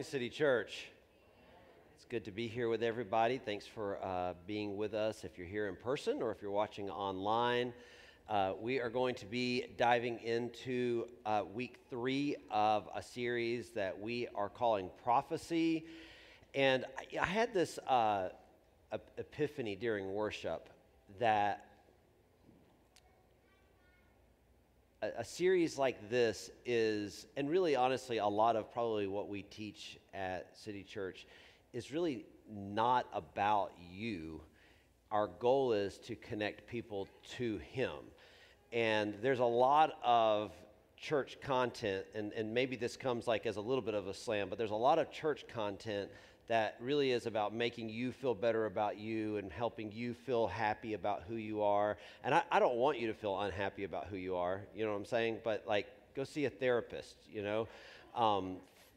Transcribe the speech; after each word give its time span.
City 0.00 0.30
Church. 0.30 0.86
It's 1.96 2.06
good 2.06 2.24
to 2.24 2.30
be 2.30 2.48
here 2.48 2.70
with 2.70 2.82
everybody. 2.82 3.36
Thanks 3.36 3.66
for 3.66 4.02
uh, 4.02 4.32
being 4.46 4.78
with 4.78 4.94
us 4.94 5.22
if 5.22 5.36
you're 5.36 5.46
here 5.46 5.68
in 5.68 5.76
person 5.76 6.22
or 6.22 6.32
if 6.32 6.40
you're 6.40 6.50
watching 6.50 6.88
online. 6.88 7.74
Uh, 8.26 8.54
we 8.58 8.80
are 8.80 8.88
going 8.88 9.14
to 9.16 9.26
be 9.26 9.66
diving 9.76 10.18
into 10.20 11.04
uh, 11.26 11.42
week 11.52 11.76
three 11.90 12.36
of 12.50 12.88
a 12.96 13.02
series 13.02 13.68
that 13.72 14.00
we 14.00 14.28
are 14.34 14.48
calling 14.48 14.88
Prophecy. 15.04 15.84
And 16.54 16.86
I, 16.98 17.18
I 17.20 17.26
had 17.26 17.52
this 17.52 17.78
uh, 17.86 18.30
epiphany 19.18 19.76
during 19.76 20.14
worship 20.14 20.70
that 21.18 21.66
a, 25.02 25.20
a 25.20 25.24
series 25.24 25.78
like 25.78 26.08
this 26.08 26.50
is, 26.64 27.26
and 27.36 27.50
really 27.50 27.76
honestly, 27.76 28.18
a 28.18 28.26
lot 28.26 28.56
of 28.56 28.72
probably 28.72 29.06
what 29.06 29.28
we 29.28 29.42
teach 29.42 29.98
at 30.14 30.56
City 30.56 30.82
Church 30.82 31.26
is 31.72 31.92
really 31.92 32.24
not 32.48 33.06
about 33.12 33.72
you. 33.92 34.40
Our 35.10 35.26
goal 35.26 35.72
is 35.72 35.98
to 35.98 36.14
connect 36.16 36.66
people 36.66 37.08
to 37.36 37.58
Him. 37.58 37.98
And 38.72 39.14
there's 39.20 39.40
a 39.40 39.44
lot 39.44 39.98
of 40.02 40.52
church 40.96 41.38
content, 41.42 42.06
and, 42.14 42.32
and 42.32 42.54
maybe 42.54 42.76
this 42.76 42.96
comes 42.96 43.26
like 43.26 43.44
as 43.44 43.56
a 43.56 43.60
little 43.60 43.82
bit 43.82 43.94
of 43.94 44.06
a 44.06 44.14
slam, 44.14 44.48
but 44.48 44.56
there's 44.56 44.70
a 44.70 44.74
lot 44.74 44.98
of 44.98 45.10
church 45.10 45.44
content 45.52 46.08
that 46.48 46.76
really 46.80 47.12
is 47.12 47.26
about 47.26 47.54
making 47.54 47.88
you 47.88 48.12
feel 48.12 48.34
better 48.34 48.66
about 48.66 48.98
you 48.98 49.36
and 49.36 49.50
helping 49.52 49.90
you 49.92 50.14
feel 50.14 50.46
happy 50.46 50.94
about 50.94 51.22
who 51.28 51.36
you 51.36 51.62
are. 51.62 51.96
And 52.24 52.34
I, 52.34 52.42
I 52.50 52.58
don't 52.58 52.76
want 52.76 52.98
you 52.98 53.06
to 53.06 53.14
feel 53.14 53.40
unhappy 53.40 53.84
about 53.84 54.06
who 54.08 54.16
you 54.16 54.36
are, 54.36 54.60
you 54.74 54.84
know 54.84 54.92
what 54.92 54.98
I'm 54.98 55.04
saying? 55.06 55.38
But 55.44 55.64
like, 55.66 55.86
go 56.14 56.24
see 56.24 56.44
a 56.44 56.50
therapist, 56.50 57.16
you 57.32 57.42
know? 57.42 57.68
Um, 58.14 58.56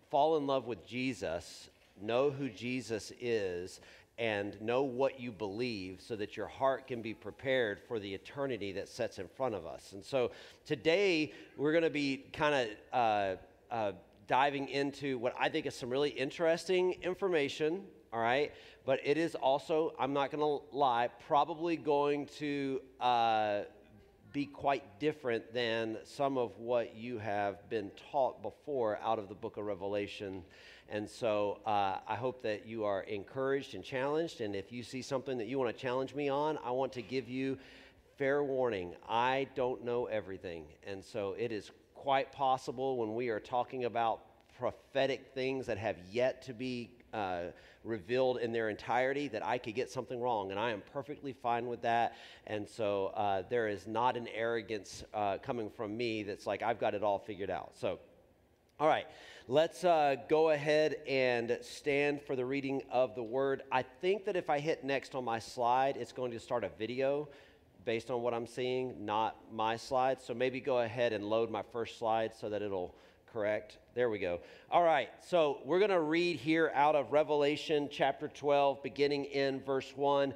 fall 0.09 0.38
in 0.38 0.48
love 0.48 0.66
with 0.66 0.85
Jesus, 0.85 1.70
know 2.02 2.30
who 2.30 2.49
Jesus 2.49 3.12
is, 3.21 3.80
and 4.18 4.59
know 4.62 4.84
what 4.84 5.20
you 5.20 5.32
believe 5.32 5.99
so 6.01 6.16
that 6.16 6.38
your 6.38 6.48
heart 6.48 6.88
can 6.88 7.01
be 7.01 7.13
prepared 7.13 7.79
for 7.88 7.99
the 7.99 8.13
eternity 8.13 8.71
that 8.71 8.88
sets 8.88 9.20
in 9.20 9.27
front 9.27 9.54
of 9.55 9.66
us. 9.66 9.91
And 9.93 10.04
so 10.04 10.32
today 10.66 11.34
we're 11.57 11.73
going 11.73 11.84
to 11.84 11.90
be 11.90 12.23
kind 12.32 12.55
of 12.55 12.70
uh, 12.93 13.73
uh, 13.73 13.91
diving 14.27 14.70
into 14.70 15.18
what 15.18 15.34
I 15.40 15.49
think 15.49 15.65
is 15.65 15.76
some 15.76 15.90
really 15.90 16.09
interesting 16.09 16.93
information, 17.01 17.84
all 18.12 18.20
right? 18.20 18.51
But 18.85 18.99
it 19.04 19.17
is 19.17 19.35
also, 19.35 19.93
I'm 19.99 20.13
not 20.13 20.32
going 20.32 20.41
to 20.41 20.76
lie, 20.76 21.09
probably 21.27 21.76
going 21.76 22.27
to 22.37 22.82
uh, 22.99 23.62
be 24.34 24.45
quite 24.45 24.99
different 24.99 25.54
than 25.54 25.98
some 26.04 26.37
of 26.37 26.57
what 26.57 26.95
you 26.95 27.17
have 27.17 27.70
been 27.70 27.91
taught 28.12 28.41
before 28.41 28.99
out 29.01 29.17
of 29.17 29.29
the 29.29 29.35
book 29.35 29.57
of 29.57 29.65
Revelation. 29.65 30.43
And 30.89 31.10
so 31.10 31.60
uh, 31.65 31.98
I 32.07 32.15
hope 32.15 32.43
that 32.43 32.67
you 32.67 32.84
are 32.84 33.01
encouraged 33.04 33.76
and 33.76 33.84
challenged. 33.84 34.41
And 34.41 34.55
if 34.55 34.71
you 34.71 34.84
see 34.84 35.01
something 35.01 35.37
that 35.37 35.48
you 35.48 35.57
want 35.57 35.76
to 35.76 35.82
challenge 35.82 36.13
me 36.13 36.29
on, 36.29 36.60
I 36.63 36.71
want 36.71 36.93
to 36.93 37.01
give 37.01 37.27
you 37.27 37.57
fair 38.17 38.43
warning. 38.43 38.93
I 39.07 39.48
don't 39.55 39.84
know 39.84 40.05
everything. 40.05 40.65
And 40.85 41.04
so 41.04 41.35
it 41.37 41.51
is 41.51 41.71
quite 42.05 42.31
possible 42.31 42.98
when 42.98 43.15
we 43.15 43.29
are 43.29 43.39
talking 43.39 43.85
about 43.85 44.20
prophetic 44.59 45.31
things 45.34 45.65
that 45.65 45.75
have 45.75 45.95
yet 46.11 46.39
to 46.43 46.53
be 46.53 46.91
uh, 47.15 47.45
revealed 47.84 48.37
in 48.37 48.53
their 48.53 48.70
entirety 48.70 49.27
that 49.27 49.43
I 49.43 49.57
could 49.57 49.73
get 49.73 49.89
something 49.89 50.21
wrong, 50.21 50.51
and 50.51 50.59
I 50.59 50.70
am 50.70 50.83
perfectly 50.93 51.33
fine 51.33 51.65
with 51.65 51.81
that. 51.81 52.13
And 52.45 52.70
so 52.70 53.07
uh, 53.15 53.41
there 53.49 53.67
is 53.67 53.87
not 53.87 54.17
an 54.17 54.27
arrogance 54.35 55.03
uh, 55.15 55.39
coming 55.39 55.67
from 55.67 55.98
me 55.98 56.21
that's 56.21 56.45
like 56.45 56.61
I've 56.61 56.79
got 56.79 56.93
it 56.93 57.01
all 57.01 57.17
figured 57.17 57.49
out. 57.49 57.71
So, 57.73 57.98
all 58.79 58.87
right, 58.87 59.07
let's 59.48 59.83
uh, 59.83 60.17
go 60.29 60.51
ahead 60.51 60.98
and 61.07 61.57
stand 61.61 62.21
for 62.21 62.35
the 62.35 62.45
reading 62.45 62.83
of 62.91 63.15
the 63.15 63.23
word. 63.23 63.63
I 63.71 63.81
think 63.81 64.25
that 64.25 64.35
if 64.35 64.51
I 64.51 64.59
hit 64.59 64.83
next 64.83 65.16
on 65.16 65.25
my 65.25 65.39
slide, 65.39 65.97
it's 65.97 66.11
going 66.11 66.33
to 66.33 66.39
start 66.39 66.63
a 66.63 66.69
video 66.78 67.29
based 67.86 68.12
on 68.12 68.22
what 68.22 68.34
I'm 68.34 68.47
seeing, 68.47 69.06
not 69.06 69.38
my 69.53 69.78
slides. 69.78 70.25
So 70.25 70.34
maybe 70.34 70.59
go 70.59 70.79
ahead 70.79 71.13
and 71.13 71.23
load 71.23 71.50
my 71.50 71.62
first 71.72 71.97
slide 71.97 72.34
so 72.35 72.50
that 72.50 72.62
it'll 72.62 72.96
correct. 73.31 73.78
There 73.94 74.09
we 74.09 74.19
go. 74.19 74.40
All 74.72 74.84
right, 74.84 75.09
so 75.28 75.59
we're 75.63 75.79
going 75.79 75.91
to 75.91 76.01
read 76.01 76.38
here 76.38 76.72
out 76.74 76.95
of 76.95 77.12
Revelation 77.12 77.88
chapter 77.91 78.28
12, 78.28 78.81
beginning 78.81 79.25
in 79.25 79.62
verse 79.62 79.91
1. 79.95 80.34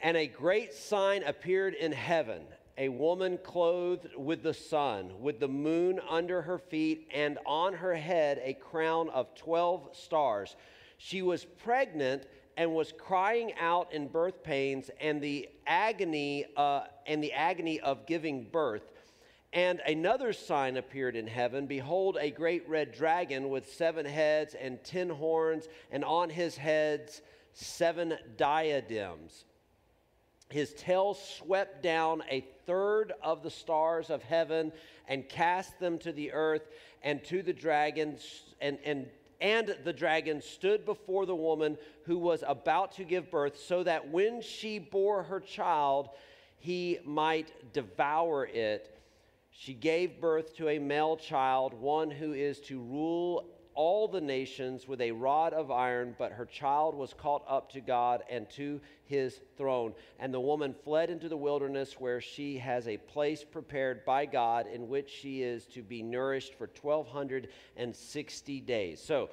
And 0.00 0.16
a 0.16 0.26
great 0.26 0.74
sign 0.74 1.22
appeared 1.22 1.74
in 1.74 1.92
heaven 1.92 2.42
a 2.78 2.88
woman 2.88 3.38
clothed 3.42 4.06
with 4.16 4.44
the 4.44 4.54
sun, 4.54 5.10
with 5.20 5.40
the 5.40 5.48
moon 5.48 6.00
under 6.08 6.40
her 6.40 6.58
feet, 6.58 7.08
and 7.12 7.36
on 7.44 7.74
her 7.74 7.94
head 7.94 8.40
a 8.44 8.54
crown 8.54 9.10
of 9.10 9.34
12 9.34 9.96
stars. 9.96 10.54
She 10.96 11.20
was 11.20 11.44
pregnant 11.44 12.22
and 12.58 12.74
was 12.74 12.92
crying 12.98 13.52
out 13.60 13.92
in 13.92 14.08
birth 14.08 14.42
pains 14.42 14.90
and 15.00 15.22
the 15.22 15.48
agony 15.68 16.44
uh, 16.56 16.82
and 17.06 17.22
the 17.22 17.32
agony 17.32 17.78
of 17.78 18.04
giving 18.04 18.42
birth. 18.50 18.82
And 19.52 19.80
another 19.86 20.32
sign 20.32 20.76
appeared 20.76 21.14
in 21.14 21.28
heaven 21.28 21.66
Behold, 21.66 22.18
a 22.20 22.32
great 22.32 22.68
red 22.68 22.92
dragon 22.92 23.48
with 23.48 23.72
seven 23.72 24.04
heads 24.04 24.54
and 24.54 24.82
ten 24.82 25.08
horns, 25.08 25.68
and 25.92 26.04
on 26.04 26.30
his 26.30 26.56
heads 26.56 27.22
seven 27.52 28.14
diadems. 28.36 29.44
His 30.50 30.74
tail 30.74 31.14
swept 31.14 31.80
down 31.82 32.24
a 32.28 32.44
third 32.66 33.12
of 33.22 33.44
the 33.44 33.50
stars 33.50 34.10
of 34.10 34.24
heaven 34.24 34.72
and 35.06 35.28
cast 35.28 35.78
them 35.78 35.96
to 35.98 36.10
the 36.10 36.32
earth 36.32 36.66
and 37.04 37.22
to 37.24 37.42
the 37.42 37.52
dragons 37.52 38.42
and, 38.60 38.78
and 38.84 39.06
and 39.40 39.76
the 39.84 39.92
dragon 39.92 40.40
stood 40.42 40.84
before 40.84 41.26
the 41.26 41.34
woman 41.34 41.76
who 42.04 42.18
was 42.18 42.42
about 42.46 42.92
to 42.92 43.04
give 43.04 43.30
birth, 43.30 43.58
so 43.58 43.82
that 43.82 44.10
when 44.10 44.42
she 44.42 44.78
bore 44.78 45.22
her 45.22 45.40
child, 45.40 46.10
he 46.58 46.98
might 47.04 47.72
devour 47.72 48.46
it. 48.46 48.98
She 49.50 49.74
gave 49.74 50.20
birth 50.20 50.56
to 50.56 50.68
a 50.68 50.78
male 50.78 51.16
child, 51.16 51.74
one 51.74 52.10
who 52.10 52.32
is 52.32 52.60
to 52.60 52.80
rule 52.80 53.44
all 53.78 54.08
the 54.08 54.20
nations 54.20 54.88
with 54.88 55.00
a 55.00 55.12
rod 55.12 55.52
of 55.52 55.70
iron, 55.70 56.12
but 56.18 56.32
her 56.32 56.44
child 56.44 56.96
was 56.96 57.14
caught 57.14 57.44
up 57.48 57.70
to 57.70 57.80
God 57.80 58.24
and 58.28 58.50
to 58.50 58.80
his 59.04 59.40
throne. 59.56 59.94
And 60.18 60.34
the 60.34 60.40
woman 60.40 60.74
fled 60.82 61.10
into 61.10 61.28
the 61.28 61.36
wilderness 61.36 61.94
where 61.96 62.20
she 62.20 62.58
has 62.58 62.88
a 62.88 62.96
place 62.96 63.44
prepared 63.44 64.04
by 64.04 64.26
God 64.26 64.66
in 64.66 64.88
which 64.88 65.08
she 65.08 65.42
is 65.44 65.64
to 65.66 65.82
be 65.82 66.02
nourished 66.02 66.54
for 66.54 66.68
1260 66.80 68.60
days. 68.60 69.00
So, 69.00 69.30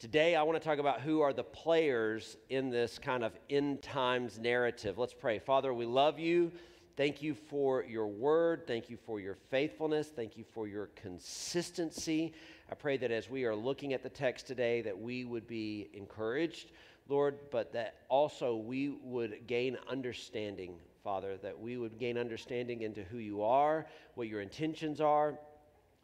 Today, 0.00 0.34
I 0.34 0.42
want 0.44 0.58
to 0.58 0.66
talk 0.66 0.78
about 0.78 1.02
who 1.02 1.20
are 1.20 1.34
the 1.34 1.44
players 1.44 2.38
in 2.48 2.70
this 2.70 2.98
kind 2.98 3.22
of 3.22 3.38
end 3.50 3.82
times 3.82 4.38
narrative. 4.38 4.96
Let's 4.96 5.12
pray. 5.12 5.38
Father, 5.38 5.74
we 5.74 5.84
love 5.84 6.18
you. 6.18 6.52
Thank 6.96 7.22
you 7.22 7.34
for 7.34 7.84
your 7.84 8.06
word. 8.06 8.66
Thank 8.66 8.90
you 8.90 8.98
for 9.06 9.20
your 9.20 9.34
faithfulness. 9.50 10.08
Thank 10.08 10.36
you 10.36 10.44
for 10.52 10.68
your 10.68 10.88
consistency. 10.96 12.34
I 12.70 12.76
pray 12.76 12.96
that 12.98 13.10
as 13.10 13.28
we 13.28 13.44
are 13.46 13.54
looking 13.54 13.94
at 13.94 14.04
the 14.04 14.08
text 14.08 14.46
today, 14.46 14.80
that 14.82 14.96
we 14.96 15.24
would 15.24 15.48
be 15.48 15.88
encouraged, 15.92 16.70
Lord, 17.08 17.36
but 17.50 17.72
that 17.72 17.96
also 18.08 18.54
we 18.54 18.90
would 19.02 19.48
gain 19.48 19.76
understanding, 19.88 20.76
Father, 21.02 21.36
that 21.38 21.58
we 21.58 21.78
would 21.78 21.98
gain 21.98 22.16
understanding 22.16 22.82
into 22.82 23.02
who 23.02 23.18
you 23.18 23.42
are, 23.42 23.86
what 24.14 24.28
your 24.28 24.40
intentions 24.40 25.00
are, 25.00 25.36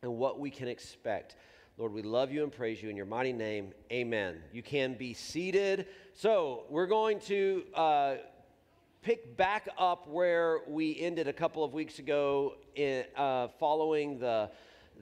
and 0.02 0.18
what 0.18 0.40
we 0.40 0.50
can 0.50 0.66
expect. 0.66 1.36
Lord, 1.78 1.92
we 1.92 2.02
love 2.02 2.32
you 2.32 2.42
and 2.42 2.50
praise 2.50 2.82
you 2.82 2.90
in 2.90 2.96
your 2.96 3.06
mighty 3.06 3.32
name. 3.32 3.72
Amen. 3.92 4.42
You 4.52 4.64
can 4.64 4.94
be 4.94 5.14
seated. 5.14 5.86
So, 6.14 6.64
we're 6.68 6.88
going 6.88 7.20
to. 7.20 7.62
Uh, 7.74 8.14
pick 9.02 9.36
back 9.36 9.68
up 9.78 10.08
where 10.08 10.62
we 10.66 10.98
ended 10.98 11.28
a 11.28 11.32
couple 11.32 11.62
of 11.62 11.72
weeks 11.72 12.00
ago 12.00 12.56
in, 12.74 13.04
uh, 13.14 13.46
following 13.60 14.18
the, 14.18 14.50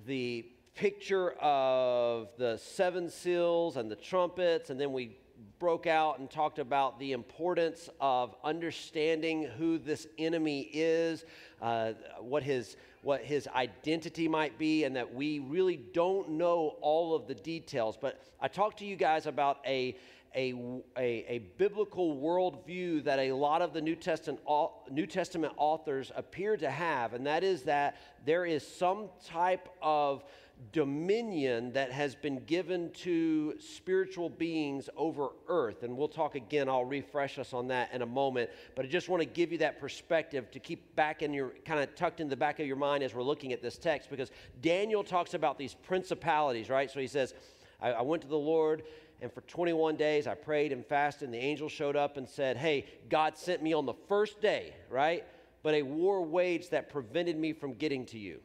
the 0.05 0.45
picture 0.75 1.33
of 1.41 2.29
the 2.37 2.57
seven 2.59 3.09
seals 3.09 3.77
and 3.77 3.91
the 3.91 3.97
trumpets, 3.97 4.71
and 4.71 4.81
then 4.81 4.93
we 4.93 5.17
broke 5.59 5.87
out 5.87 6.19
and 6.19 6.31
talked 6.31 6.59
about 6.59 6.99
the 6.99 7.13
importance 7.13 7.89
of 8.01 8.35
understanding 8.43 9.45
who 9.57 9.79
this 9.79 10.07
enemy 10.19 10.69
is, 10.73 11.25
uh, 11.63 11.93
what 12.21 12.43
his 12.43 12.77
what 13.03 13.21
his 13.23 13.47
identity 13.49 14.27
might 14.27 14.59
be, 14.59 14.85
and 14.85 14.97
that 14.97 15.15
we 15.15 15.39
really 15.39 15.77
don't 15.77 16.31
know 16.31 16.77
all 16.81 17.15
of 17.15 17.27
the 17.27 17.35
details. 17.35 17.99
But 18.01 18.23
I 18.41 18.49
talked 18.49 18.79
to 18.79 18.87
you 18.87 18.97
guys 18.97 19.27
about 19.27 19.59
a 19.67 19.97
a, 20.37 20.53
a, 20.99 21.25
a, 21.29 21.39
biblical 21.59 22.17
worldview 22.17 23.05
that 23.05 23.21
a 23.21 23.33
lot 23.33 23.63
of 23.63 23.73
the 23.73 23.81
New 23.81 23.95
Testament, 23.95 24.41
New 24.91 25.07
Testament 25.07 25.53
authors 25.57 26.11
appear 26.17 26.57
to 26.57 26.69
have, 26.69 27.15
and 27.15 27.25
that 27.27 27.45
is 27.45 27.63
that 27.63 27.97
there 28.27 28.45
is 28.45 28.67
some 28.67 29.11
type 29.25 29.69
of 29.81 30.25
dominion 30.73 31.73
that 31.73 31.93
has 31.93 32.15
been 32.15 32.45
given 32.45 32.91
to 32.91 33.55
spiritual 33.59 34.29
beings 34.29 34.89
over 34.97 35.31
earth. 35.49 35.83
And 35.83 35.97
we'll 35.97 36.09
talk 36.09 36.35
again, 36.35 36.69
I'll 36.69 36.85
refresh 36.85 37.39
us 37.39 37.53
on 37.53 37.69
that 37.69 37.93
in 37.93 38.03
a 38.03 38.07
moment. 38.07 38.51
But 38.75 38.85
I 38.85 38.89
just 38.89 39.09
want 39.09 39.23
to 39.23 39.29
give 39.29 39.53
you 39.53 39.59
that 39.59 39.81
perspective 39.81 40.51
to 40.53 40.59
keep 40.59 40.95
back 40.97 41.23
in 41.23 41.33
your 41.33 41.53
kind 41.65 41.81
of 41.81 41.95
tucked 41.95 42.21
in 42.21 42.29
the 42.29 42.37
back 42.37 42.61
of 42.61 42.67
your 42.67 42.77
mind 42.77 43.03
as 43.03 43.15
we're 43.15 43.23
looking 43.23 43.53
at 43.53 43.63
this 43.63 43.79
text, 43.79 44.11
because 44.11 44.31
Daniel 44.61 45.05
talks 45.05 45.35
about 45.35 45.59
these 45.59 45.75
principalities, 45.75 46.69
right? 46.69 46.91
So 46.91 47.01
he 47.01 47.07
says, 47.07 47.35
I, 47.81 47.93
I 47.93 48.03
went 48.03 48.23
to 48.23 48.29
the 48.29 48.37
Lord, 48.37 48.85
and 49.21 49.33
for 49.33 49.43
21 49.43 49.97
days 49.97 50.27
I 50.27 50.35
prayed 50.35 50.73
and 50.73 50.85
fasted, 50.85 51.29
and 51.29 51.35
the 51.35 51.39
angel 51.39 51.69
showed 51.69 51.97
up 51.97 52.17
and 52.17 52.29
said, 52.29 52.57
Hey, 52.57 52.87
God 53.09 53.37
sent 53.37 53.63
me 53.63 53.73
on 53.73 53.87
the 53.87 53.95
first 54.09 54.41
day, 54.41 54.75
right? 54.89 55.25
But 55.63 55.75
a 55.75 55.83
war 55.83 56.23
waged 56.23 56.73
that 56.73 56.91
prevented 56.91 57.39
me 57.39 57.53
from 57.53 57.75
getting 57.75 58.07
to 58.07 58.19
you. 58.19 58.41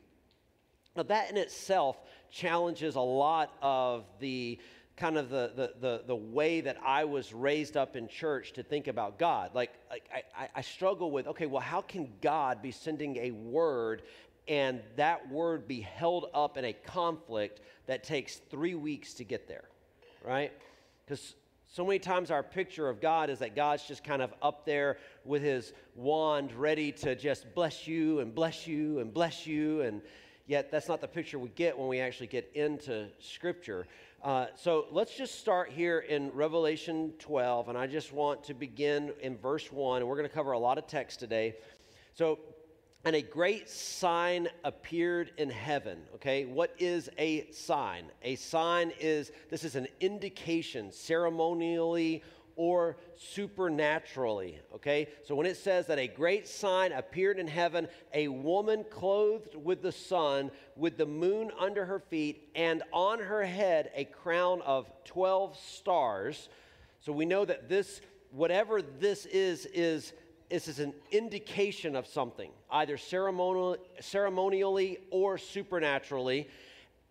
Now, 0.95 1.03
that 1.03 1.29
in 1.29 1.37
itself 1.37 1.97
challenges 2.31 2.95
a 2.95 3.01
lot 3.01 3.53
of 3.61 4.05
the 4.19 4.59
kind 4.97 5.17
of 5.17 5.29
the, 5.29 5.51
the, 5.55 5.73
the, 5.79 6.03
the, 6.07 6.15
way 6.15 6.59
that 6.59 6.77
I 6.85 7.05
was 7.05 7.33
raised 7.33 7.77
up 7.77 7.95
in 7.95 8.09
church 8.09 8.51
to 8.53 8.63
think 8.63 8.87
about 8.87 9.17
God. 9.17 9.51
Like, 9.55 9.71
I, 9.89 10.49
I 10.53 10.61
struggle 10.61 11.09
with, 11.09 11.25
okay, 11.27 11.45
well, 11.45 11.61
how 11.61 11.79
can 11.79 12.09
God 12.21 12.61
be 12.61 12.71
sending 12.71 13.15
a 13.15 13.31
word 13.31 14.01
and 14.49 14.81
that 14.97 15.29
word 15.31 15.67
be 15.67 15.79
held 15.79 16.25
up 16.33 16.57
in 16.57 16.65
a 16.65 16.73
conflict 16.73 17.61
that 17.85 18.03
takes 18.03 18.37
three 18.49 18.75
weeks 18.75 19.13
to 19.13 19.23
get 19.23 19.47
there, 19.47 19.69
right? 20.25 20.51
Because 21.05 21.35
so 21.71 21.85
many 21.85 21.99
times 21.99 22.31
our 22.31 22.41
picture 22.41 22.89
of 22.89 22.99
God 22.99 23.29
is 23.29 23.39
that 23.39 23.55
God's 23.55 23.87
just 23.87 24.03
kind 24.03 24.23
of 24.23 24.33
up 24.41 24.65
there 24.65 24.97
with 25.23 25.43
his 25.43 25.71
wand 25.95 26.51
ready 26.51 26.91
to 26.93 27.15
just 27.15 27.53
bless 27.53 27.87
you 27.87 28.21
and 28.21 28.33
bless 28.33 28.65
you 28.65 28.99
and 28.99 29.13
bless 29.13 29.45
you. 29.45 29.81
And 29.81 30.01
yet 30.49 30.71
that's 30.71 30.87
not 30.87 30.99
the 30.99 31.07
picture 31.07 31.37
we 31.37 31.49
get 31.49 31.77
when 31.77 31.87
we 31.87 31.99
actually 31.99 32.25
get 32.25 32.49
into 32.55 33.07
Scripture. 33.19 33.85
Uh, 34.23 34.47
so 34.55 34.87
let's 34.91 35.15
just 35.15 35.39
start 35.39 35.69
here 35.69 35.99
in 35.99 36.31
Revelation 36.31 37.13
12, 37.19 37.69
and 37.69 37.77
I 37.77 37.85
just 37.85 38.11
want 38.11 38.43
to 38.45 38.55
begin 38.55 39.13
in 39.21 39.37
verse 39.37 39.71
1, 39.71 40.01
and 40.01 40.09
we're 40.09 40.15
going 40.15 40.27
to 40.27 40.33
cover 40.33 40.53
a 40.53 40.59
lot 40.59 40.79
of 40.79 40.87
text 40.87 41.19
today. 41.19 41.55
So, 42.15 42.39
and 43.05 43.15
a 43.15 43.21
great 43.21 43.69
sign 43.69 44.47
appeared 44.63 45.33
in 45.37 45.51
heaven. 45.51 45.99
Okay, 46.15 46.45
what 46.45 46.73
is 46.79 47.11
a 47.19 47.49
sign? 47.51 48.05
A 48.23 48.33
sign 48.33 48.91
is 48.99 49.31
this 49.51 49.63
is 49.63 49.75
an 49.75 49.87
indication, 49.99 50.91
ceremonially 50.91 52.23
or 52.59 52.97
supernaturally. 53.15 54.59
Okay? 54.75 55.07
So 55.23 55.33
when 55.33 55.47
it 55.47 55.55
says 55.55 55.87
that 55.87 55.97
a 55.97 56.09
great 56.09 56.45
sign 56.45 56.91
appeared 56.91 57.39
in 57.39 57.47
heaven, 57.47 57.87
a 58.13 58.27
woman 58.27 58.83
clothed 58.89 59.55
with 59.55 59.81
the 59.81 59.93
sun, 59.93 60.51
with 60.75 60.97
the 60.97 61.05
moon 61.05 61.51
under 61.57 61.85
her 61.85 61.99
feet, 61.99 62.49
and 62.55 62.83
on 62.91 63.19
her 63.19 63.45
head 63.45 63.91
a 63.95 64.03
crown 64.03 64.61
of 64.63 64.91
12 65.05 65.57
stars. 65.57 66.49
So 66.99 67.13
we 67.13 67.23
know 67.23 67.45
that 67.45 67.69
this, 67.69 68.01
whatever 68.31 68.81
this 68.81 69.25
is, 69.25 69.65
is. 69.67 70.11
This 70.49 70.67
is 70.67 70.79
an 70.79 70.95
indication 71.11 71.95
of 71.95 72.07
something, 72.07 72.49
either 72.71 72.97
ceremonial, 72.97 73.77
ceremonially 73.99 74.97
or 75.11 75.37
supernaturally. 75.37 76.49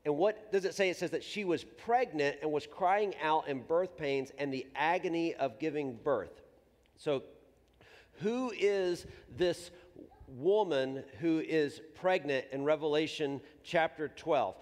And 0.05 0.17
what 0.17 0.53
does 0.53 0.65
it 0.65 0.75
say? 0.75 0.91
It 0.91 0.97
says 0.97 1.11
that 1.11 1.25
she 1.25 1.45
was 1.45 1.65
pregnant 1.65 2.39
and 2.43 2.51
was 2.51 2.67
crying 2.67 3.15
out 3.23 3.49
in 3.49 3.61
birth 3.63 3.97
pains 3.97 4.33
and 4.39 4.53
the 4.53 4.67
agony 4.75 5.35
of 5.35 5.59
giving 5.59 5.95
birth. 5.97 6.41
So, 6.97 7.23
who 8.21 8.53
is 8.59 9.07
this 9.37 9.71
woman 10.27 11.05
who 11.21 11.41
is 11.41 11.81
pregnant 11.95 12.47
in 12.53 12.65
Revelation 12.65 13.41
chapter 13.63 14.09
12? 14.09 14.57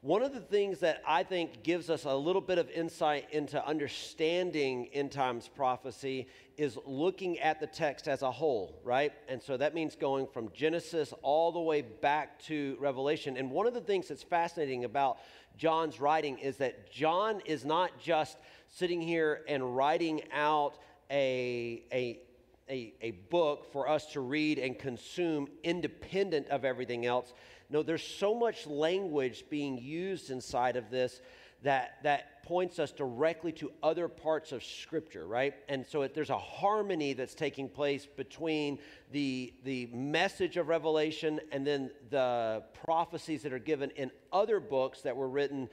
One 0.00 0.22
of 0.22 0.32
the 0.32 0.40
things 0.40 0.78
that 0.78 1.02
I 1.04 1.24
think 1.24 1.64
gives 1.64 1.90
us 1.90 2.04
a 2.04 2.14
little 2.14 2.40
bit 2.40 2.58
of 2.58 2.70
insight 2.70 3.26
into 3.32 3.64
understanding 3.66 4.88
end 4.92 5.10
times 5.10 5.48
prophecy 5.48 6.28
is 6.56 6.78
looking 6.86 7.40
at 7.40 7.58
the 7.58 7.66
text 7.66 8.06
as 8.06 8.22
a 8.22 8.30
whole, 8.30 8.80
right? 8.84 9.12
And 9.28 9.42
so 9.42 9.56
that 9.56 9.74
means 9.74 9.96
going 9.96 10.28
from 10.28 10.52
Genesis 10.54 11.12
all 11.22 11.50
the 11.50 11.58
way 11.58 11.82
back 11.82 12.38
to 12.44 12.76
Revelation. 12.78 13.36
And 13.36 13.50
one 13.50 13.66
of 13.66 13.74
the 13.74 13.80
things 13.80 14.06
that's 14.06 14.22
fascinating 14.22 14.84
about 14.84 15.18
John's 15.56 15.98
writing 15.98 16.38
is 16.38 16.58
that 16.58 16.92
John 16.92 17.42
is 17.44 17.64
not 17.64 17.98
just 17.98 18.38
sitting 18.68 19.00
here 19.00 19.42
and 19.48 19.76
writing 19.76 20.22
out 20.32 20.78
a, 21.10 21.82
a, 21.92 22.20
a, 22.70 22.94
a 23.00 23.12
book 23.12 23.72
for 23.72 23.88
us 23.88 24.06
to 24.12 24.20
read 24.20 24.58
and 24.58 24.78
consume 24.78 25.48
independent 25.62 26.48
of 26.48 26.64
everything 26.64 27.06
else. 27.06 27.32
No, 27.70 27.82
there's 27.82 28.02
so 28.02 28.34
much 28.34 28.66
language 28.66 29.44
being 29.50 29.78
used 29.78 30.30
inside 30.30 30.76
of 30.76 30.90
this 30.90 31.20
that, 31.62 31.98
that 32.04 32.42
points 32.44 32.78
us 32.78 32.92
directly 32.92 33.52
to 33.52 33.70
other 33.82 34.08
parts 34.08 34.52
of 34.52 34.62
Scripture, 34.62 35.26
right? 35.26 35.54
And 35.68 35.84
so 35.86 36.02
it, 36.02 36.14
there's 36.14 36.30
a 36.30 36.38
harmony 36.38 37.12
that's 37.12 37.34
taking 37.34 37.68
place 37.68 38.06
between 38.06 38.78
the, 39.12 39.52
the 39.64 39.86
message 39.92 40.56
of 40.56 40.68
Revelation 40.68 41.40
and 41.52 41.66
then 41.66 41.90
the 42.10 42.62
prophecies 42.84 43.42
that 43.42 43.52
are 43.52 43.58
given 43.58 43.90
in 43.90 44.10
other 44.32 44.60
books 44.60 45.02
that 45.02 45.16
were 45.16 45.28
written 45.28 45.68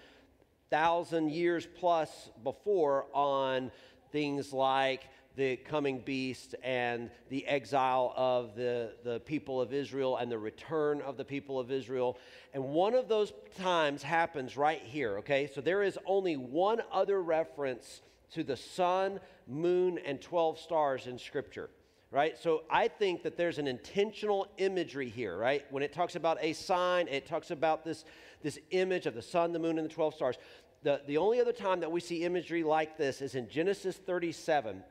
thousand 0.69 1.31
years 1.31 1.67
plus 1.75 2.29
before 2.43 3.05
on 3.13 3.71
things 4.11 4.51
like 4.51 5.03
the 5.35 5.57
coming 5.57 5.99
beast 5.99 6.55
and 6.63 7.09
the 7.29 7.45
exile 7.45 8.13
of 8.15 8.55
the, 8.55 8.93
the 9.03 9.19
people 9.21 9.61
of 9.61 9.73
Israel 9.73 10.17
and 10.17 10.31
the 10.31 10.37
return 10.37 11.01
of 11.01 11.17
the 11.17 11.25
people 11.25 11.59
of 11.59 11.71
Israel. 11.71 12.17
And 12.53 12.63
one 12.63 12.93
of 12.93 13.07
those 13.07 13.33
times 13.57 14.01
happens 14.01 14.55
right 14.55 14.81
here, 14.81 15.17
okay? 15.19 15.49
So 15.53 15.61
there 15.61 15.83
is 15.83 15.99
only 16.05 16.37
one 16.37 16.81
other 16.91 17.21
reference 17.21 18.01
to 18.33 18.43
the 18.43 18.55
sun, 18.55 19.19
moon, 19.47 19.99
and 20.05 20.21
12 20.21 20.59
stars 20.59 21.07
in 21.07 21.19
Scripture, 21.19 21.69
right? 22.11 22.37
So 22.37 22.63
I 22.69 22.87
think 22.87 23.23
that 23.23 23.35
there's 23.35 23.59
an 23.59 23.67
intentional 23.67 24.47
imagery 24.57 25.09
here, 25.09 25.37
right? 25.37 25.65
When 25.69 25.83
it 25.83 25.91
talks 25.91 26.15
about 26.15 26.37
a 26.39 26.53
sign, 26.53 27.07
it 27.09 27.25
talks 27.25 27.51
about 27.51 27.83
this, 27.83 28.05
this 28.41 28.57
image 28.71 29.05
of 29.05 29.15
the 29.15 29.21
sun, 29.21 29.51
the 29.51 29.59
moon, 29.59 29.77
and 29.77 29.89
the 29.89 29.93
12 29.93 30.15
stars. 30.15 30.37
The, 30.83 31.01
the 31.07 31.17
only 31.17 31.41
other 31.41 31.51
time 31.51 31.81
that 31.81 31.91
we 31.91 31.99
see 31.99 32.23
imagery 32.23 32.63
like 32.63 32.97
this 32.97 33.21
is 33.21 33.35
in 33.35 33.49
Genesis 33.49 33.97
37 33.97 34.83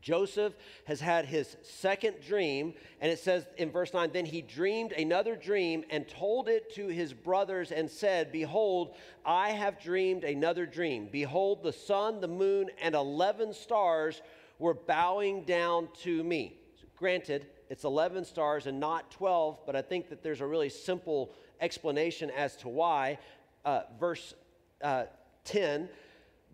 Joseph 0.00 0.54
has 0.84 1.00
had 1.00 1.24
his 1.24 1.56
second 1.62 2.16
dream, 2.26 2.74
and 3.00 3.10
it 3.10 3.18
says 3.18 3.46
in 3.56 3.70
verse 3.70 3.92
9, 3.92 4.10
Then 4.12 4.26
he 4.26 4.42
dreamed 4.42 4.92
another 4.92 5.36
dream 5.36 5.84
and 5.90 6.08
told 6.08 6.48
it 6.48 6.74
to 6.74 6.88
his 6.88 7.12
brothers 7.12 7.72
and 7.72 7.90
said, 7.90 8.32
Behold, 8.32 8.94
I 9.24 9.50
have 9.50 9.80
dreamed 9.80 10.24
another 10.24 10.66
dream. 10.66 11.08
Behold, 11.10 11.62
the 11.62 11.72
sun, 11.72 12.20
the 12.20 12.28
moon, 12.28 12.70
and 12.80 12.94
11 12.94 13.54
stars 13.54 14.22
were 14.58 14.74
bowing 14.74 15.44
down 15.44 15.88
to 16.02 16.22
me. 16.24 16.60
Granted, 16.96 17.46
it's 17.68 17.84
11 17.84 18.24
stars 18.24 18.66
and 18.66 18.80
not 18.80 19.10
12, 19.10 19.58
but 19.66 19.76
I 19.76 19.82
think 19.82 20.08
that 20.08 20.22
there's 20.22 20.40
a 20.40 20.46
really 20.46 20.68
simple 20.68 21.32
explanation 21.60 22.30
as 22.30 22.56
to 22.56 22.68
why. 22.68 23.18
Uh, 23.64 23.82
verse 23.98 24.34
uh, 24.82 25.04
10 25.44 25.88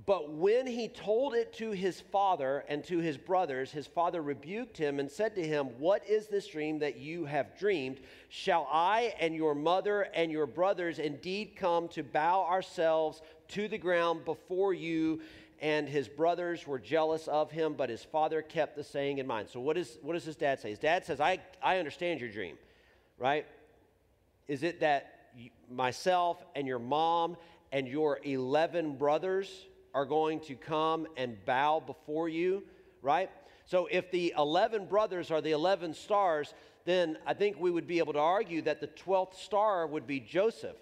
but 0.04 0.32
when 0.32 0.66
he 0.66 0.88
told 0.88 1.34
it 1.34 1.52
to 1.54 1.70
his 1.70 2.00
father 2.00 2.64
and 2.68 2.82
to 2.84 2.98
his 2.98 3.16
brothers, 3.16 3.70
his 3.70 3.86
father 3.86 4.20
rebuked 4.20 4.76
him 4.76 4.98
and 4.98 5.10
said 5.10 5.34
to 5.36 5.46
him, 5.46 5.66
What 5.78 6.08
is 6.08 6.26
this 6.26 6.48
dream 6.48 6.80
that 6.80 6.96
you 6.96 7.24
have 7.26 7.56
dreamed? 7.56 8.00
Shall 8.28 8.66
I 8.72 9.14
and 9.20 9.34
your 9.34 9.54
mother 9.54 10.08
and 10.14 10.32
your 10.32 10.46
brothers 10.46 10.98
indeed 10.98 11.52
come 11.54 11.88
to 11.88 12.02
bow 12.02 12.44
ourselves 12.44 13.22
to 13.48 13.68
the 13.68 13.78
ground 13.78 14.24
before 14.24 14.74
you? 14.74 15.20
And 15.60 15.88
his 15.88 16.08
brothers 16.08 16.66
were 16.66 16.80
jealous 16.80 17.28
of 17.28 17.52
him, 17.52 17.74
but 17.74 17.88
his 17.88 18.02
father 18.02 18.42
kept 18.42 18.74
the 18.74 18.82
saying 18.82 19.18
in 19.18 19.28
mind. 19.28 19.48
So, 19.48 19.60
what, 19.60 19.76
is, 19.76 19.98
what 20.02 20.14
does 20.14 20.24
his 20.24 20.34
dad 20.34 20.58
say? 20.58 20.70
His 20.70 20.80
dad 20.80 21.06
says, 21.06 21.20
I, 21.20 21.38
I 21.62 21.78
understand 21.78 22.18
your 22.18 22.30
dream, 22.30 22.56
right? 23.16 23.46
Is 24.48 24.64
it 24.64 24.80
that 24.80 25.30
myself 25.70 26.44
and 26.56 26.66
your 26.66 26.80
mom 26.80 27.36
and 27.70 27.86
your 27.86 28.18
11 28.24 28.96
brothers, 28.96 29.66
are 29.94 30.04
going 30.04 30.40
to 30.40 30.54
come 30.54 31.06
and 31.16 31.36
bow 31.44 31.80
before 31.80 32.28
you, 32.28 32.62
right? 33.02 33.30
So 33.64 33.88
if 33.90 34.10
the 34.10 34.34
11 34.36 34.86
brothers 34.86 35.30
are 35.30 35.40
the 35.40 35.52
11 35.52 35.94
stars, 35.94 36.54
then 36.84 37.18
I 37.26 37.34
think 37.34 37.60
we 37.60 37.70
would 37.70 37.86
be 37.86 37.98
able 37.98 38.12
to 38.14 38.18
argue 38.18 38.62
that 38.62 38.80
the 38.80 38.88
12th 38.88 39.34
star 39.34 39.86
would 39.86 40.06
be 40.06 40.20
Joseph. 40.20 40.76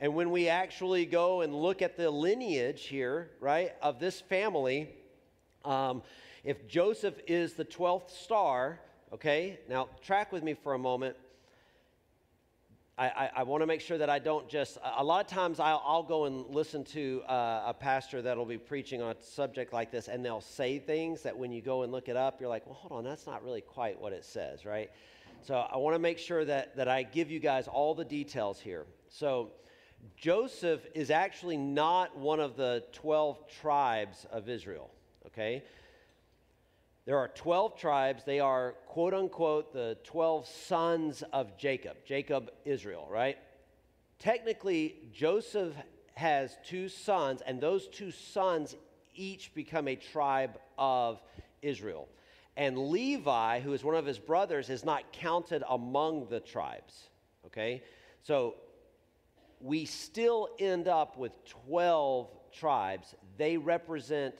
And 0.00 0.14
when 0.14 0.30
we 0.30 0.48
actually 0.48 1.06
go 1.06 1.42
and 1.42 1.54
look 1.54 1.82
at 1.82 1.96
the 1.96 2.10
lineage 2.10 2.86
here, 2.86 3.30
right, 3.40 3.72
of 3.80 4.00
this 4.00 4.20
family, 4.20 4.90
um, 5.64 6.02
if 6.42 6.66
Joseph 6.66 7.14
is 7.26 7.54
the 7.54 7.64
12th 7.64 8.10
star, 8.10 8.80
okay, 9.12 9.58
now 9.68 9.88
track 10.02 10.32
with 10.32 10.42
me 10.42 10.54
for 10.54 10.74
a 10.74 10.78
moment. 10.78 11.16
I, 12.96 13.06
I, 13.06 13.30
I 13.36 13.42
want 13.42 13.62
to 13.62 13.66
make 13.66 13.80
sure 13.80 13.98
that 13.98 14.08
I 14.08 14.20
don't 14.20 14.48
just, 14.48 14.78
a 14.96 15.02
lot 15.02 15.24
of 15.24 15.30
times 15.30 15.58
I'll, 15.58 15.82
I'll 15.84 16.02
go 16.04 16.26
and 16.26 16.46
listen 16.50 16.84
to 16.84 17.22
uh, 17.28 17.64
a 17.66 17.74
pastor 17.74 18.22
that'll 18.22 18.44
be 18.44 18.58
preaching 18.58 19.02
on 19.02 19.10
a 19.10 19.16
subject 19.20 19.72
like 19.72 19.90
this, 19.90 20.06
and 20.06 20.24
they'll 20.24 20.40
say 20.40 20.78
things 20.78 21.22
that 21.22 21.36
when 21.36 21.50
you 21.50 21.60
go 21.60 21.82
and 21.82 21.90
look 21.90 22.08
it 22.08 22.16
up, 22.16 22.40
you're 22.40 22.48
like, 22.48 22.64
well, 22.66 22.76
hold 22.76 22.92
on, 22.92 23.04
that's 23.04 23.26
not 23.26 23.42
really 23.42 23.60
quite 23.60 24.00
what 24.00 24.12
it 24.12 24.24
says, 24.24 24.64
right? 24.64 24.90
So 25.42 25.56
I 25.56 25.76
want 25.76 25.94
to 25.96 25.98
make 25.98 26.18
sure 26.18 26.44
that, 26.44 26.76
that 26.76 26.86
I 26.86 27.02
give 27.02 27.32
you 27.32 27.40
guys 27.40 27.66
all 27.66 27.94
the 27.94 28.04
details 28.04 28.60
here. 28.60 28.86
So 29.08 29.50
Joseph 30.16 30.86
is 30.94 31.10
actually 31.10 31.56
not 31.56 32.16
one 32.16 32.38
of 32.38 32.56
the 32.56 32.84
12 32.92 33.48
tribes 33.60 34.24
of 34.30 34.48
Israel, 34.48 34.90
okay? 35.26 35.64
There 37.06 37.18
are 37.18 37.28
12 37.28 37.76
tribes. 37.76 38.24
They 38.24 38.40
are, 38.40 38.74
quote 38.86 39.12
unquote, 39.12 39.72
the 39.72 39.98
12 40.04 40.46
sons 40.46 41.22
of 41.32 41.56
Jacob. 41.58 41.96
Jacob, 42.06 42.50
Israel, 42.64 43.06
right? 43.10 43.36
Technically, 44.18 44.96
Joseph 45.12 45.74
has 46.14 46.56
two 46.64 46.88
sons, 46.88 47.42
and 47.46 47.60
those 47.60 47.88
two 47.88 48.10
sons 48.10 48.74
each 49.14 49.54
become 49.54 49.88
a 49.88 49.96
tribe 49.96 50.58
of 50.78 51.20
Israel. 51.60 52.08
And 52.56 52.90
Levi, 52.90 53.60
who 53.60 53.72
is 53.72 53.82
one 53.82 53.96
of 53.96 54.06
his 54.06 54.18
brothers, 54.18 54.70
is 54.70 54.84
not 54.84 55.12
counted 55.12 55.62
among 55.68 56.28
the 56.28 56.40
tribes. 56.40 57.10
Okay? 57.46 57.82
So 58.22 58.54
we 59.60 59.84
still 59.84 60.48
end 60.58 60.88
up 60.88 61.16
with 61.18 61.32
12 61.66 62.28
tribes. 62.52 63.14
They 63.36 63.56
represent 63.56 64.34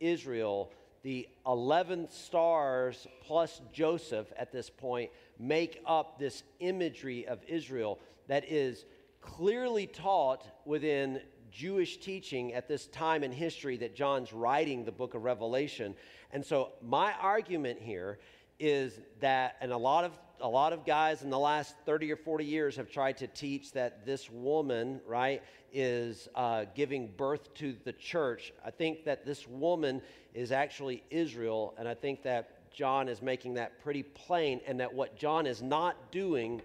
Israel. 0.00 0.72
The 1.02 1.28
11 1.46 2.08
stars 2.10 3.06
plus 3.22 3.60
Joseph 3.72 4.32
at 4.36 4.52
this 4.52 4.70
point 4.70 5.10
make 5.38 5.82
up 5.84 6.18
this 6.18 6.44
imagery 6.60 7.26
of 7.26 7.40
Israel 7.48 7.98
that 8.28 8.44
is 8.48 8.84
clearly 9.20 9.86
taught 9.86 10.46
within 10.64 11.20
Jewish 11.50 11.98
teaching 11.98 12.54
at 12.54 12.68
this 12.68 12.86
time 12.86 13.24
in 13.24 13.32
history 13.32 13.76
that 13.78 13.94
John's 13.94 14.32
writing 14.32 14.84
the 14.84 14.92
book 14.92 15.14
of 15.14 15.24
Revelation. 15.24 15.94
And 16.32 16.44
so 16.44 16.72
my 16.80 17.12
argument 17.20 17.80
here 17.80 18.18
is 18.58 19.00
that, 19.20 19.56
and 19.60 19.72
a 19.72 19.76
lot 19.76 20.04
of 20.04 20.12
a 20.42 20.48
lot 20.48 20.72
of 20.72 20.84
guys 20.84 21.22
in 21.22 21.30
the 21.30 21.38
last 21.38 21.76
30 21.86 22.10
or 22.12 22.16
40 22.16 22.44
years 22.44 22.74
have 22.76 22.90
tried 22.90 23.16
to 23.18 23.28
teach 23.28 23.72
that 23.72 24.04
this 24.04 24.28
woman, 24.28 25.00
right, 25.06 25.40
is 25.72 26.28
uh, 26.34 26.64
giving 26.74 27.06
birth 27.16 27.54
to 27.54 27.76
the 27.84 27.92
church. 27.92 28.52
I 28.64 28.72
think 28.72 29.04
that 29.04 29.24
this 29.24 29.46
woman 29.46 30.02
is 30.34 30.50
actually 30.50 31.04
Israel, 31.10 31.74
and 31.78 31.86
I 31.86 31.94
think 31.94 32.24
that 32.24 32.72
John 32.72 33.08
is 33.08 33.22
making 33.22 33.54
that 33.54 33.80
pretty 33.80 34.02
plain, 34.02 34.60
and 34.66 34.80
that 34.80 34.92
what 34.92 35.16
John 35.16 35.46
is 35.46 35.62
not 35.62 36.10
doing 36.10 36.60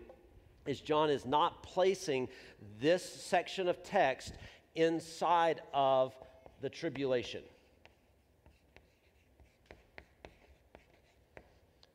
is 0.66 0.82
John 0.82 1.12
is 1.12 1.26
not 1.26 1.62
placing 1.62 2.30
this 2.82 3.04
section 3.04 3.70
of 3.70 3.84
text 3.84 4.34
inside 4.76 5.62
of 5.72 6.16
the 6.62 6.70
tribulation. 6.70 7.44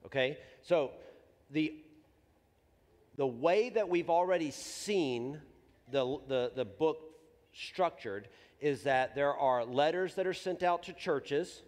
Okay? 0.06 0.38
So 0.62 0.92
the 1.52 1.74
the 3.16 3.26
way 3.26 3.68
that 3.68 3.88
we've 3.88 4.10
already 4.10 4.50
seen 4.50 5.40
the, 5.90 6.18
the, 6.28 6.52
the 6.56 6.64
book 6.64 6.98
structured 7.52 8.28
is 8.60 8.84
that 8.84 9.14
there 9.14 9.34
are 9.34 9.64
letters 9.64 10.14
that 10.14 10.26
are 10.26 10.34
sent 10.34 10.62
out 10.62 10.84
to 10.84 10.92
churches, 10.92 11.62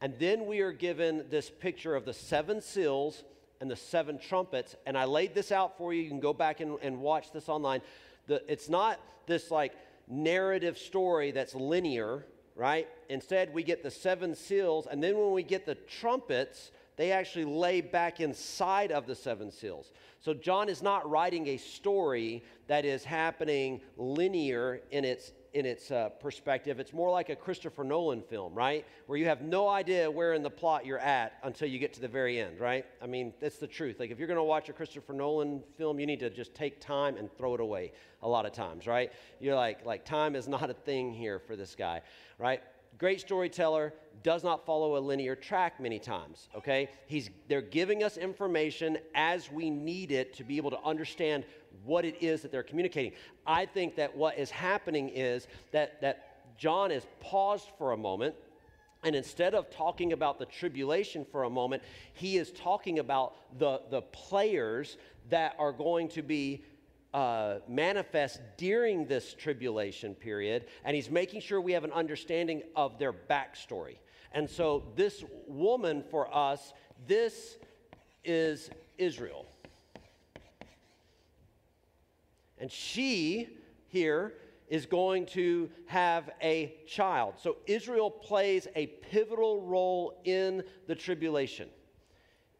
and 0.00 0.14
then 0.18 0.46
we 0.46 0.60
are 0.60 0.72
given 0.72 1.26
this 1.30 1.48
picture 1.50 1.94
of 1.94 2.04
the 2.04 2.12
seven 2.12 2.60
seals 2.60 3.22
and 3.60 3.70
the 3.70 3.76
seven 3.76 4.18
trumpets. 4.18 4.74
And 4.86 4.96
I 4.96 5.04
laid 5.04 5.34
this 5.34 5.52
out 5.52 5.76
for 5.76 5.92
you. 5.92 6.02
You 6.02 6.08
can 6.08 6.20
go 6.20 6.32
back 6.32 6.60
and, 6.60 6.78
and 6.82 7.00
watch 7.00 7.30
this 7.32 7.48
online. 7.48 7.82
The, 8.26 8.42
it's 8.50 8.68
not 8.68 8.98
this 9.26 9.50
like 9.50 9.72
narrative 10.08 10.78
story 10.78 11.30
that's 11.30 11.54
linear, 11.54 12.24
right? 12.56 12.88
Instead, 13.08 13.54
we 13.54 13.62
get 13.62 13.82
the 13.82 13.90
seven 13.90 14.34
seals, 14.34 14.88
and 14.90 15.02
then 15.02 15.16
when 15.16 15.32
we 15.32 15.42
get 15.42 15.66
the 15.66 15.76
trumpets, 15.76 16.72
they 16.96 17.12
actually 17.12 17.44
lay 17.44 17.80
back 17.80 18.20
inside 18.20 18.92
of 18.92 19.06
the 19.06 19.14
seven 19.14 19.50
seals. 19.50 19.92
So 20.20 20.34
John 20.34 20.68
is 20.68 20.82
not 20.82 21.08
writing 21.08 21.48
a 21.48 21.56
story 21.56 22.44
that 22.66 22.84
is 22.84 23.04
happening 23.04 23.80
linear 23.96 24.80
in 24.90 25.04
its 25.04 25.32
in 25.52 25.66
its 25.66 25.90
uh, 25.90 26.08
perspective. 26.20 26.78
It's 26.78 26.92
more 26.92 27.10
like 27.10 27.28
a 27.28 27.36
Christopher 27.36 27.84
Nolan 27.84 28.22
film, 28.22 28.54
right? 28.54 28.86
Where 29.06 29.18
you 29.18 29.26
have 29.26 29.42
no 29.42 29.68
idea 29.68 30.10
where 30.10 30.34
in 30.34 30.42
the 30.42 30.50
plot 30.50 30.86
you're 30.86 30.98
at 30.98 31.32
until 31.42 31.68
you 31.68 31.78
get 31.78 31.92
to 31.94 32.00
the 32.00 32.08
very 32.08 32.38
end, 32.40 32.60
right? 32.60 32.86
I 33.02 33.06
mean, 33.06 33.32
that's 33.40 33.56
the 33.56 33.66
truth. 33.66 33.98
Like, 33.98 34.10
if 34.10 34.18
you're 34.18 34.28
going 34.28 34.36
to 34.36 34.44
watch 34.44 34.68
a 34.68 34.72
Christopher 34.72 35.12
Nolan 35.12 35.62
film, 35.76 35.98
you 35.98 36.06
need 36.06 36.20
to 36.20 36.30
just 36.30 36.54
take 36.54 36.80
time 36.80 37.16
and 37.16 37.28
throw 37.36 37.54
it 37.54 37.60
away 37.60 37.92
a 38.22 38.28
lot 38.28 38.46
of 38.46 38.52
times, 38.52 38.86
right? 38.86 39.12
You're 39.40 39.56
like, 39.56 39.84
like 39.84 40.04
time 40.04 40.36
is 40.36 40.46
not 40.46 40.70
a 40.70 40.74
thing 40.74 41.12
here 41.12 41.38
for 41.38 41.56
this 41.56 41.74
guy, 41.74 42.02
right? 42.38 42.62
Great 42.98 43.20
storyteller, 43.20 43.94
does 44.22 44.44
not 44.44 44.66
follow 44.66 44.96
a 44.96 45.00
linear 45.00 45.34
track 45.34 45.80
many 45.80 45.98
times, 45.98 46.48
okay? 46.54 46.90
He's, 47.06 47.30
they're 47.48 47.62
giving 47.62 48.02
us 48.02 48.16
information 48.16 48.98
as 49.14 49.50
we 49.50 49.70
need 49.70 50.12
it 50.12 50.34
to 50.34 50.44
be 50.44 50.56
able 50.56 50.70
to 50.70 50.80
understand 50.84 51.44
what 51.84 52.04
it 52.04 52.22
is 52.22 52.42
that 52.42 52.52
they're 52.52 52.62
communicating. 52.62 53.12
I 53.46 53.64
think 53.66 53.96
that 53.96 54.14
what 54.14 54.38
is 54.38 54.50
happening 54.50 55.08
is 55.10 55.46
that, 55.72 56.00
that 56.02 56.58
John 56.58 56.90
is 56.90 57.06
paused 57.20 57.68
for 57.78 57.92
a 57.92 57.96
moment, 57.96 58.34
and 59.02 59.16
instead 59.16 59.54
of 59.54 59.70
talking 59.70 60.12
about 60.12 60.38
the 60.38 60.44
tribulation 60.44 61.24
for 61.24 61.44
a 61.44 61.50
moment, 61.50 61.82
he 62.12 62.36
is 62.36 62.50
talking 62.52 62.98
about 62.98 63.34
the, 63.58 63.80
the 63.90 64.02
players 64.02 64.98
that 65.30 65.54
are 65.58 65.72
going 65.72 66.08
to 66.08 66.22
be 66.22 66.62
uh, 67.12 67.56
manifest 67.68 68.40
during 68.56 69.06
this 69.06 69.34
tribulation 69.34 70.14
period, 70.14 70.66
and 70.84 70.94
he's 70.94 71.10
making 71.10 71.40
sure 71.40 71.60
we 71.60 71.72
have 71.72 71.84
an 71.84 71.92
understanding 71.92 72.62
of 72.76 72.98
their 72.98 73.12
backstory. 73.12 73.96
And 74.32 74.48
so, 74.48 74.84
this 74.94 75.24
woman 75.48 76.04
for 76.10 76.32
us, 76.34 76.72
this 77.06 77.58
is 78.24 78.70
Israel. 78.98 79.46
And 82.58 82.70
she 82.70 83.48
here 83.88 84.34
is 84.68 84.86
going 84.86 85.26
to 85.26 85.68
have 85.86 86.30
a 86.40 86.74
child. 86.86 87.34
So 87.42 87.56
Israel 87.66 88.10
plays 88.10 88.68
a 88.76 88.86
pivotal 88.86 89.62
role 89.62 90.20
in 90.24 90.62
the 90.86 90.94
tribulation. 90.94 91.68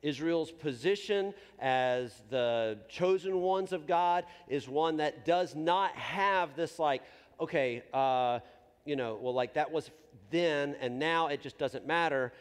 Israel's 0.02 0.50
position 0.50 1.34
as 1.58 2.22
the 2.30 2.78
chosen 2.88 3.40
ones 3.40 3.72
of 3.72 3.86
God 3.86 4.24
is 4.48 4.68
one 4.68 4.96
that 4.98 5.24
does 5.24 5.54
not 5.54 5.92
have 5.92 6.56
this, 6.56 6.78
like, 6.78 7.02
okay, 7.38 7.82
uh, 7.92 8.40
you 8.84 8.96
know, 8.96 9.18
well, 9.20 9.34
like 9.34 9.54
that 9.54 9.70
was 9.70 9.90
then 10.30 10.76
and 10.80 10.98
now 10.98 11.26
it 11.26 11.42
just 11.42 11.58
doesn't 11.58 11.86
matter. 11.86 12.32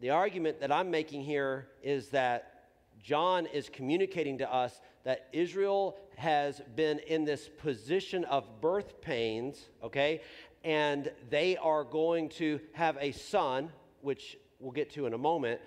The 0.00 0.10
argument 0.10 0.60
that 0.60 0.72
I'm 0.72 0.90
making 0.90 1.22
here 1.22 1.68
is 1.82 2.08
that 2.08 2.66
John 3.02 3.46
is 3.46 3.68
communicating 3.68 4.38
to 4.38 4.52
us 4.52 4.80
that 5.04 5.28
Israel 5.32 5.96
has 6.16 6.60
been 6.74 6.98
in 7.00 7.24
this 7.24 7.48
position 7.58 8.24
of 8.24 8.60
birth 8.60 9.00
pains, 9.00 9.68
okay? 9.82 10.22
And 10.64 11.12
they 11.28 11.56
are 11.58 11.84
going 11.84 12.30
to 12.30 12.58
have 12.72 12.96
a 12.98 13.12
son, 13.12 13.70
which 14.00 14.38
we'll 14.58 14.72
get 14.72 14.90
to 14.94 15.06
in 15.06 15.12
a 15.12 15.18
moment. 15.18 15.60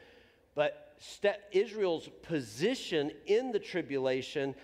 But 0.56 0.87
st- 1.00 1.38
Israel's 1.52 2.10
position 2.24 3.12
in 3.26 3.52
the 3.52 3.60
tribulation, 3.60 4.56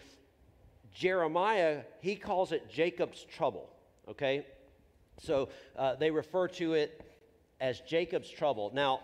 Jeremiah, 0.94 1.82
he 2.02 2.16
calls 2.16 2.52
it 2.52 2.70
Jacob's 2.70 3.24
trouble, 3.24 3.70
okay? 4.08 4.46
So 5.20 5.50
uh, 5.78 5.96
they 5.96 6.12
refer 6.12 6.48
to 6.50 6.74
it 6.74 7.02
as 7.60 7.80
Jacob's 7.82 8.30
trouble. 8.30 8.72
Now, 8.74 9.02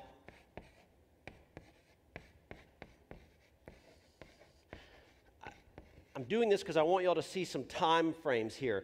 I'm 6.15 6.25
doing 6.25 6.49
this 6.49 6.61
because 6.61 6.75
I 6.75 6.81
want 6.83 7.05
y'all 7.05 7.15
to 7.15 7.23
see 7.23 7.45
some 7.45 7.63
time 7.63 8.13
frames 8.13 8.53
here. 8.53 8.83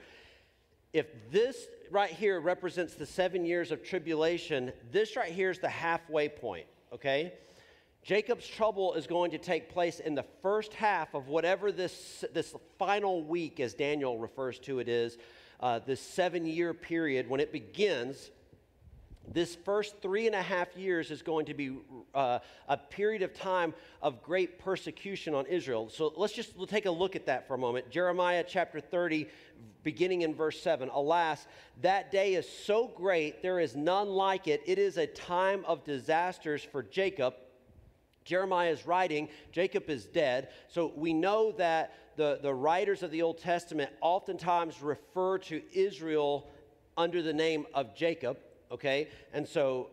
If 0.94 1.08
this 1.32 1.68
right 1.92 2.10
here 2.10 2.40
represents 2.40 2.94
the 2.94 3.06
seven 3.06 3.46
years 3.46 3.72
of 3.74 3.84
tribulation, 3.84 4.72
this 4.92 5.18
right 5.18 5.32
here 5.32 5.52
is 5.52 5.60
the 5.60 5.68
halfway 5.68 6.30
point, 6.30 6.66
okay? 6.94 7.34
Jacob's 8.06 8.48
trouble 8.48 8.94
is 8.94 9.08
going 9.08 9.32
to 9.32 9.40
take 9.40 9.68
place 9.68 10.00
in 10.00 10.14
the 10.14 10.26
first 10.44 10.76
half 10.76 11.16
of 11.16 11.28
whatever 11.28 11.72
this, 11.72 12.24
this 12.34 12.54
final 12.78 13.24
week, 13.24 13.60
as 13.60 13.74
Daniel 13.74 14.20
refers 14.20 14.60
to 14.60 14.78
it, 14.78 14.88
is 14.88 15.18
uh, 15.60 15.80
this 15.88 16.00
seven 16.02 16.46
year 16.46 16.72
period, 16.72 17.28
when 17.28 17.40
it 17.40 17.52
begins, 17.52 18.30
this 19.34 19.56
first 19.56 20.04
three 20.04 20.28
and 20.28 20.36
a 20.36 20.42
half 20.42 20.78
years 20.78 21.10
is 21.10 21.24
going 21.24 21.48
to 21.48 21.56
be 21.56 21.80
uh, 22.14 22.38
a 22.68 22.78
period 22.78 23.24
of 23.24 23.34
time 23.34 23.74
of 24.04 24.22
great 24.22 24.60
persecution 24.60 25.34
on 25.34 25.48
Israel. 25.48 25.90
So 25.90 26.14
let's 26.16 26.34
just 26.34 26.54
take 26.68 26.86
a 26.86 26.92
look 26.92 27.16
at 27.16 27.26
that 27.26 27.48
for 27.48 27.56
a 27.56 27.58
moment. 27.58 27.90
Jeremiah 27.90 28.46
chapter 28.48 28.80
30, 28.80 29.28
beginning 29.82 30.22
in 30.22 30.36
verse 30.36 30.62
7. 30.62 30.90
Alas, 30.90 31.48
that 31.82 32.12
day 32.12 32.36
is 32.36 32.48
so 32.48 32.88
great, 32.88 33.42
there 33.42 33.60
is 33.60 33.76
none 33.76 34.10
like 34.10 34.48
it. 34.48 34.62
It 34.68 34.78
is 34.78 34.98
a 34.98 35.08
time 35.08 35.66
of 35.66 35.84
disasters 35.84 36.64
for 36.64 36.84
Jacob. 36.84 37.34
Jeremiah 38.26 38.72
is 38.72 38.86
writing, 38.86 39.30
Jacob 39.52 39.90
is 39.90 40.06
dead. 40.06 40.50
So 40.68 40.92
we 40.96 41.14
know 41.14 41.52
that 41.54 41.94
the, 42.18 42.40
the 42.42 42.54
writers 42.54 43.04
of 43.04 43.12
the 43.12 43.22
Old 43.22 43.38
Testament 43.38 43.92
oftentimes 44.02 44.82
refer 44.82 45.38
to 45.40 45.62
Israel 45.74 46.50
under 46.98 47.22
the 47.22 47.34
name 47.34 47.66
of 47.74 47.96
Jacob, 47.96 48.38
okay? 48.72 49.10
And 49.34 49.48
so, 49.48 49.90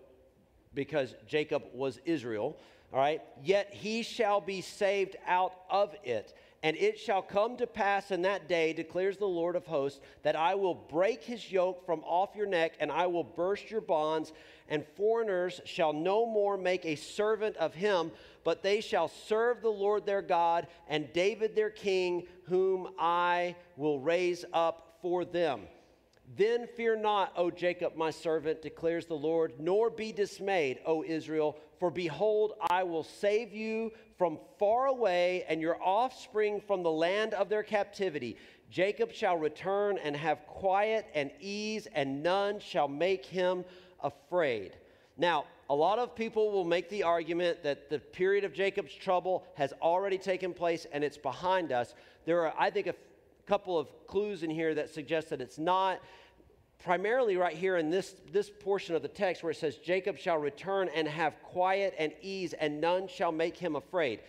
because 0.74 1.14
Jacob 1.26 1.64
was 1.74 2.00
Israel, 2.04 2.56
all 2.92 2.98
right? 2.98 3.20
Yet 3.42 3.72
he 3.72 4.02
shall 4.02 4.40
be 4.40 4.60
saved 4.60 5.16
out 5.26 5.54
of 5.70 5.94
it. 6.04 6.34
And 6.64 6.76
it 6.76 6.96
shall 6.98 7.22
come 7.22 7.56
to 7.56 7.66
pass 7.66 8.12
in 8.12 8.22
that 8.22 8.48
day, 8.48 8.72
declares 8.72 9.16
the 9.16 9.26
Lord 9.26 9.56
of 9.56 9.66
hosts, 9.66 10.00
that 10.22 10.36
I 10.36 10.54
will 10.54 10.74
break 10.74 11.24
his 11.24 11.50
yoke 11.50 11.84
from 11.84 12.04
off 12.04 12.36
your 12.36 12.46
neck, 12.46 12.74
and 12.78 12.92
I 12.92 13.08
will 13.08 13.24
burst 13.24 13.68
your 13.68 13.80
bonds, 13.80 14.32
and 14.68 14.86
foreigners 14.96 15.60
shall 15.64 15.92
no 15.92 16.24
more 16.24 16.56
make 16.56 16.86
a 16.86 16.94
servant 16.94 17.56
of 17.56 17.74
him, 17.74 18.12
but 18.44 18.62
they 18.62 18.80
shall 18.80 19.08
serve 19.08 19.60
the 19.60 19.68
Lord 19.70 20.06
their 20.06 20.22
God, 20.22 20.68
and 20.88 21.12
David 21.12 21.56
their 21.56 21.70
king, 21.70 22.28
whom 22.44 22.90
I 22.96 23.56
will 23.76 23.98
raise 23.98 24.44
up 24.52 24.98
for 25.02 25.24
them. 25.24 25.62
Then 26.36 26.68
fear 26.76 26.96
not, 26.96 27.32
O 27.36 27.50
Jacob, 27.50 27.96
my 27.96 28.10
servant, 28.10 28.62
declares 28.62 29.06
the 29.06 29.14
Lord, 29.14 29.54
nor 29.58 29.90
be 29.90 30.12
dismayed, 30.12 30.78
O 30.86 31.02
Israel, 31.02 31.58
for 31.82 31.90
behold, 31.90 32.52
I 32.70 32.84
will 32.84 33.02
save 33.02 33.52
you 33.52 33.90
from 34.16 34.38
far 34.56 34.86
away 34.86 35.44
and 35.48 35.60
your 35.60 35.82
offspring 35.82 36.60
from 36.60 36.84
the 36.84 36.92
land 36.92 37.34
of 37.34 37.48
their 37.48 37.64
captivity. 37.64 38.36
Jacob 38.70 39.10
shall 39.10 39.36
return 39.36 39.98
and 39.98 40.16
have 40.16 40.46
quiet 40.46 41.06
and 41.12 41.32
ease, 41.40 41.88
and 41.92 42.22
none 42.22 42.60
shall 42.60 42.86
make 42.86 43.26
him 43.26 43.64
afraid. 44.00 44.76
Now, 45.18 45.46
a 45.68 45.74
lot 45.74 45.98
of 45.98 46.14
people 46.14 46.52
will 46.52 46.64
make 46.64 46.88
the 46.88 47.02
argument 47.02 47.64
that 47.64 47.90
the 47.90 47.98
period 47.98 48.44
of 48.44 48.54
Jacob's 48.54 48.94
trouble 48.94 49.44
has 49.56 49.72
already 49.82 50.18
taken 50.18 50.54
place 50.54 50.86
and 50.92 51.02
it's 51.02 51.18
behind 51.18 51.72
us. 51.72 51.96
There 52.26 52.46
are, 52.46 52.54
I 52.56 52.70
think, 52.70 52.86
a 52.86 52.94
couple 53.46 53.76
of 53.76 53.88
clues 54.06 54.44
in 54.44 54.50
here 54.50 54.72
that 54.76 54.94
suggest 54.94 55.30
that 55.30 55.40
it's 55.40 55.58
not 55.58 55.98
primarily 56.84 57.36
right 57.36 57.56
here 57.56 57.76
in 57.76 57.90
this, 57.90 58.16
this 58.32 58.50
portion 58.50 58.94
of 58.94 59.02
the 59.02 59.08
text 59.08 59.42
where 59.42 59.50
it 59.50 59.56
says, 59.56 59.76
Jacob 59.76 60.18
shall 60.18 60.38
return 60.38 60.88
and 60.94 61.06
have 61.06 61.40
quiet 61.42 61.94
and 61.98 62.12
ease, 62.20 62.52
and 62.54 62.80
none 62.80 63.06
shall 63.06 63.32
make 63.32 63.56
him 63.56 63.76
afraid. 63.76 64.20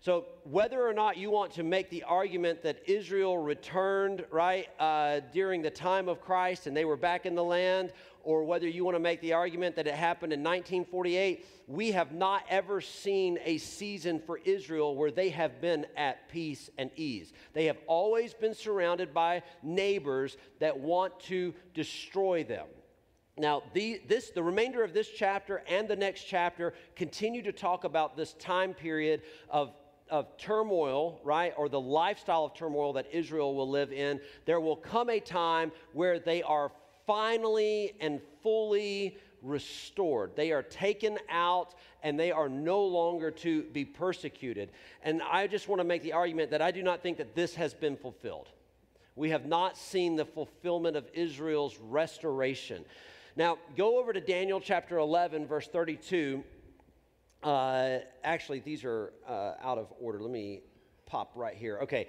So, 0.00 0.26
whether 0.44 0.86
or 0.86 0.92
not 0.92 1.16
you 1.16 1.28
want 1.30 1.52
to 1.54 1.64
make 1.64 1.90
the 1.90 2.04
argument 2.04 2.62
that 2.62 2.78
Israel 2.86 3.36
returned, 3.36 4.24
right, 4.30 4.68
uh, 4.78 5.20
during 5.32 5.60
the 5.60 5.70
time 5.70 6.08
of 6.08 6.20
Christ 6.20 6.68
and 6.68 6.76
they 6.76 6.84
were 6.84 6.96
back 6.96 7.26
in 7.26 7.34
the 7.34 7.42
land, 7.42 7.92
or 8.28 8.44
whether 8.44 8.68
you 8.68 8.84
want 8.84 8.94
to 8.94 9.00
make 9.00 9.22
the 9.22 9.32
argument 9.32 9.74
that 9.74 9.86
it 9.86 9.94
happened 9.94 10.34
in 10.34 10.40
1948, 10.40 11.46
we 11.66 11.92
have 11.92 12.12
not 12.12 12.44
ever 12.50 12.78
seen 12.78 13.38
a 13.42 13.56
season 13.56 14.20
for 14.20 14.36
Israel 14.44 14.94
where 14.94 15.10
they 15.10 15.30
have 15.30 15.62
been 15.62 15.86
at 15.96 16.28
peace 16.28 16.68
and 16.76 16.90
ease. 16.94 17.32
They 17.54 17.64
have 17.64 17.78
always 17.86 18.34
been 18.34 18.52
surrounded 18.52 19.14
by 19.14 19.44
neighbors 19.62 20.36
that 20.60 20.78
want 20.78 21.18
to 21.20 21.54
destroy 21.72 22.44
them. 22.44 22.66
Now, 23.38 23.62
the, 23.72 24.02
this, 24.06 24.28
the 24.28 24.42
remainder 24.42 24.84
of 24.84 24.92
this 24.92 25.08
chapter 25.08 25.62
and 25.66 25.88
the 25.88 25.96
next 25.96 26.24
chapter 26.24 26.74
continue 26.96 27.40
to 27.40 27.52
talk 27.52 27.84
about 27.84 28.14
this 28.14 28.34
time 28.34 28.74
period 28.74 29.22
of 29.48 29.72
of 30.10 30.38
turmoil, 30.38 31.20
right, 31.22 31.52
or 31.58 31.68
the 31.68 31.78
lifestyle 31.78 32.46
of 32.46 32.54
turmoil 32.54 32.94
that 32.94 33.06
Israel 33.12 33.54
will 33.54 33.68
live 33.68 33.92
in, 33.92 34.18
there 34.46 34.58
will 34.58 34.74
come 34.74 35.10
a 35.10 35.20
time 35.20 35.70
where 35.92 36.18
they 36.18 36.42
are 36.42 36.72
finally 37.08 37.94
and 37.98 38.20
fully 38.42 39.18
restored. 39.42 40.36
They 40.36 40.52
are 40.52 40.62
taken 40.62 41.18
out 41.28 41.74
and 42.04 42.20
they 42.20 42.30
are 42.30 42.48
no 42.48 42.84
longer 42.84 43.32
to 43.32 43.62
be 43.64 43.84
persecuted. 43.84 44.70
And 45.02 45.20
I 45.22 45.48
just 45.48 45.66
want 45.66 45.80
to 45.80 45.84
make 45.84 46.02
the 46.02 46.12
argument 46.12 46.52
that 46.52 46.62
I 46.62 46.70
do 46.70 46.84
not 46.84 47.02
think 47.02 47.18
that 47.18 47.34
this 47.34 47.56
has 47.56 47.74
been 47.74 47.96
fulfilled. 47.96 48.50
We 49.16 49.30
have 49.30 49.46
not 49.46 49.76
seen 49.76 50.14
the 50.14 50.24
fulfillment 50.24 50.96
of 50.96 51.08
Israel's 51.12 51.76
restoration. 51.78 52.84
Now, 53.34 53.58
go 53.76 53.98
over 53.98 54.12
to 54.12 54.20
Daniel 54.20 54.60
chapter 54.60 54.98
11, 54.98 55.46
verse 55.46 55.66
32 55.66 56.44
uh, 57.42 57.98
actually, 58.24 58.60
these 58.60 58.84
are 58.84 59.12
uh, 59.26 59.54
out 59.62 59.78
of 59.78 59.92
order. 60.00 60.20
Let 60.20 60.30
me 60.30 60.60
pop 61.06 61.32
right 61.34 61.54
here. 61.54 61.78
Okay. 61.82 62.08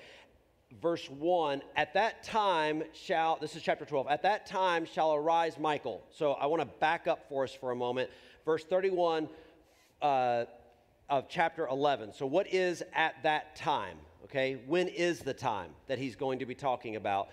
Verse 0.81 1.09
1 1.09 1.61
At 1.75 1.93
that 1.95 2.23
time 2.23 2.83
shall, 2.93 3.37
this 3.39 3.55
is 3.55 3.63
chapter 3.63 3.85
12, 3.85 4.07
at 4.07 4.23
that 4.23 4.45
time 4.45 4.85
shall 4.85 5.13
arise 5.13 5.57
Michael. 5.57 6.03
So 6.11 6.33
I 6.33 6.45
want 6.45 6.61
to 6.61 6.67
back 6.79 7.07
up 7.07 7.27
for 7.29 7.43
us 7.43 7.53
for 7.53 7.71
a 7.71 7.75
moment. 7.75 8.09
Verse 8.45 8.63
31 8.63 9.29
uh, 10.01 10.45
of 11.09 11.27
chapter 11.27 11.67
11. 11.67 12.13
So, 12.13 12.25
what 12.25 12.53
is 12.53 12.83
at 12.93 13.15
that 13.23 13.55
time? 13.55 13.97
Okay. 14.25 14.61
When 14.67 14.87
is 14.87 15.19
the 15.19 15.33
time 15.33 15.71
that 15.87 15.97
he's 15.97 16.15
going 16.15 16.39
to 16.39 16.45
be 16.45 16.55
talking 16.55 16.95
about? 16.95 17.29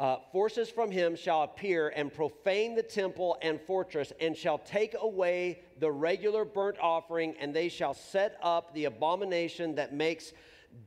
uh, 0.00 0.16
forces 0.32 0.70
from 0.70 0.90
him 0.90 1.14
shall 1.14 1.42
appear 1.42 1.90
and 1.94 2.12
profane 2.12 2.74
the 2.74 2.82
temple 2.82 3.36
and 3.42 3.60
fortress, 3.60 4.14
and 4.18 4.34
shall 4.34 4.56
take 4.56 4.96
away 4.98 5.60
the 5.78 5.92
regular 5.92 6.46
burnt 6.46 6.78
offering, 6.80 7.34
and 7.38 7.54
they 7.54 7.68
shall 7.68 7.92
set 7.92 8.38
up 8.42 8.72
the 8.72 8.86
abomination 8.86 9.74
that 9.74 9.92
makes, 9.92 10.32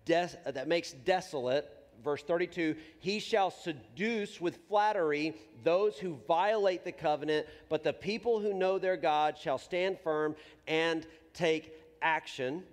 des- 0.06 0.36
that 0.52 0.68
makes 0.68 0.94
desolate. 0.94 1.70
Verse 2.04 2.24
32 2.24 2.76
He 3.00 3.20
shall 3.20 3.52
seduce 3.52 4.42
with 4.42 4.58
flattery 4.68 5.36
those 5.64 5.98
who 5.98 6.18
violate 6.28 6.84
the 6.84 6.92
covenant, 6.92 7.48
but 7.70 7.84
the 7.84 7.94
people 7.94 8.40
who 8.40 8.54
know 8.54 8.78
their 8.78 8.98
God 8.98 9.38
shall 9.38 9.58
stand 9.58 10.00
firm 10.00 10.36
and 10.68 11.06
take 11.34 11.74
action. 12.02 12.64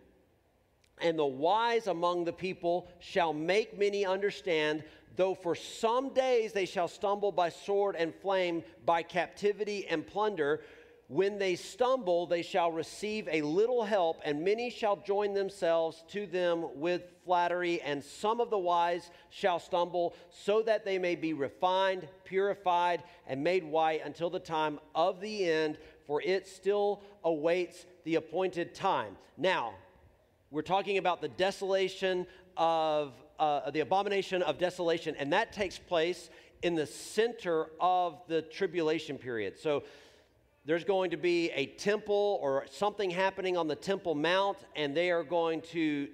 And 1.02 1.18
the 1.18 1.24
wise 1.24 1.86
among 1.86 2.24
the 2.24 2.32
people 2.32 2.88
shall 2.98 3.32
make 3.32 3.78
many 3.78 4.04
understand 4.04 4.84
Though 5.16 5.34
for 5.34 5.54
some 5.54 6.14
days 6.14 6.52
they 6.52 6.64
shall 6.64 6.88
stumble 6.88 7.32
by 7.32 7.50
sword 7.50 7.96
and 7.96 8.14
flame, 8.14 8.62
by 8.86 9.02
captivity 9.02 9.86
and 9.86 10.06
plunder, 10.06 10.62
when 11.10 11.40
they 11.40 11.56
stumble, 11.56 12.24
they 12.24 12.40
shall 12.40 12.70
receive 12.70 13.26
a 13.26 13.42
little 13.42 13.82
help, 13.82 14.20
and 14.24 14.44
many 14.44 14.70
shall 14.70 14.94
join 14.94 15.34
themselves 15.34 16.04
to 16.06 16.24
them 16.24 16.68
with 16.76 17.02
flattery, 17.24 17.82
and 17.82 18.02
some 18.04 18.38
of 18.40 18.48
the 18.48 18.58
wise 18.58 19.10
shall 19.28 19.58
stumble, 19.58 20.14
so 20.30 20.62
that 20.62 20.84
they 20.84 21.00
may 21.00 21.16
be 21.16 21.32
refined, 21.32 22.06
purified, 22.22 23.02
and 23.26 23.42
made 23.42 23.64
white 23.64 24.02
until 24.04 24.30
the 24.30 24.38
time 24.38 24.78
of 24.94 25.20
the 25.20 25.50
end, 25.50 25.78
for 26.06 26.22
it 26.22 26.46
still 26.46 27.02
awaits 27.24 27.86
the 28.04 28.14
appointed 28.14 28.72
time. 28.72 29.16
Now, 29.36 29.74
we're 30.52 30.62
talking 30.62 30.96
about 30.96 31.20
the 31.20 31.28
desolation 31.28 32.24
of 32.56 33.14
uh, 33.40 33.68
the 33.72 33.80
abomination 33.80 34.42
of 34.42 34.58
desolation, 34.58 35.16
and 35.18 35.32
that 35.32 35.52
takes 35.52 35.76
place 35.76 36.30
in 36.62 36.76
the 36.76 36.86
center 36.86 37.66
of 37.80 38.22
the 38.28 38.42
tribulation 38.42 39.18
period. 39.18 39.58
So 39.58 39.82
there's 40.66 40.84
going 40.84 41.10
to 41.10 41.16
be 41.16 41.50
a 41.52 41.66
temple 41.66 42.38
or 42.42 42.66
something 42.70 43.10
happening 43.10 43.56
on 43.56 43.66
the 43.66 43.74
Temple 43.74 44.14
Mount, 44.14 44.58
and 44.76 44.94
they 44.94 45.10
are 45.10 45.24
going 45.24 45.62
to 45.72 46.08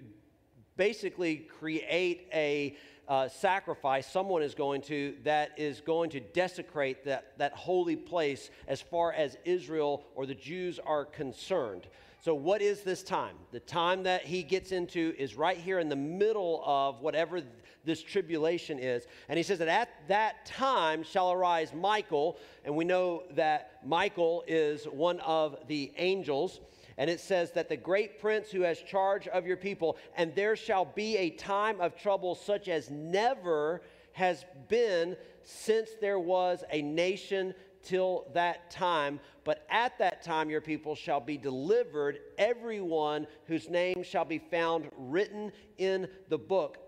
basically 0.76 1.36
create 1.36 2.28
a 2.32 2.76
uh, 3.08 3.28
sacrifice 3.28 4.06
someone 4.10 4.42
is 4.42 4.54
going 4.54 4.80
to 4.82 5.14
that 5.22 5.50
is 5.56 5.80
going 5.80 6.10
to 6.10 6.18
desecrate 6.18 7.04
that, 7.04 7.38
that 7.38 7.52
holy 7.52 7.94
place 7.94 8.50
as 8.66 8.80
far 8.80 9.12
as 9.12 9.36
Israel 9.44 10.04
or 10.16 10.26
the 10.26 10.34
Jews 10.34 10.80
are 10.84 11.04
concerned. 11.04 11.86
So, 12.20 12.34
what 12.34 12.60
is 12.60 12.80
this 12.82 13.04
time? 13.04 13.36
The 13.52 13.60
time 13.60 14.02
that 14.04 14.24
he 14.24 14.42
gets 14.42 14.72
into 14.72 15.14
is 15.16 15.36
right 15.36 15.56
here 15.56 15.78
in 15.78 15.88
the 15.88 15.94
middle 15.96 16.62
of 16.64 17.00
whatever 17.00 17.42
this 17.86 18.02
tribulation 18.02 18.78
is. 18.78 19.06
And 19.28 19.38
he 19.38 19.42
says 19.42 19.60
that 19.60 19.68
at 19.68 19.88
that 20.08 20.44
time 20.44 21.02
shall 21.02 21.32
arise 21.32 21.72
Michael, 21.72 22.36
and 22.64 22.76
we 22.76 22.84
know 22.84 23.22
that 23.34 23.80
Michael 23.86 24.44
is 24.46 24.84
one 24.84 25.20
of 25.20 25.56
the 25.68 25.92
angels. 25.96 26.60
And 26.98 27.08
it 27.08 27.20
says 27.20 27.52
that 27.52 27.68
the 27.68 27.76
great 27.76 28.20
prince 28.20 28.50
who 28.50 28.62
has 28.62 28.80
charge 28.80 29.28
of 29.28 29.46
your 29.46 29.56
people, 29.56 29.96
and 30.16 30.34
there 30.34 30.56
shall 30.56 30.84
be 30.84 31.16
a 31.16 31.30
time 31.30 31.80
of 31.80 31.96
trouble 31.96 32.34
such 32.34 32.68
as 32.68 32.90
never 32.90 33.82
has 34.12 34.44
been 34.68 35.16
since 35.42 35.90
there 36.00 36.18
was 36.18 36.64
a 36.70 36.80
nation 36.82 37.54
till 37.82 38.26
that 38.34 38.70
time. 38.70 39.20
But 39.44 39.64
at 39.70 39.98
that 39.98 40.22
time, 40.22 40.50
your 40.50 40.60
people 40.60 40.94
shall 40.94 41.20
be 41.20 41.36
delivered, 41.36 42.18
everyone 42.36 43.26
whose 43.46 43.68
name 43.68 44.02
shall 44.02 44.24
be 44.24 44.38
found 44.38 44.90
written 44.96 45.52
in 45.78 46.08
the 46.28 46.38
book. 46.38 46.78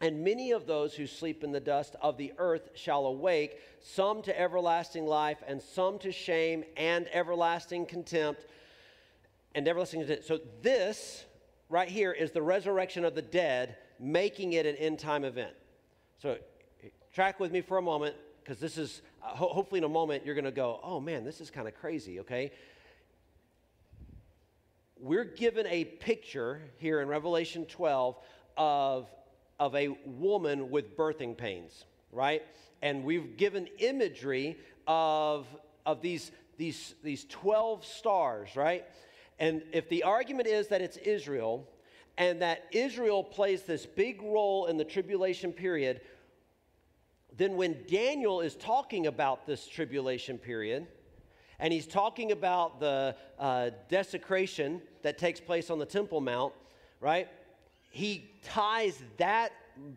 And 0.00 0.22
many 0.22 0.52
of 0.52 0.66
those 0.66 0.94
who 0.94 1.06
sleep 1.06 1.42
in 1.42 1.50
the 1.50 1.60
dust 1.60 1.96
of 2.00 2.16
the 2.16 2.32
earth 2.38 2.70
shall 2.74 3.06
awake, 3.06 3.58
some 3.80 4.22
to 4.22 4.40
everlasting 4.40 5.06
life, 5.06 5.38
and 5.46 5.60
some 5.60 5.98
to 6.00 6.12
shame 6.12 6.64
and 6.76 7.08
everlasting 7.12 7.86
contempt. 7.86 8.46
And 9.54 9.66
everlasting 9.66 10.00
contempt. 10.00 10.24
So, 10.24 10.38
this 10.62 11.24
right 11.68 11.88
here 11.88 12.12
is 12.12 12.30
the 12.30 12.42
resurrection 12.42 13.04
of 13.04 13.16
the 13.16 13.22
dead, 13.22 13.76
making 13.98 14.52
it 14.52 14.66
an 14.66 14.76
end 14.76 15.00
time 15.00 15.24
event. 15.24 15.54
So, 16.22 16.38
track 17.12 17.40
with 17.40 17.50
me 17.50 17.60
for 17.60 17.78
a 17.78 17.82
moment 17.82 18.14
because 18.48 18.60
this 18.60 18.78
is, 18.78 19.02
uh, 19.22 19.28
ho- 19.28 19.48
hopefully, 19.48 19.78
in 19.78 19.84
a 19.84 19.88
moment, 19.88 20.24
you're 20.24 20.36
going 20.36 20.44
to 20.44 20.52
go, 20.52 20.78
oh 20.82 21.00
man, 21.00 21.24
this 21.24 21.40
is 21.40 21.50
kind 21.50 21.66
of 21.66 21.74
crazy, 21.74 22.20
okay? 22.20 22.52
We're 25.00 25.24
given 25.24 25.66
a 25.66 25.84
picture 25.84 26.62
here 26.78 27.00
in 27.00 27.08
Revelation 27.08 27.66
12 27.66 28.16
of, 28.56 29.08
of 29.58 29.74
a 29.74 29.88
woman 30.04 30.70
with 30.70 30.96
birthing 30.96 31.36
pains, 31.36 31.84
right? 32.12 32.42
And 32.82 33.04
we've 33.04 33.36
given 33.36 33.68
imagery 33.78 34.56
of, 34.86 35.46
of 35.84 36.00
these, 36.00 36.30
these, 36.56 36.94
these 37.02 37.24
12 37.24 37.84
stars, 37.84 38.56
right? 38.56 38.84
And 39.38 39.62
if 39.72 39.88
the 39.88 40.02
argument 40.02 40.48
is 40.48 40.68
that 40.68 40.80
it's 40.80 40.96
Israel, 40.98 41.68
and 42.16 42.42
that 42.42 42.64
Israel 42.72 43.22
plays 43.22 43.62
this 43.62 43.86
big 43.86 44.20
role 44.22 44.66
in 44.66 44.76
the 44.76 44.84
tribulation 44.84 45.52
period, 45.52 46.00
then 47.36 47.56
when 47.56 47.76
Daniel 47.88 48.40
is 48.40 48.56
talking 48.56 49.06
about 49.06 49.46
this 49.46 49.66
tribulation 49.68 50.38
period, 50.38 50.86
and 51.60 51.72
he's 51.72 51.86
talking 51.86 52.32
about 52.32 52.80
the 52.80 53.14
uh, 53.38 53.70
desecration 53.88 54.80
that 55.02 55.18
takes 55.18 55.40
place 55.40 55.70
on 55.70 55.78
the 55.78 55.86
Temple 55.86 56.20
Mount, 56.20 56.52
right? 57.00 57.28
He 57.90 58.30
ties 58.42 59.02
that, 59.16 59.52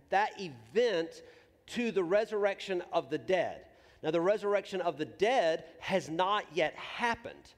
that 0.10 0.32
event 0.40 1.24
to 1.68 1.92
the 1.92 2.04
resurrection 2.04 2.84
of 2.92 3.10
the 3.10 3.18
dead. 3.18 3.66
Now, 4.04 4.12
the 4.12 4.22
resurrection 4.22 4.82
of 4.82 4.98
the 4.98 5.06
dead 5.06 5.66
has 5.80 6.10
not 6.10 6.46
yet 6.54 6.74
happened. 6.76 7.54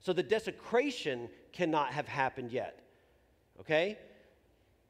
So 0.00 0.12
the 0.12 0.22
desecration 0.22 1.28
cannot 1.52 1.92
have 1.92 2.08
happened 2.08 2.50
yet. 2.50 2.80
Okay? 3.60 3.98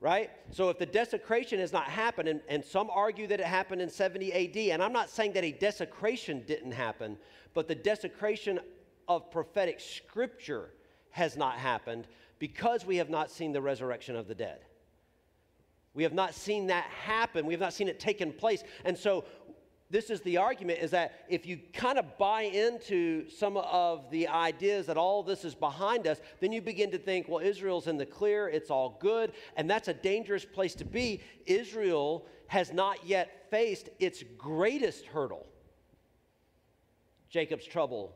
Right? 0.00 0.30
So 0.50 0.70
if 0.70 0.78
the 0.78 0.86
desecration 0.86 1.58
has 1.58 1.72
not 1.72 1.84
happened, 1.84 2.28
and, 2.28 2.40
and 2.48 2.64
some 2.64 2.88
argue 2.90 3.26
that 3.26 3.40
it 3.40 3.46
happened 3.46 3.82
in 3.82 3.90
70 3.90 4.32
AD, 4.32 4.56
and 4.72 4.82
I'm 4.82 4.92
not 4.92 5.10
saying 5.10 5.32
that 5.34 5.44
a 5.44 5.52
desecration 5.52 6.44
didn't 6.46 6.72
happen, 6.72 7.18
but 7.54 7.68
the 7.68 7.74
desecration 7.74 8.60
of 9.08 9.30
prophetic 9.30 9.80
scripture 9.80 10.70
has 11.10 11.36
not 11.36 11.58
happened 11.58 12.06
because 12.38 12.86
we 12.86 12.96
have 12.96 13.10
not 13.10 13.30
seen 13.30 13.52
the 13.52 13.60
resurrection 13.60 14.16
of 14.16 14.26
the 14.26 14.34
dead. 14.34 14.60
We 15.94 16.02
have 16.04 16.14
not 16.14 16.34
seen 16.34 16.68
that 16.68 16.84
happen. 16.84 17.44
We 17.46 17.54
have 17.54 17.60
not 17.60 17.72
seen 17.72 17.88
it 17.88 18.00
taken 18.00 18.32
place. 18.32 18.64
And 18.84 18.96
so 18.96 19.24
this 19.90 20.08
is 20.08 20.22
the 20.22 20.38
argument 20.38 20.78
is 20.78 20.90
that 20.92 21.26
if 21.28 21.44
you 21.44 21.60
kind 21.74 21.98
of 21.98 22.16
buy 22.16 22.42
into 22.42 23.28
some 23.28 23.58
of 23.58 24.10
the 24.10 24.26
ideas 24.26 24.86
that 24.86 24.96
all 24.96 25.22
this 25.22 25.44
is 25.44 25.54
behind 25.54 26.06
us, 26.06 26.18
then 26.40 26.50
you 26.50 26.62
begin 26.62 26.90
to 26.92 26.98
think, 26.98 27.28
well, 27.28 27.44
Israel's 27.44 27.86
in 27.86 27.98
the 27.98 28.06
clear, 28.06 28.48
it's 28.48 28.70
all 28.70 28.96
good, 29.00 29.32
and 29.54 29.68
that's 29.68 29.88
a 29.88 29.94
dangerous 29.94 30.46
place 30.46 30.74
to 30.76 30.86
be. 30.86 31.20
Israel 31.44 32.24
has 32.46 32.72
not 32.72 33.06
yet 33.06 33.50
faced 33.50 33.90
its 33.98 34.24
greatest 34.38 35.04
hurdle 35.04 35.46
Jacob's 37.28 37.66
trouble 37.66 38.14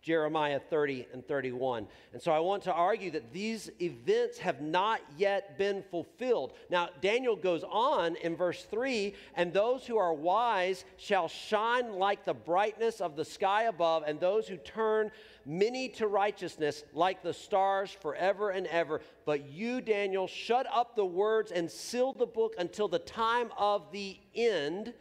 Jeremiah 0.00 0.60
30 0.60 1.08
and 1.12 1.26
31. 1.26 1.86
And 2.12 2.22
so 2.22 2.32
I 2.32 2.38
want 2.38 2.62
to 2.64 2.72
argue 2.72 3.10
that 3.10 3.32
these 3.32 3.70
events 3.80 4.38
have 4.38 4.60
not 4.60 5.00
yet 5.16 5.58
been 5.58 5.82
fulfilled. 5.90 6.52
Now, 6.70 6.88
Daniel 7.00 7.36
goes 7.36 7.64
on 7.64 8.16
in 8.16 8.36
verse 8.36 8.64
3 8.70 9.14
and 9.34 9.52
those 9.52 9.86
who 9.86 9.98
are 9.98 10.14
wise 10.14 10.84
shall 10.96 11.28
shine 11.28 11.94
like 11.94 12.24
the 12.24 12.34
brightness 12.34 13.00
of 13.00 13.16
the 13.16 13.24
sky 13.24 13.64
above, 13.64 14.04
and 14.06 14.20
those 14.20 14.48
who 14.48 14.56
turn 14.56 15.10
many 15.44 15.88
to 15.88 16.06
righteousness 16.06 16.84
like 16.92 17.22
the 17.22 17.32
stars 17.32 17.90
forever 17.90 18.50
and 18.50 18.66
ever. 18.66 19.00
But 19.24 19.48
you, 19.48 19.80
Daniel, 19.80 20.26
shut 20.26 20.66
up 20.72 20.94
the 20.94 21.04
words 21.04 21.52
and 21.52 21.70
seal 21.70 22.12
the 22.12 22.26
book 22.26 22.54
until 22.58 22.88
the 22.88 22.98
time 22.98 23.50
of 23.56 23.90
the 23.92 24.18
end. 24.34 24.92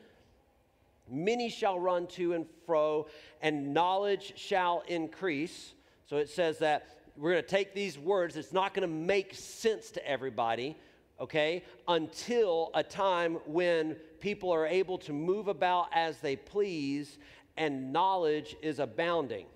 Many 1.09 1.49
shall 1.49 1.79
run 1.79 2.07
to 2.07 2.33
and 2.33 2.45
fro, 2.65 3.07
and 3.41 3.73
knowledge 3.73 4.33
shall 4.35 4.83
increase. 4.87 5.73
So 6.05 6.17
it 6.17 6.29
says 6.29 6.59
that 6.59 6.87
we're 7.15 7.31
going 7.31 7.43
to 7.43 7.49
take 7.49 7.73
these 7.73 7.97
words, 7.97 8.37
it's 8.37 8.53
not 8.53 8.73
going 8.73 8.87
to 8.87 8.93
make 8.93 9.33
sense 9.33 9.91
to 9.91 10.07
everybody, 10.07 10.77
okay, 11.19 11.63
until 11.87 12.69
a 12.75 12.83
time 12.83 13.39
when 13.45 13.95
people 14.19 14.51
are 14.51 14.67
able 14.67 14.97
to 14.99 15.13
move 15.13 15.47
about 15.47 15.87
as 15.93 16.19
they 16.19 16.35
please 16.35 17.17
and 17.57 17.91
knowledge 17.91 18.55
is 18.61 18.79
abounding. 18.79 19.47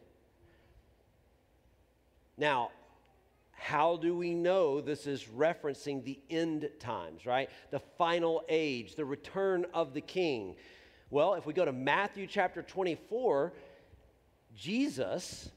Now, 2.38 2.72
how 3.52 3.98
do 3.98 4.18
we 4.18 4.34
know 4.34 4.82
this 4.82 5.06
is 5.06 5.26
referencing 5.26 6.04
the 6.04 6.20
end 6.32 6.68
times, 6.80 7.28
right? 7.28 7.48
The 7.70 7.80
final 7.80 8.44
age, 8.50 8.96
the 8.96 9.06
return 9.06 9.68
of 9.72 9.94
the 9.94 10.02
king. 10.02 10.56
Well, 11.12 11.34
if 11.34 11.46
we 11.46 11.52
go 11.52 11.66
to 11.66 11.74
Matthew 11.74 12.26
chapter 12.26 12.62
24, 12.62 13.52
Jesus 14.56 15.50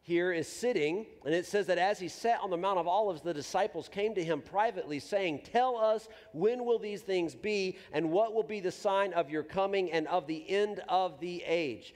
here 0.00 0.32
is 0.32 0.48
sitting, 0.48 1.04
and 1.26 1.34
it 1.34 1.44
says 1.44 1.66
that 1.66 1.76
as 1.76 1.98
he 1.98 2.08
sat 2.08 2.40
on 2.40 2.48
the 2.48 2.56
Mount 2.56 2.78
of 2.78 2.88
Olives, 2.88 3.20
the 3.20 3.34
disciples 3.34 3.86
came 3.86 4.14
to 4.14 4.24
him 4.24 4.40
privately, 4.40 4.98
saying, 4.98 5.42
Tell 5.52 5.76
us, 5.76 6.08
when 6.32 6.64
will 6.64 6.78
these 6.78 7.02
things 7.02 7.34
be, 7.34 7.76
and 7.92 8.12
what 8.12 8.32
will 8.32 8.42
be 8.42 8.60
the 8.60 8.72
sign 8.72 9.12
of 9.12 9.28
your 9.28 9.42
coming 9.42 9.92
and 9.92 10.08
of 10.08 10.26
the 10.26 10.42
end 10.48 10.80
of 10.88 11.20
the 11.20 11.42
age? 11.46 11.94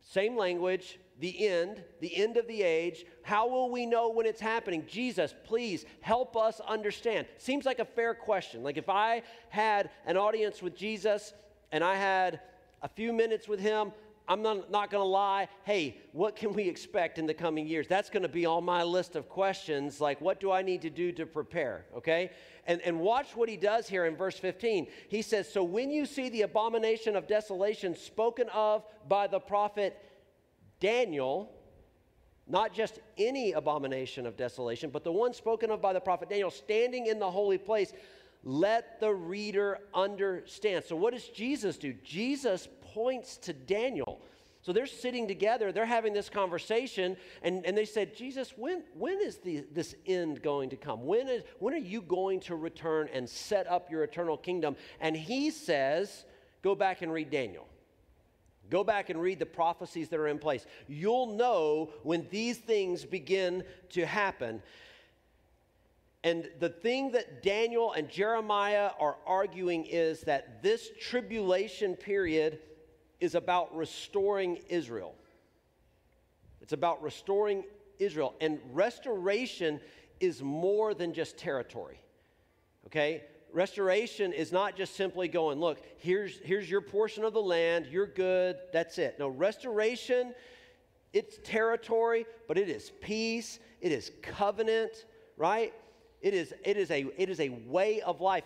Same 0.00 0.36
language, 0.36 1.00
the 1.18 1.48
end, 1.48 1.82
the 2.00 2.16
end 2.16 2.36
of 2.36 2.46
the 2.46 2.62
age. 2.62 3.06
How 3.24 3.48
will 3.48 3.70
we 3.72 3.86
know 3.86 4.08
when 4.08 4.24
it's 4.24 4.40
happening? 4.40 4.84
Jesus, 4.86 5.34
please 5.42 5.84
help 6.00 6.36
us 6.36 6.60
understand. 6.60 7.26
Seems 7.38 7.66
like 7.66 7.80
a 7.80 7.84
fair 7.84 8.14
question. 8.14 8.62
Like 8.62 8.76
if 8.76 8.88
I 8.88 9.22
had 9.48 9.90
an 10.06 10.16
audience 10.16 10.62
with 10.62 10.76
Jesus 10.76 11.34
and 11.72 11.84
I 11.84 11.96
had 11.96 12.40
a 12.82 12.88
few 12.88 13.12
minutes 13.12 13.48
with 13.48 13.60
him, 13.60 13.92
I'm 14.28 14.42
not, 14.42 14.70
not 14.70 14.90
going 14.90 15.02
to 15.02 15.08
lie. 15.08 15.48
Hey, 15.64 15.96
what 16.12 16.36
can 16.36 16.52
we 16.52 16.68
expect 16.68 17.18
in 17.18 17.26
the 17.26 17.32
coming 17.32 17.66
years? 17.66 17.88
That's 17.88 18.10
going 18.10 18.24
to 18.24 18.28
be 18.28 18.44
on 18.44 18.62
my 18.62 18.82
list 18.82 19.16
of 19.16 19.28
questions. 19.28 20.02
Like, 20.02 20.20
what 20.20 20.38
do 20.38 20.52
I 20.52 20.60
need 20.60 20.82
to 20.82 20.90
do 20.90 21.12
to 21.12 21.24
prepare? 21.24 21.86
Okay? 21.96 22.30
And, 22.66 22.82
and 22.82 23.00
watch 23.00 23.34
what 23.34 23.48
he 23.48 23.56
does 23.56 23.88
here 23.88 24.04
in 24.04 24.16
verse 24.16 24.38
15. 24.38 24.86
He 25.08 25.22
says, 25.22 25.50
So 25.50 25.64
when 25.64 25.90
you 25.90 26.04
see 26.04 26.28
the 26.28 26.42
abomination 26.42 27.16
of 27.16 27.26
desolation 27.26 27.96
spoken 27.96 28.50
of 28.50 28.84
by 29.08 29.28
the 29.28 29.40
prophet 29.40 29.96
Daniel, 30.78 31.50
not 32.46 32.74
just 32.74 32.98
any 33.16 33.52
abomination 33.52 34.26
of 34.26 34.36
desolation, 34.36 34.90
but 34.90 35.04
the 35.04 35.12
one 35.12 35.32
spoken 35.32 35.70
of 35.70 35.80
by 35.80 35.94
the 35.94 36.00
prophet 36.00 36.28
Daniel, 36.28 36.50
standing 36.50 37.06
in 37.06 37.18
the 37.18 37.30
holy 37.30 37.58
place, 37.58 37.94
let 38.48 38.98
the 38.98 39.12
reader 39.12 39.78
understand. 39.92 40.82
So, 40.82 40.96
what 40.96 41.12
does 41.12 41.28
Jesus 41.28 41.76
do? 41.76 41.92
Jesus 41.92 42.66
points 42.80 43.36
to 43.36 43.52
Daniel. 43.52 44.22
So 44.62 44.72
they're 44.72 44.86
sitting 44.86 45.28
together, 45.28 45.70
they're 45.70 45.86
having 45.86 46.12
this 46.12 46.28
conversation, 46.28 47.16
and, 47.42 47.64
and 47.64 47.76
they 47.76 47.84
said, 47.84 48.16
Jesus, 48.16 48.54
when, 48.56 48.82
when 48.94 49.20
is 49.20 49.36
the, 49.36 49.64
this 49.72 49.94
end 50.04 50.42
going 50.42 50.70
to 50.70 50.76
come? 50.76 51.06
When, 51.06 51.28
is, 51.28 51.42
when 51.58 51.74
are 51.74 51.78
you 51.78 52.02
going 52.02 52.40
to 52.40 52.56
return 52.56 53.08
and 53.12 53.28
set 53.28 53.66
up 53.68 53.90
your 53.90 54.02
eternal 54.02 54.36
kingdom? 54.36 54.76
And 55.00 55.14
he 55.16 55.50
says, 55.50 56.24
Go 56.62 56.74
back 56.74 57.02
and 57.02 57.12
read 57.12 57.30
Daniel. 57.30 57.68
Go 58.70 58.82
back 58.82 59.10
and 59.10 59.20
read 59.20 59.38
the 59.38 59.46
prophecies 59.46 60.08
that 60.08 60.18
are 60.18 60.26
in 60.26 60.38
place. 60.38 60.66
You'll 60.88 61.34
know 61.36 61.90
when 62.02 62.26
these 62.30 62.58
things 62.58 63.04
begin 63.04 63.62
to 63.90 64.04
happen. 64.04 64.62
And 66.24 66.48
the 66.58 66.68
thing 66.68 67.12
that 67.12 67.42
Daniel 67.42 67.92
and 67.92 68.08
Jeremiah 68.08 68.90
are 68.98 69.16
arguing 69.26 69.84
is 69.86 70.22
that 70.22 70.62
this 70.62 70.90
tribulation 71.00 71.94
period 71.94 72.58
is 73.20 73.34
about 73.34 73.74
restoring 73.74 74.58
Israel. 74.68 75.14
It's 76.60 76.72
about 76.72 77.02
restoring 77.02 77.64
Israel. 77.98 78.34
And 78.40 78.58
restoration 78.72 79.80
is 80.20 80.42
more 80.42 80.92
than 80.92 81.14
just 81.14 81.38
territory. 81.38 82.00
Okay? 82.86 83.22
Restoration 83.52 84.32
is 84.32 84.52
not 84.52 84.76
just 84.76 84.96
simply 84.96 85.28
going, 85.28 85.58
look, 85.60 85.78
here's, 85.98 86.38
here's 86.40 86.68
your 86.70 86.80
portion 86.80 87.24
of 87.24 87.32
the 87.32 87.40
land, 87.40 87.86
you're 87.86 88.06
good, 88.06 88.56
that's 88.72 88.98
it. 88.98 89.18
No, 89.18 89.28
restoration, 89.28 90.34
it's 91.12 91.38
territory, 91.42 92.26
but 92.46 92.58
it 92.58 92.68
is 92.68 92.92
peace, 93.00 93.58
it 93.80 93.92
is 93.92 94.12
covenant, 94.20 95.06
right? 95.36 95.72
It 96.20 96.34
is, 96.34 96.52
it, 96.64 96.76
is 96.76 96.90
a, 96.90 97.06
it 97.16 97.28
is 97.28 97.40
a 97.40 97.50
way 97.66 98.00
of 98.00 98.20
life. 98.20 98.44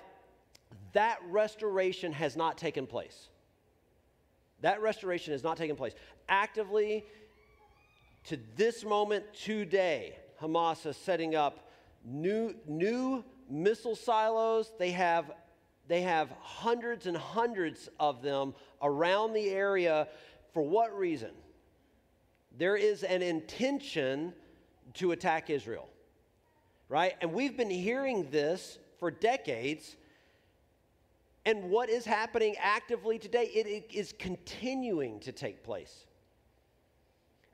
That 0.92 1.18
restoration 1.28 2.12
has 2.12 2.36
not 2.36 2.58
taken 2.58 2.86
place. 2.86 3.28
That 4.60 4.80
restoration 4.82 5.32
has 5.32 5.42
not 5.42 5.56
taken 5.56 5.74
place. 5.74 5.94
Actively, 6.28 7.04
to 8.24 8.38
this 8.56 8.84
moment 8.84 9.24
today, 9.34 10.16
Hamas 10.40 10.86
is 10.86 10.96
setting 10.96 11.34
up 11.34 11.70
new, 12.04 12.54
new 12.66 13.24
missile 13.48 13.96
silos. 13.96 14.72
They 14.78 14.90
have, 14.92 15.32
they 15.88 16.02
have 16.02 16.30
hundreds 16.40 17.06
and 17.06 17.16
hundreds 17.16 17.88
of 17.98 18.22
them 18.22 18.54
around 18.82 19.32
the 19.32 19.50
area. 19.50 20.08
For 20.52 20.62
what 20.62 20.96
reason? 20.96 21.30
There 22.58 22.76
is 22.76 23.02
an 23.02 23.22
intention 23.22 24.34
to 24.94 25.12
attack 25.12 25.48
Israel 25.48 25.88
right? 26.92 27.14
And 27.22 27.32
we've 27.32 27.56
been 27.56 27.70
hearing 27.70 28.28
this 28.30 28.78
for 28.98 29.10
decades. 29.10 29.96
And 31.46 31.70
what 31.70 31.88
is 31.88 32.04
happening 32.04 32.54
actively 32.60 33.18
today? 33.18 33.44
It, 33.44 33.66
it 33.66 33.90
is 33.94 34.12
continuing 34.18 35.18
to 35.20 35.32
take 35.32 35.64
place. 35.64 36.04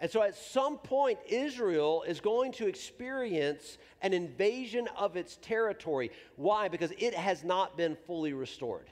And 0.01 0.11
so 0.11 0.22
at 0.22 0.37
some 0.37 0.77
point, 0.77 1.20
Israel 1.29 2.03
is 2.03 2.20
going 2.20 2.51
to 2.55 2.66
experience 2.66 3.79
an 4.03 4.12
invasion 4.12 4.88
of 4.96 5.16
its 5.16 5.37
territory. 5.37 6.11
Why? 6.35 6.66
Because 6.66 6.90
it 6.98 7.14
has 7.14 7.44
not 7.44 7.77
been 7.77 7.96
fully 8.09 8.33
restored. 8.33 8.90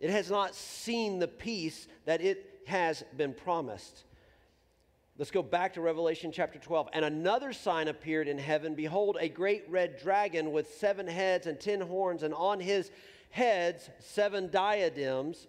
It 0.00 0.10
has 0.10 0.28
not 0.28 0.56
seen 0.56 1.20
the 1.20 1.28
peace 1.28 1.86
that 2.04 2.20
it 2.20 2.62
has 2.66 3.04
been 3.16 3.32
promised. 3.32 4.02
Let's 5.18 5.32
go 5.32 5.42
back 5.42 5.74
to 5.74 5.80
Revelation 5.80 6.30
chapter 6.30 6.60
12. 6.60 6.90
And 6.92 7.04
another 7.04 7.52
sign 7.52 7.88
appeared 7.88 8.28
in 8.28 8.38
heaven. 8.38 8.76
Behold, 8.76 9.16
a 9.18 9.28
great 9.28 9.64
red 9.68 9.98
dragon 9.98 10.52
with 10.52 10.74
seven 10.74 11.08
heads 11.08 11.48
and 11.48 11.58
ten 11.58 11.80
horns, 11.80 12.22
and 12.22 12.32
on 12.32 12.60
his 12.60 12.92
heads 13.30 13.90
seven 13.98 14.48
diadems. 14.48 15.48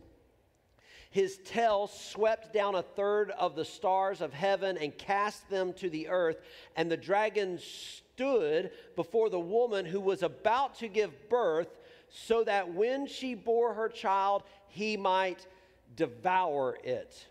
His 1.12 1.38
tail 1.46 1.86
swept 1.86 2.52
down 2.52 2.74
a 2.74 2.82
third 2.82 3.30
of 3.30 3.56
the 3.56 3.64
stars 3.64 4.22
of 4.22 4.34
heaven 4.34 4.76
and 4.76 4.98
cast 4.98 5.48
them 5.52 5.74
to 5.74 5.88
the 5.88 6.08
earth. 6.10 6.38
And 6.76 6.90
the 6.90 6.98
dragon 6.98 7.60
stood 7.60 8.72
before 8.96 9.30
the 9.30 9.40
woman 9.40 9.86
who 9.86 10.02
was 10.02 10.24
about 10.24 10.80
to 10.80 10.88
give 10.88 11.30
birth, 11.30 11.78
so 12.10 12.44
that 12.44 12.74
when 12.74 13.06
she 13.06 13.36
bore 13.36 13.76
her 13.76 13.88
child, 13.88 14.42
he 14.68 14.98
might 14.98 15.46
devour 15.96 16.76
it. 16.84 17.28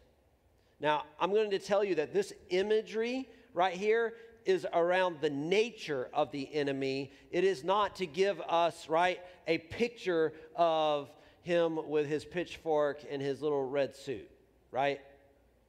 Now, 0.80 1.04
I'm 1.20 1.32
going 1.32 1.50
to 1.50 1.58
tell 1.58 1.82
you 1.82 1.96
that 1.96 2.12
this 2.12 2.32
imagery 2.50 3.28
right 3.52 3.74
here 3.74 4.14
is 4.44 4.66
around 4.72 5.20
the 5.20 5.30
nature 5.30 6.08
of 6.14 6.30
the 6.30 6.52
enemy. 6.54 7.12
It 7.30 7.44
is 7.44 7.64
not 7.64 7.96
to 7.96 8.06
give 8.06 8.40
us, 8.40 8.88
right, 8.88 9.20
a 9.46 9.58
picture 9.58 10.32
of 10.56 11.10
him 11.42 11.88
with 11.88 12.06
his 12.06 12.24
pitchfork 12.24 13.00
and 13.10 13.20
his 13.20 13.42
little 13.42 13.68
red 13.68 13.96
suit, 13.96 14.30
right? 14.70 15.00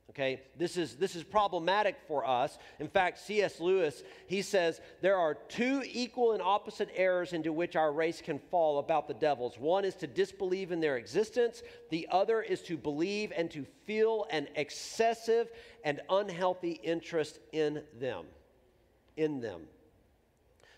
Okay, 0.10 0.42
this 0.58 0.76
is, 0.76 0.96
this 0.96 1.16
is 1.16 1.24
problematic 1.24 1.96
for 2.08 2.26
us. 2.26 2.58
In 2.80 2.88
fact, 2.88 3.20
C.S. 3.20 3.60
Lewis, 3.60 4.04
he 4.26 4.42
says 4.42 4.82
there 5.02 5.18
are 5.18 5.36
two 5.36 5.84
equal 5.86 6.32
and 6.32 6.42
opposite 6.42 6.90
errors 6.96 7.32
into 7.32 7.54
which 7.54 7.76
our 7.76 7.92
race 7.92 8.20
can 8.20 8.40
fall 8.50 8.80
about 8.80 9.08
the 9.08 9.14
devils. 9.14 9.60
One 9.60 9.86
is 9.86 9.94
to 9.98 10.08
disbelieve 10.08 10.72
in 10.72 10.80
their 10.80 10.98
existence, 10.98 11.62
the 11.92 12.08
other 12.10 12.42
is 12.42 12.64
to 12.64 12.76
believe 12.76 13.32
and 13.38 13.52
to 13.52 13.66
feel 13.86 14.26
an 14.32 14.48
excessive 14.56 15.52
and 15.84 16.02
unhealthy 16.10 16.80
interest 16.82 17.38
in 17.52 17.84
them. 18.00 18.26
In 19.16 19.42
them. 19.42 19.62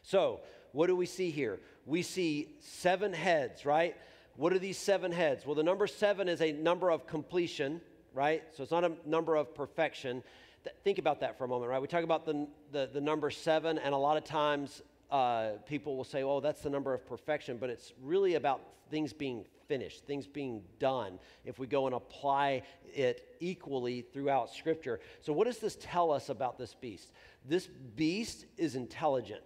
So, 0.03 0.41
what 0.73 0.87
do 0.87 0.95
we 0.97 1.05
see 1.05 1.31
here? 1.31 1.61
We 1.85 2.01
see 2.01 2.55
seven 2.59 3.13
heads, 3.13 3.65
right? 3.65 3.95
What 4.35 4.51
are 4.51 4.59
these 4.59 4.77
seven 4.77 5.13
heads? 5.13 5.45
Well, 5.45 5.55
the 5.55 5.63
number 5.63 5.87
seven 5.87 6.27
is 6.27 6.41
a 6.41 6.51
number 6.51 6.89
of 6.89 7.07
completion 7.07 7.79
right? 8.13 8.43
So 8.55 8.63
it's 8.63 8.71
not 8.71 8.83
a 8.83 8.91
number 9.05 9.35
of 9.35 9.53
perfection. 9.55 10.23
Th- 10.63 10.75
think 10.83 10.97
about 10.97 11.19
that 11.21 11.37
for 11.37 11.45
a 11.45 11.47
moment, 11.47 11.69
right? 11.69 11.81
We 11.81 11.87
talk 11.87 12.03
about 12.03 12.25
the, 12.25 12.47
the, 12.71 12.89
the 12.91 13.01
number 13.01 13.29
seven, 13.29 13.77
and 13.77 13.93
a 13.93 13.97
lot 13.97 14.17
of 14.17 14.23
times 14.23 14.81
uh, 15.09 15.51
people 15.65 15.97
will 15.97 16.03
say, 16.03 16.23
oh, 16.23 16.39
that's 16.39 16.61
the 16.61 16.69
number 16.69 16.93
of 16.93 17.05
perfection, 17.05 17.57
but 17.57 17.69
it's 17.69 17.93
really 18.01 18.35
about 18.35 18.61
things 18.89 19.13
being 19.13 19.45
finished, 19.67 20.05
things 20.05 20.27
being 20.27 20.61
done, 20.79 21.17
if 21.45 21.57
we 21.57 21.65
go 21.65 21.85
and 21.85 21.95
apply 21.95 22.63
it 22.93 23.35
equally 23.39 24.01
throughout 24.01 24.53
Scripture. 24.53 24.99
So, 25.21 25.31
what 25.31 25.47
does 25.47 25.59
this 25.59 25.77
tell 25.79 26.11
us 26.11 26.29
about 26.29 26.57
this 26.57 26.73
beast? 26.73 27.11
This 27.47 27.67
beast 27.95 28.45
is 28.57 28.75
intelligent. 28.75 29.41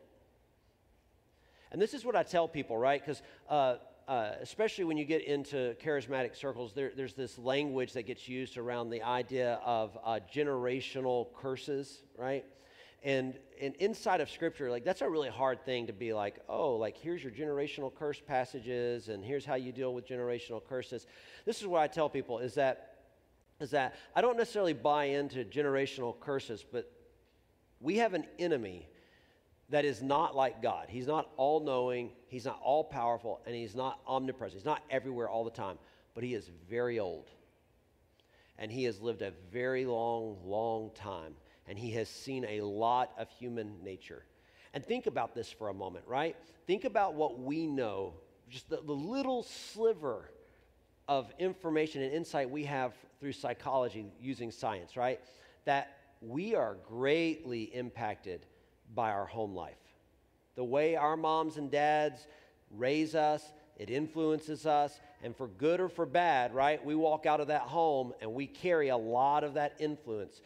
And 1.71 1.81
this 1.81 1.93
is 1.93 2.05
what 2.05 2.15
I 2.15 2.23
tell 2.23 2.47
people, 2.47 2.77
right? 2.77 3.01
Because 3.01 3.21
uh, 3.49 3.75
uh, 4.07 4.31
especially 4.41 4.83
when 4.83 4.97
you 4.97 5.05
get 5.05 5.23
into 5.23 5.75
charismatic 5.83 6.35
circles, 6.35 6.73
there, 6.73 6.91
there's 6.95 7.13
this 7.13 7.39
language 7.39 7.93
that 7.93 8.03
gets 8.03 8.27
used 8.29 8.57
around 8.57 8.89
the 8.89 9.01
idea 9.01 9.59
of 9.65 9.97
uh, 10.03 10.19
generational 10.31 11.33
curses, 11.33 12.03
right? 12.17 12.45
And, 13.03 13.35
and 13.61 13.75
inside 13.75 14.21
of 14.21 14.29
Scripture, 14.29 14.69
like 14.69 14.83
that's 14.83 15.01
a 15.01 15.09
really 15.09 15.29
hard 15.29 15.63
thing 15.65 15.87
to 15.87 15.93
be 15.93 16.13
like, 16.13 16.39
oh, 16.49 16.75
like 16.75 16.97
here's 16.97 17.23
your 17.23 17.31
generational 17.31 17.93
curse 17.93 18.21
passages, 18.25 19.09
and 19.09 19.23
here's 19.23 19.45
how 19.45 19.55
you 19.55 19.71
deal 19.71 19.93
with 19.93 20.07
generational 20.07 20.63
curses. 20.63 21.07
This 21.45 21.61
is 21.61 21.67
what 21.67 21.81
I 21.81 21.87
tell 21.87 22.09
people: 22.09 22.39
is 22.39 22.55
that 22.55 22.95
is 23.59 23.71
that 23.71 23.95
I 24.15 24.21
don't 24.21 24.37
necessarily 24.37 24.73
buy 24.73 25.05
into 25.05 25.45
generational 25.45 26.19
curses, 26.19 26.65
but 26.69 26.91
we 27.79 27.97
have 27.97 28.15
an 28.15 28.25
enemy 28.39 28.87
that 29.69 29.85
is 29.85 30.01
not 30.01 30.35
like 30.35 30.61
God. 30.61 30.87
He's 30.89 31.07
not 31.07 31.29
all 31.37 31.59
knowing, 31.59 32.11
he's 32.27 32.45
not 32.45 32.59
all 32.63 32.83
powerful, 32.83 33.41
and 33.45 33.55
he's 33.55 33.75
not 33.75 33.99
omnipresent. 34.07 34.59
He's 34.59 34.65
not 34.65 34.83
everywhere 34.89 35.27
all 35.27 35.43
the 35.43 35.51
time, 35.51 35.77
but 36.13 36.23
he 36.23 36.33
is 36.33 36.49
very 36.69 36.99
old. 36.99 37.31
And 38.57 38.71
he 38.71 38.83
has 38.85 39.01
lived 39.01 39.21
a 39.21 39.33
very 39.51 39.85
long, 39.85 40.37
long 40.45 40.91
time. 40.93 41.33
And 41.67 41.79
he 41.79 41.91
has 41.91 42.07
seen 42.07 42.45
a 42.45 42.61
lot 42.61 43.11
of 43.17 43.29
human 43.31 43.83
nature. 43.83 44.23
And 44.73 44.85
think 44.85 45.07
about 45.07 45.33
this 45.33 45.51
for 45.51 45.69
a 45.69 45.73
moment, 45.73 46.05
right? 46.07 46.35
Think 46.67 46.85
about 46.85 47.15
what 47.15 47.39
we 47.39 47.65
know, 47.65 48.13
just 48.49 48.69
the, 48.69 48.77
the 48.77 48.93
little 48.93 49.43
sliver 49.43 50.29
of 51.07 51.31
information 51.39 52.01
and 52.01 52.13
insight 52.13 52.49
we 52.49 52.63
have 52.65 52.93
through 53.19 53.31
psychology 53.31 54.05
using 54.21 54.51
science, 54.51 54.95
right? 54.95 55.19
That 55.65 55.97
we 56.21 56.55
are 56.55 56.77
greatly 56.87 57.63
impacted 57.63 58.45
by 58.93 59.11
our 59.11 59.25
home 59.25 59.55
life. 59.55 59.75
The 60.55 60.63
way 60.63 60.95
our 60.95 61.17
moms 61.17 61.57
and 61.57 61.69
dads 61.69 62.27
raise 62.71 63.15
us, 63.15 63.51
it 63.77 63.89
influences 63.89 64.65
us, 64.65 64.99
and 65.23 65.35
for 65.35 65.47
good 65.47 65.79
or 65.79 65.89
for 65.89 66.05
bad, 66.05 66.53
right? 66.53 66.83
We 66.83 66.95
walk 66.95 67.25
out 67.25 67.41
of 67.41 67.47
that 67.47 67.61
home 67.61 68.13
and 68.21 68.33
we 68.33 68.47
carry 68.47 68.89
a 68.89 68.97
lot 68.97 69.43
of 69.43 69.55
that 69.55 69.73
influence. 69.79 70.41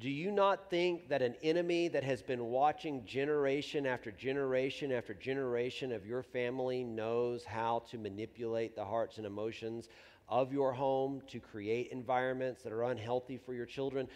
Do 0.00 0.10
you 0.10 0.32
not 0.32 0.70
think 0.70 1.08
that 1.10 1.22
an 1.22 1.36
enemy 1.42 1.88
that 1.88 2.02
has 2.02 2.22
been 2.22 2.46
watching 2.46 3.04
generation 3.04 3.86
after 3.86 4.10
generation 4.10 4.90
after 4.90 5.12
generation 5.12 5.92
of 5.92 6.06
your 6.06 6.22
family 6.22 6.82
knows 6.82 7.44
how 7.44 7.84
to 7.90 7.98
manipulate 7.98 8.74
the 8.74 8.84
hearts 8.84 9.18
and 9.18 9.26
emotions 9.26 9.88
of 10.28 10.52
your 10.52 10.72
home 10.72 11.20
to 11.28 11.38
create 11.38 11.92
environments 11.92 12.62
that 12.62 12.72
are 12.72 12.84
unhealthy 12.84 13.36
for 13.36 13.52
your 13.52 13.66
children? 13.66 14.08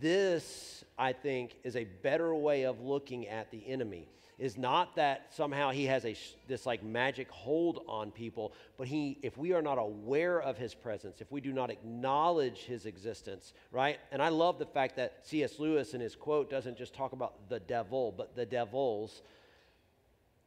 This, 0.00 0.84
I 0.98 1.12
think, 1.12 1.56
is 1.64 1.76
a 1.76 1.84
better 1.84 2.34
way 2.34 2.64
of 2.64 2.80
looking 2.80 3.26
at 3.28 3.50
the 3.50 3.66
enemy. 3.66 4.08
Is 4.38 4.58
not 4.58 4.96
that 4.96 5.28
somehow 5.34 5.70
he 5.70 5.86
has 5.86 6.04
a 6.04 6.14
this 6.46 6.66
like 6.66 6.82
magic 6.82 7.30
hold 7.30 7.82
on 7.88 8.10
people, 8.10 8.52
but 8.76 8.86
he 8.86 9.18
if 9.22 9.38
we 9.38 9.54
are 9.54 9.62
not 9.62 9.78
aware 9.78 10.42
of 10.42 10.58
his 10.58 10.74
presence, 10.74 11.22
if 11.22 11.32
we 11.32 11.40
do 11.40 11.54
not 11.54 11.70
acknowledge 11.70 12.58
his 12.58 12.84
existence, 12.84 13.54
right? 13.72 13.98
And 14.12 14.20
I 14.20 14.28
love 14.28 14.58
the 14.58 14.66
fact 14.66 14.96
that 14.96 15.20
C.S. 15.22 15.58
Lewis 15.58 15.94
in 15.94 16.02
his 16.02 16.14
quote 16.14 16.50
doesn't 16.50 16.76
just 16.76 16.92
talk 16.92 17.14
about 17.14 17.48
the 17.48 17.60
devil, 17.60 18.12
but 18.14 18.36
the 18.36 18.44
devils. 18.44 19.22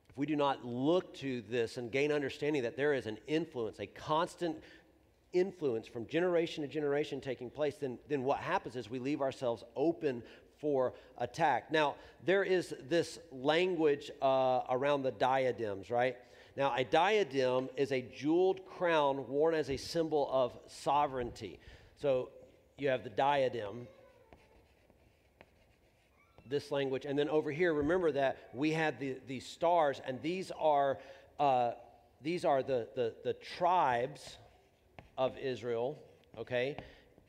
If 0.09 0.17
we 0.17 0.27
do 0.27 0.35
not 0.35 0.63
look 0.63 1.15
to 1.15 1.41
this 1.49 1.77
and 1.77 1.91
gain 1.91 2.11
understanding 2.11 2.61
that 2.63 2.77
there 2.77 2.93
is 2.93 3.07
an 3.07 3.17
influence, 3.25 3.79
a 3.79 3.87
constant 3.87 4.57
influence 5.33 5.87
from 5.87 6.05
generation 6.07 6.63
to 6.63 6.67
generation 6.67 7.21
taking 7.21 7.49
place, 7.49 7.75
then, 7.75 7.97
then 8.07 8.23
what 8.23 8.39
happens 8.39 8.75
is 8.75 8.89
we 8.89 8.99
leave 8.99 9.21
ourselves 9.21 9.63
open 9.75 10.23
for 10.59 10.93
attack. 11.17 11.71
Now, 11.71 11.95
there 12.25 12.43
is 12.43 12.73
this 12.89 13.19
language 13.31 14.11
uh, 14.21 14.61
around 14.69 15.03
the 15.03 15.11
diadems, 15.11 15.89
right? 15.89 16.17
Now, 16.57 16.75
a 16.75 16.83
diadem 16.83 17.69
is 17.77 17.91
a 17.91 18.01
jeweled 18.01 18.65
crown 18.65 19.27
worn 19.29 19.55
as 19.55 19.69
a 19.69 19.77
symbol 19.77 20.29
of 20.31 20.57
sovereignty. 20.67 21.59
So 22.01 22.29
you 22.77 22.89
have 22.89 23.03
the 23.03 23.09
diadem, 23.09 23.87
this 26.49 26.71
language, 26.71 27.05
and 27.05 27.17
then 27.17 27.29
over 27.29 27.51
here, 27.51 27.73
remember 27.73 28.11
that 28.11 28.49
we 28.53 28.71
had 28.71 28.99
the, 28.99 29.17
the 29.27 29.39
stars, 29.39 30.01
and 30.05 30.21
these 30.21 30.51
are, 30.59 30.97
uh, 31.39 31.71
these 32.21 32.43
are 32.43 32.63
the, 32.63 32.87
the, 32.95 33.13
the 33.23 33.33
tribes 33.33 34.37
of 35.19 35.37
Israel, 35.37 35.99
okay, 36.37 36.77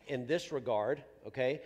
in 0.07 0.25
this 0.29 0.53
regard, 0.53 1.03
okay. 1.27 1.61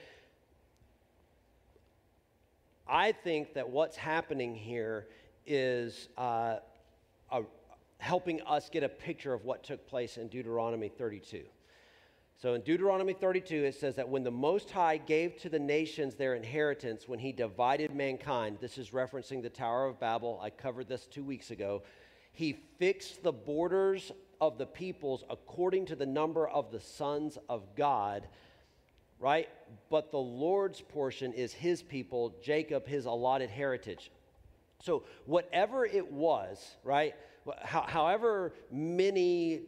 I 2.89 3.13
think 3.13 3.53
that 3.55 3.69
what's 3.69 3.97
happening 3.97 4.55
here 4.55 5.07
is 5.47 6.09
uh, 6.17 6.57
a, 7.31 7.43
helping 7.99 8.41
us 8.43 8.71
get 8.71 8.83
a 8.83 8.89
picture 8.89 9.35
of 9.35 9.45
what 9.45 9.65
took 9.65 9.87
place 9.87 10.17
in 10.17 10.29
Deuteronomy 10.29 10.89
32. 10.89 11.43
So 12.41 12.55
in 12.55 12.63
Deuteronomy 12.63 13.13
32, 13.13 13.65
it 13.65 13.75
says 13.75 13.95
that 13.97 14.09
when 14.09 14.25
the 14.25 14.31
Most 14.31 14.71
High 14.71 14.97
gave 14.97 15.37
to 15.43 15.51
the 15.51 15.59
nations 15.59 16.15
their 16.15 16.35
inheritance, 16.35 17.07
when 17.07 17.19
he 17.19 17.33
divided 17.33 17.95
mankind, 17.95 18.57
this 18.63 18.79
is 18.79 18.91
referencing 18.91 19.43
the 19.43 19.51
Tower 19.51 19.85
of 19.87 20.01
Babel. 20.01 20.41
I 20.43 20.49
covered 20.49 20.89
this 20.89 21.07
two 21.07 21.23
weeks 21.23 21.51
ago. 21.51 21.83
He 22.33 22.55
fixed 22.79 23.23
the 23.23 23.33
borders 23.33 24.11
of 24.41 24.59
the 24.59 24.67
peoples 24.67 25.25
according 25.31 25.87
to 25.87 25.97
the 25.97 26.07
number 26.07 26.49
of 26.49 26.71
the 26.71 26.81
sons 26.81 27.39
of 27.49 27.63
God, 27.77 28.27
right? 29.19 29.49
But 29.91 30.11
the 30.11 30.19
Lord's 30.19 30.81
portion 30.81 31.33
is 31.33 31.53
his 31.53 31.83
people, 31.83 32.35
Jacob, 32.43 32.87
his 32.87 33.07
allotted 33.07 33.51
heritage. 33.51 34.11
So, 34.83 35.05
whatever 35.25 35.87
it 35.87 36.13
was, 36.13 36.77
right? 36.83 37.15
However 37.63 38.53
many 38.71 39.63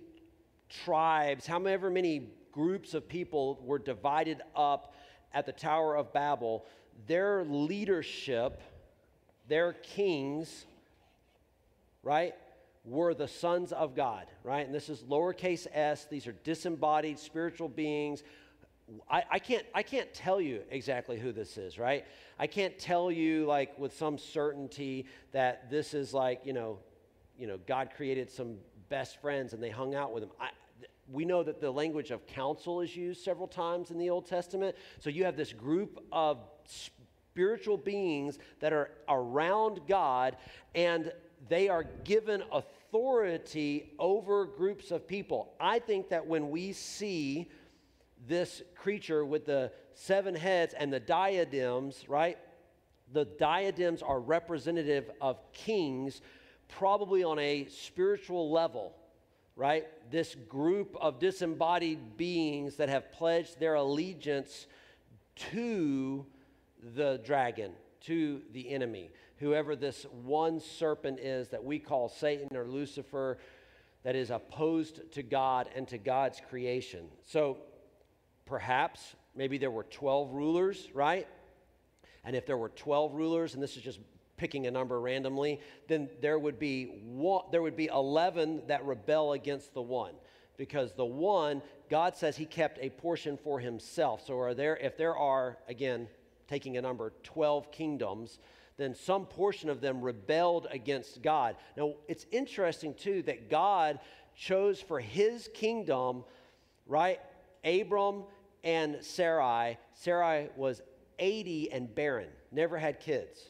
tribes, 0.68 1.46
however 1.46 1.90
many 1.90 2.30
groups 2.52 2.94
of 2.94 3.08
people 3.08 3.58
were 3.62 3.78
divided 3.78 4.42
up 4.54 4.94
at 5.32 5.46
the 5.46 5.52
Tower 5.52 5.96
of 5.96 6.12
Babel, 6.12 6.64
their 7.06 7.44
leadership, 7.44 8.62
their 9.48 9.74
kings, 9.74 10.64
right? 12.02 12.34
Were 12.86 13.14
the 13.14 13.28
sons 13.28 13.72
of 13.72 13.94
God, 13.94 14.26
right? 14.44 14.64
And 14.64 14.74
this 14.74 14.88
is 14.88 15.02
lowercase 15.02 15.66
s. 15.72 16.06
These 16.06 16.26
are 16.26 16.36
disembodied 16.44 17.18
spiritual 17.18 17.68
beings. 17.68 18.22
I, 19.10 19.24
I, 19.32 19.38
can't, 19.40 19.66
I 19.74 19.82
can't 19.82 20.12
tell 20.14 20.40
you 20.40 20.62
exactly 20.70 21.18
who 21.18 21.32
this 21.32 21.58
is, 21.58 21.78
right? 21.78 22.04
I 22.38 22.46
can't 22.46 22.78
tell 22.78 23.10
you, 23.10 23.44
like, 23.44 23.76
with 23.78 23.96
some 23.96 24.16
certainty 24.16 25.06
that 25.32 25.68
this 25.68 25.92
is 25.92 26.14
like, 26.14 26.42
you 26.44 26.52
know, 26.52 26.78
you 27.36 27.48
know, 27.48 27.58
God 27.66 27.90
created 27.96 28.30
some 28.30 28.56
best 28.88 29.20
friends 29.20 29.52
and 29.52 29.62
they 29.62 29.70
hung 29.70 29.96
out 29.96 30.14
with 30.14 30.22
them. 30.22 30.30
I, 30.40 30.50
we 31.10 31.24
know 31.24 31.42
that 31.42 31.60
the 31.60 31.70
language 31.70 32.12
of 32.12 32.26
council 32.26 32.80
is 32.80 32.96
used 32.96 33.22
several 33.22 33.48
times 33.48 33.90
in 33.90 33.98
the 33.98 34.10
Old 34.10 34.26
Testament. 34.26 34.76
So 35.00 35.10
you 35.10 35.24
have 35.24 35.36
this 35.36 35.52
group 35.52 36.02
of 36.12 36.38
spiritual 36.64 37.76
beings 37.76 38.38
that 38.60 38.72
are 38.72 38.90
around 39.08 39.80
God 39.88 40.36
and 40.74 41.12
they 41.48 41.68
are 41.68 41.84
given 42.04 42.42
authority 42.50 42.75
over 43.98 44.46
groups 44.46 44.90
of 44.90 45.06
people. 45.06 45.54
I 45.60 45.78
think 45.78 46.08
that 46.10 46.26
when 46.26 46.50
we 46.50 46.72
see 46.72 47.48
this 48.26 48.62
creature 48.74 49.24
with 49.24 49.46
the 49.46 49.72
seven 49.94 50.34
heads 50.34 50.74
and 50.74 50.92
the 50.92 51.00
diadems, 51.00 52.04
right? 52.08 52.38
The 53.12 53.24
diadems 53.24 54.02
are 54.02 54.20
representative 54.20 55.10
of 55.20 55.40
kings, 55.52 56.20
probably 56.68 57.22
on 57.22 57.38
a 57.38 57.66
spiritual 57.66 58.50
level, 58.50 58.94
right? 59.54 59.86
This 60.10 60.34
group 60.34 60.96
of 61.00 61.18
disembodied 61.18 62.16
beings 62.16 62.76
that 62.76 62.88
have 62.88 63.12
pledged 63.12 63.60
their 63.60 63.74
allegiance 63.74 64.66
to 65.52 66.26
the 66.94 67.20
dragon, 67.24 67.72
to 68.02 68.42
the 68.52 68.70
enemy, 68.70 69.10
whoever 69.38 69.76
this 69.76 70.04
one 70.22 70.60
serpent 70.60 71.20
is 71.20 71.48
that 71.48 71.62
we 71.62 71.78
call 71.78 72.08
Satan 72.08 72.56
or 72.56 72.66
Lucifer, 72.66 73.38
that 74.02 74.14
is 74.14 74.30
opposed 74.30 75.12
to 75.12 75.22
God 75.22 75.68
and 75.74 75.86
to 75.88 75.98
God's 75.98 76.40
creation. 76.48 77.08
So 77.24 77.58
perhaps 78.44 79.16
maybe 79.34 79.58
there 79.58 79.70
were 79.70 79.84
12 79.84 80.32
rulers, 80.32 80.88
right? 80.94 81.26
And 82.24 82.36
if 82.36 82.46
there 82.46 82.56
were 82.56 82.70
12 82.70 83.14
rulers, 83.14 83.54
and 83.54 83.62
this 83.62 83.76
is 83.76 83.82
just 83.82 84.00
picking 84.36 84.66
a 84.66 84.70
number 84.70 85.00
randomly, 85.00 85.60
then 85.88 86.08
there 86.20 86.38
would 86.38 86.58
be 86.58 87.00
one, 87.04 87.46
there 87.50 87.62
would 87.62 87.76
be 87.76 87.86
11 87.86 88.62
that 88.68 88.84
rebel 88.84 89.32
against 89.32 89.74
the 89.74 89.82
one 89.82 90.14
because 90.56 90.92
the 90.92 91.04
one 91.04 91.62
God 91.90 92.16
says 92.16 92.36
he 92.36 92.46
kept 92.46 92.78
a 92.80 92.90
portion 92.90 93.36
for 93.36 93.60
himself. 93.60 94.26
So 94.26 94.38
are 94.38 94.54
there 94.54 94.76
if 94.76 94.96
there 94.96 95.16
are 95.16 95.58
again 95.68 96.08
taking 96.48 96.76
a 96.76 96.82
number 96.82 97.12
12 97.22 97.72
kingdoms, 97.72 98.38
then 98.76 98.94
some 98.94 99.26
portion 99.26 99.70
of 99.70 99.80
them 99.80 100.02
rebelled 100.02 100.66
against 100.70 101.22
God. 101.22 101.56
Now, 101.76 101.94
it's 102.08 102.26
interesting 102.30 102.94
too 102.94 103.22
that 103.22 103.50
God 103.50 103.98
chose 104.34 104.80
for 104.80 105.00
his 105.00 105.48
kingdom, 105.54 106.24
right? 106.86 107.20
Abram 107.64 108.24
and 108.62 108.98
Sarai. 109.00 109.78
Sarai 109.94 110.50
was 110.56 110.82
80 111.18 111.72
and 111.72 111.94
barren, 111.94 112.28
never 112.52 112.76
had 112.76 113.00
kids. 113.00 113.40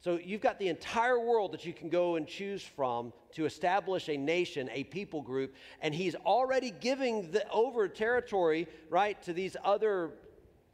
So 0.00 0.18
you've 0.22 0.42
got 0.42 0.58
the 0.58 0.68
entire 0.68 1.18
world 1.18 1.52
that 1.52 1.64
you 1.64 1.72
can 1.72 1.88
go 1.88 2.16
and 2.16 2.26
choose 2.26 2.62
from 2.62 3.14
to 3.32 3.46
establish 3.46 4.10
a 4.10 4.18
nation, 4.18 4.68
a 4.70 4.84
people 4.84 5.22
group, 5.22 5.54
and 5.80 5.94
he's 5.94 6.14
already 6.14 6.70
giving 6.70 7.30
the 7.30 7.48
over 7.50 7.88
territory, 7.88 8.68
right, 8.90 9.20
to 9.22 9.32
these 9.32 9.56
other 9.64 10.10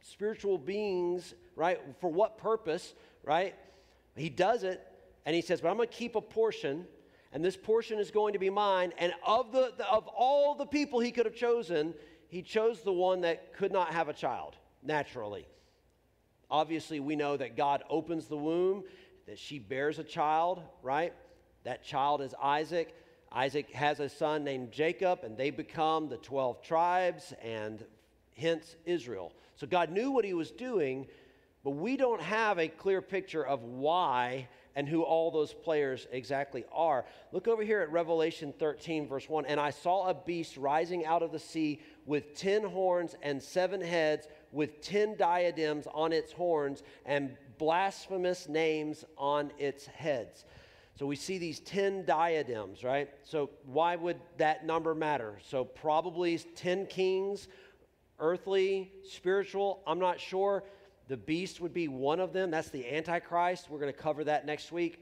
spiritual 0.01 0.57
beings, 0.57 1.33
right? 1.55 1.79
For 2.01 2.11
what 2.11 2.37
purpose, 2.37 2.93
right? 3.23 3.55
He 4.15 4.29
does 4.29 4.63
it, 4.63 4.85
and 5.25 5.35
he 5.35 5.41
says, 5.41 5.61
But 5.61 5.69
I'm 5.69 5.77
going 5.77 5.87
to 5.87 5.93
keep 5.93 6.15
a 6.15 6.21
portion, 6.21 6.85
and 7.31 7.43
this 7.43 7.57
portion 7.57 7.99
is 7.99 8.11
going 8.11 8.33
to 8.33 8.39
be 8.39 8.49
mine. 8.49 8.93
And 8.97 9.13
of, 9.25 9.51
the, 9.51 9.73
of 9.89 10.07
all 10.07 10.55
the 10.55 10.65
people 10.65 10.99
he 10.99 11.11
could 11.11 11.25
have 11.25 11.35
chosen, 11.35 11.93
he 12.27 12.41
chose 12.41 12.81
the 12.81 12.93
one 12.93 13.21
that 13.21 13.53
could 13.53 13.71
not 13.71 13.93
have 13.93 14.09
a 14.09 14.13
child 14.13 14.55
naturally. 14.83 15.47
Obviously, 16.49 16.99
we 16.99 17.15
know 17.15 17.37
that 17.37 17.55
God 17.55 17.83
opens 17.89 18.27
the 18.27 18.37
womb, 18.37 18.83
that 19.27 19.39
she 19.39 19.59
bears 19.59 19.99
a 19.99 20.03
child, 20.03 20.61
right? 20.83 21.13
That 21.63 21.83
child 21.83 22.21
is 22.21 22.35
Isaac. 22.41 22.93
Isaac 23.31 23.71
has 23.71 24.01
a 24.01 24.09
son 24.09 24.43
named 24.43 24.71
Jacob, 24.71 25.19
and 25.23 25.37
they 25.37 25.49
become 25.49 26.09
the 26.09 26.17
12 26.17 26.61
tribes 26.61 27.33
and 27.41 27.85
hence 28.35 28.75
Israel. 28.85 29.31
So 29.55 29.67
God 29.67 29.91
knew 29.91 30.11
what 30.11 30.25
he 30.25 30.33
was 30.33 30.51
doing, 30.51 31.07
but 31.63 31.71
we 31.71 31.97
don't 31.97 32.21
have 32.21 32.57
a 32.59 32.67
clear 32.67 33.01
picture 33.01 33.45
of 33.45 33.63
why 33.63 34.47
and 34.75 34.87
who 34.87 35.03
all 35.03 35.31
those 35.31 35.53
players 35.53 36.07
exactly 36.11 36.65
are. 36.71 37.05
Look 37.31 37.47
over 37.47 37.63
here 37.63 37.81
at 37.81 37.91
Revelation 37.91 38.53
13, 38.57 39.07
verse 39.07 39.27
1. 39.27 39.45
And 39.45 39.59
I 39.59 39.69
saw 39.69 40.09
a 40.09 40.13
beast 40.13 40.57
rising 40.57 41.05
out 41.05 41.21
of 41.21 41.31
the 41.31 41.39
sea 41.39 41.81
with 42.05 42.35
ten 42.35 42.63
horns 42.63 43.15
and 43.21 43.41
seven 43.41 43.81
heads, 43.81 44.27
with 44.51 44.81
ten 44.81 45.15
diadems 45.17 45.87
on 45.93 46.13
its 46.13 46.31
horns, 46.31 46.83
and 47.05 47.35
blasphemous 47.57 48.47
names 48.47 49.05
on 49.17 49.51
its 49.59 49.85
heads. 49.85 50.45
So 50.95 51.05
we 51.05 51.15
see 51.15 51.37
these 51.37 51.59
10 51.61 52.05
diadems, 52.05 52.83
right? 52.83 53.09
So 53.23 53.49
why 53.65 53.95
would 53.95 54.19
that 54.37 54.65
number 54.65 54.93
matter? 54.93 55.39
So 55.47 55.63
probably 55.63 56.37
10 56.37 56.85
kings, 56.87 57.47
earthly, 58.19 58.91
spiritual, 59.03 59.81
I'm 59.87 59.99
not 59.99 60.19
sure. 60.19 60.63
The 61.11 61.17
beast 61.17 61.59
would 61.59 61.73
be 61.73 61.89
one 61.89 62.21
of 62.21 62.31
them. 62.31 62.51
That's 62.51 62.69
the 62.69 62.89
Antichrist. 62.89 63.69
We're 63.69 63.79
going 63.79 63.91
to 63.91 63.99
cover 63.99 64.23
that 64.23 64.45
next 64.45 64.71
week, 64.71 64.97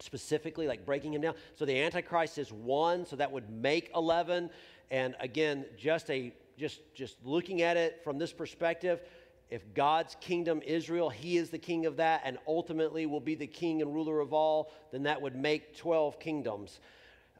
specifically, 0.00 0.66
like 0.66 0.84
breaking 0.84 1.14
him 1.14 1.20
down. 1.20 1.34
So 1.54 1.64
the 1.64 1.80
Antichrist 1.80 2.38
is 2.38 2.52
one, 2.52 3.06
so 3.06 3.14
that 3.14 3.30
would 3.30 3.48
make 3.48 3.92
11. 3.94 4.50
And 4.90 5.14
again, 5.20 5.64
just 5.78 6.10
a 6.10 6.34
just 6.58 6.80
just 6.92 7.24
looking 7.24 7.62
at 7.62 7.76
it 7.76 8.00
from 8.02 8.18
this 8.18 8.32
perspective, 8.32 9.02
if 9.48 9.62
God's 9.74 10.16
kingdom, 10.20 10.60
Israel, 10.66 11.08
He 11.08 11.36
is 11.36 11.50
the 11.50 11.58
king 11.58 11.86
of 11.86 11.98
that, 11.98 12.22
and 12.24 12.36
ultimately 12.48 13.06
will 13.06 13.20
be 13.20 13.36
the 13.36 13.46
king 13.46 13.80
and 13.80 13.94
ruler 13.94 14.18
of 14.18 14.32
all, 14.32 14.72
then 14.90 15.04
that 15.04 15.22
would 15.22 15.36
make 15.36 15.76
12 15.76 16.18
kingdoms. 16.18 16.80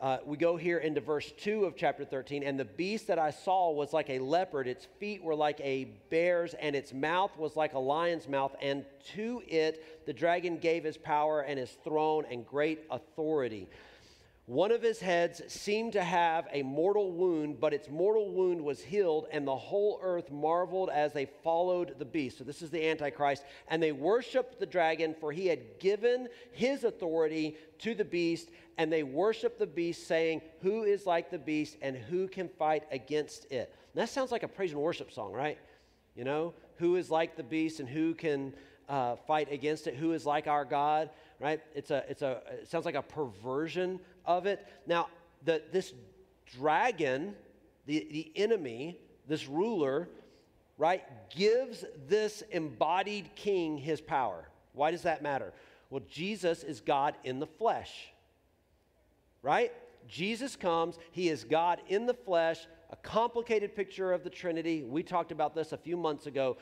Uh, 0.05 0.19
we 0.27 0.37
go 0.37 0.55
here 0.55 0.77
into 0.77 1.01
verse 1.01 1.33
2 1.39 1.65
of 1.65 1.77
chapter 1.77 2.05
13. 2.05 2.43
And 2.43 2.61
the 2.61 2.67
beast 2.67 3.07
that 3.07 3.19
I 3.19 3.31
saw 3.31 3.71
was 3.71 3.95
like 3.95 4.11
a 4.11 4.19
leopard, 4.19 4.69
its 4.69 4.87
feet 5.01 5.25
were 5.25 5.35
like 5.35 5.59
a 5.63 5.87
bear's, 6.11 6.53
and 6.53 6.77
its 6.77 6.93
mouth 6.93 7.35
was 7.39 7.57
like 7.57 7.73
a 7.73 7.79
lion's 7.79 8.29
mouth. 8.29 8.55
And 8.61 8.85
to 9.15 9.43
it 9.49 10.05
the 10.05 10.13
dragon 10.13 10.59
gave 10.59 10.85
his 10.85 10.99
power 10.99 11.41
and 11.41 11.59
his 11.59 11.71
throne 11.85 12.27
and 12.31 12.47
great 12.47 12.81
authority. 12.91 13.67
One 14.47 14.73
of 14.73 14.83
his 14.83 15.01
heads 15.01 15.41
seemed 15.49 15.95
to 15.95 16.05
have 16.05 16.47
a 16.53 16.63
mortal 16.63 17.13
wound, 17.13 17.59
but 17.61 17.73
its 17.73 17.89
mortal 17.89 18.31
wound 18.31 18.63
was 18.63 18.83
healed, 18.83 19.27
and 19.33 19.47
the 19.47 19.57
whole 19.57 19.99
earth 20.03 20.31
marveled 20.31 20.91
as 20.91 21.15
they 21.15 21.25
followed 21.43 21.95
the 21.99 22.05
beast. 22.05 22.37
So, 22.37 22.45
this 22.45 22.61
is 22.61 22.69
the 22.69 22.87
Antichrist. 22.87 23.43
And 23.69 23.83
they 23.83 23.93
worshiped 23.93 24.61
the 24.61 24.67
dragon, 24.67 25.15
for 25.19 25.33
he 25.33 25.47
had 25.47 25.79
given 25.79 26.29
his 26.53 26.85
authority 26.85 27.57
to 27.79 27.95
the 27.95 28.05
beast, 28.05 28.51
and 28.77 28.93
they 28.93 29.03
worshiped 29.03 29.59
the 29.59 29.67
beast, 29.67 30.07
saying, 30.07 30.43
Who 30.61 30.83
is 30.83 31.07
like 31.07 31.31
the 31.31 31.39
beast, 31.39 31.79
and 31.81 31.97
who 31.97 32.29
can 32.29 32.51
fight 32.51 32.83
against 32.91 33.51
it? 33.51 33.75
And 33.95 34.03
that 34.03 34.11
sounds 34.11 34.31
like 34.31 34.43
a 34.43 34.49
praise 34.49 34.73
and 34.73 34.81
worship 34.81 35.11
song, 35.11 35.33
right? 35.33 35.59
You 36.15 36.25
know, 36.25 36.53
who 36.77 36.97
is 36.97 37.11
like 37.11 37.39
the 37.39 37.43
beast, 37.43 37.81
and 37.81 37.89
who 37.89 38.13
can 38.13 38.53
uh, 38.91 39.17
fight 39.27 39.51
against 39.51 39.87
it? 39.87 39.95
Who 39.95 40.13
is 40.13 40.27
like 40.27 40.49
our 40.49 40.67
God? 40.67 41.09
Right? 41.41 41.61
It's 41.75 41.91
a, 41.91 42.05
it's 42.09 42.23
a, 42.23 42.43
it 42.63 42.69
sounds 42.69 42.85
like 42.85 42.95
a 42.95 43.03
perversion 43.03 44.01
of 44.25 44.47
it. 44.47 44.67
Now, 44.87 45.09
the, 45.45 45.63
this 45.73 45.93
dragon, 46.59 47.35
the, 47.87 48.07
the 48.11 48.33
enemy, 48.37 48.99
this 49.27 49.49
ruler, 49.49 50.09
right, 50.79 51.03
gives 51.31 51.85
this 52.09 52.43
embodied 52.51 53.31
king 53.35 53.77
his 53.79 54.01
power. 54.01 54.49
Why 54.73 54.91
does 54.91 55.03
that 55.03 55.23
matter? 55.23 55.53
Well, 55.91 56.03
Jesus 56.11 56.65
is 56.65 56.81
God 56.81 57.15
in 57.25 57.39
the 57.39 57.47
flesh, 57.47 58.09
right? 59.43 59.73
Jesus 60.09 60.57
comes, 60.57 60.99
he 61.13 61.29
is 61.29 61.45
God 61.45 61.81
in 61.89 62.07
the 62.07 62.15
flesh, 62.15 62.67
a 62.91 62.97
complicated 62.97 63.75
picture 63.75 64.13
of 64.13 64.25
the 64.25 64.31
Trinity. 64.31 64.83
We 64.83 65.03
talked 65.03 65.33
about 65.33 65.55
this 65.55 65.73
a 65.73 65.77
few 65.77 65.97
months 65.97 66.27
ago. 66.27 66.57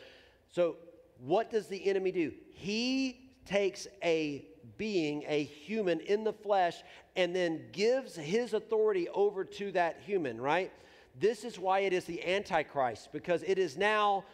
So, 0.49 0.77
what 1.19 1.51
does 1.51 1.67
the 1.67 1.89
enemy 1.89 2.13
do? 2.13 2.33
He 2.53 3.31
takes 3.45 3.87
a 4.03 4.47
being, 4.79 5.25
a 5.27 5.45
human 5.45 6.01
in 6.01 6.25
the 6.25 6.33
flesh, 6.33 6.83
and 7.17 7.35
then 7.35 7.63
gives 7.73 8.17
his 8.17 8.55
authority 8.55 9.09
over 9.11 9.45
to 9.45 9.73
that 9.73 10.01
human, 10.05 10.41
right? 10.41 10.73
This 11.19 11.45
is 11.45 11.59
why 11.59 11.81
it 11.81 11.93
is 11.93 12.05
the 12.05 12.25
Antichrist, 12.27 13.13
because 13.13 13.43
it 13.47 13.59
is 13.59 13.77
now 13.77 14.25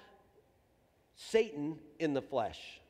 Satan 1.17 1.79
in 1.99 2.15
the 2.15 2.23
flesh. 2.23 2.81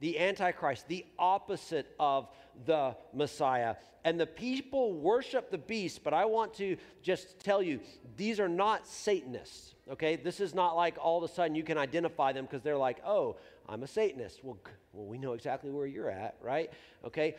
The 0.00 0.18
Antichrist, 0.18 0.88
the 0.88 1.06
opposite 1.18 1.94
of 1.98 2.28
the 2.66 2.94
Messiah. 3.14 3.76
And 4.04 4.20
the 4.20 4.26
people 4.26 4.92
worship 4.92 5.50
the 5.50 5.58
beast, 5.58 6.04
but 6.04 6.12
I 6.12 6.26
want 6.26 6.52
to 6.54 6.76
just 7.02 7.40
tell 7.40 7.62
you, 7.62 7.80
these 8.16 8.38
are 8.38 8.48
not 8.48 8.86
Satanists, 8.86 9.74
okay? 9.90 10.16
This 10.16 10.38
is 10.38 10.54
not 10.54 10.76
like 10.76 10.96
all 11.00 11.24
of 11.24 11.28
a 11.28 11.32
sudden 11.32 11.54
you 11.54 11.64
can 11.64 11.78
identify 11.78 12.32
them 12.32 12.44
because 12.44 12.62
they're 12.62 12.76
like, 12.76 12.98
oh, 13.06 13.36
I'm 13.68 13.82
a 13.82 13.86
Satanist. 13.86 14.44
Well, 14.44 14.58
well, 14.96 15.06
we 15.06 15.18
know 15.18 15.34
exactly 15.34 15.70
where 15.70 15.86
you're 15.86 16.10
at, 16.10 16.36
right? 16.40 16.70
Okay. 17.04 17.36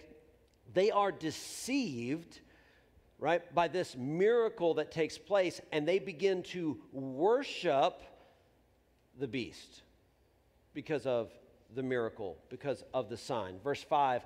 They 0.74 0.92
are 0.92 1.12
deceived, 1.12 2.40
right, 3.20 3.42
by 3.56 3.68
this 3.68 3.96
miracle 3.98 4.76
that 4.76 4.92
takes 4.92 5.18
place, 5.18 5.60
and 5.72 5.88
they 5.88 5.98
begin 5.98 6.44
to 6.44 6.78
worship 6.92 8.00
the 9.20 9.28
beast 9.28 9.82
because 10.74 11.08
of 11.08 11.32
the 11.74 11.82
miracle, 11.82 12.38
because 12.50 12.84
of 12.94 13.10
the 13.10 13.18
sign. 13.18 13.60
Verse 13.64 13.82
5 13.82 14.22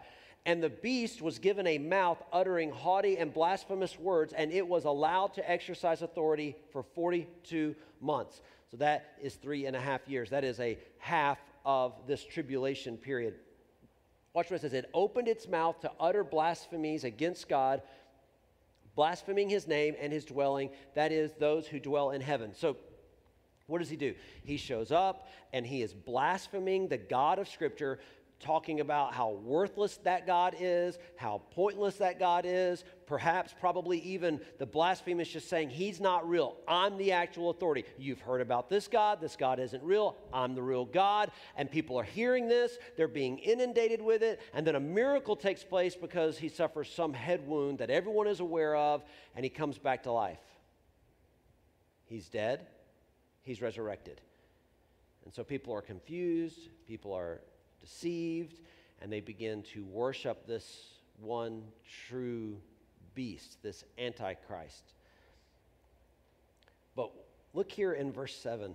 And 0.46 0.62
the 0.62 0.70
beast 0.70 1.22
was 1.22 1.40
given 1.40 1.68
a 1.68 1.78
mouth 1.78 2.22
uttering 2.34 2.72
haughty 2.72 3.18
and 3.18 3.34
blasphemous 3.34 3.98
words, 3.98 4.34
and 4.34 4.52
it 4.52 4.68
was 4.68 4.84
allowed 4.84 5.36
to 5.36 5.50
exercise 5.50 6.02
authority 6.02 6.58
for 6.74 6.84
42 6.84 7.76
months. 8.02 8.42
So 8.72 8.78
that 8.78 9.14
is 9.22 9.36
three 9.36 9.68
and 9.68 9.76
a 9.76 9.80
half 9.80 10.08
years. 10.08 10.32
That 10.32 10.44
is 10.44 10.60
a 10.60 10.78
half 10.98 11.38
of 11.66 11.94
this 12.08 12.24
tribulation 12.24 12.98
period. 12.98 13.36
Watch 14.34 14.50
what 14.50 14.58
it 14.58 14.62
says. 14.62 14.74
It 14.74 14.90
opened 14.94 15.28
its 15.28 15.48
mouth 15.48 15.80
to 15.82 15.92
utter 16.00 16.24
blasphemies 16.24 17.04
against 17.04 17.50
God, 17.50 17.82
blaspheming 18.96 19.50
his 19.50 19.68
name 19.68 19.96
and 20.00 20.14
his 20.14 20.26
dwelling, 20.26 20.70
that 20.96 21.12
is, 21.12 21.32
those 21.40 21.68
who 21.68 21.80
dwell 21.80 22.12
in 22.12 22.22
heaven. 22.22 22.54
So 22.56 22.78
What 23.72 23.80
does 23.80 23.90
he 23.90 23.96
do? 23.96 24.16
He 24.44 24.58
shows 24.58 24.92
up 24.92 25.30
and 25.54 25.66
he 25.66 25.82
is 25.82 25.94
blaspheming 25.94 26.90
the 26.90 26.98
God 26.98 27.40
of 27.40 27.48
Scripture, 27.48 28.00
talking 28.42 28.80
about 28.80 29.14
how 29.14 29.32
worthless 29.32 29.98
that 29.98 30.26
God 30.28 30.56
is, 30.60 30.98
how 31.16 31.42
pointless 31.52 31.96
that 31.98 32.20
God 32.20 32.46
is. 32.48 32.84
Perhaps, 33.06 33.54
probably 33.60 34.00
even 34.00 34.40
the 34.58 34.66
blasphemy 34.66 35.22
is 35.22 35.30
just 35.30 35.50
saying, 35.50 35.70
He's 35.70 36.00
not 36.00 36.28
real. 36.28 36.58
I'm 36.68 36.98
the 36.98 37.12
actual 37.12 37.50
authority. 37.50 37.86
You've 37.98 38.22
heard 38.22 38.42
about 38.42 38.70
this 38.70 38.88
God. 38.88 39.22
This 39.22 39.36
God 39.36 39.60
isn't 39.60 39.84
real. 39.84 40.18
I'm 40.34 40.56
the 40.56 40.62
real 40.62 40.86
God. 40.86 41.32
And 41.56 41.70
people 41.70 41.98
are 41.98 42.04
hearing 42.04 42.48
this. 42.48 42.78
They're 42.98 43.08
being 43.08 43.38
inundated 43.40 44.02
with 44.02 44.24
it. 44.24 44.42
And 44.54 44.66
then 44.66 44.76
a 44.76 44.80
miracle 44.80 45.36
takes 45.36 45.64
place 45.64 45.96
because 45.96 46.38
he 46.38 46.50
suffers 46.50 46.92
some 46.92 47.14
head 47.14 47.46
wound 47.48 47.80
that 47.80 47.90
everyone 47.90 48.28
is 48.28 48.40
aware 48.40 48.76
of, 48.76 49.04
and 49.36 49.44
he 49.44 49.50
comes 49.50 49.78
back 49.78 50.04
to 50.04 50.12
life. 50.12 50.40
He's 52.06 52.28
dead, 52.28 52.68
he's 53.44 53.62
resurrected. 53.62 54.20
And 55.24 55.34
so 55.34 55.44
people 55.44 55.74
are 55.74 55.82
confused, 55.82 56.60
people 56.88 57.14
are 57.14 57.42
deceived, 57.82 58.60
and 59.02 59.12
they 59.12 59.20
begin 59.20 59.64
to 59.74 59.84
worship 59.84 60.46
this 60.48 60.94
one 61.20 61.64
true 62.08 62.58
beast, 63.16 63.58
this 63.64 63.84
Antichrist. 63.98 64.94
But 66.96 67.12
look 67.54 67.72
here 67.72 67.94
in 67.94 68.12
verse 68.12 68.36
7. 68.36 68.74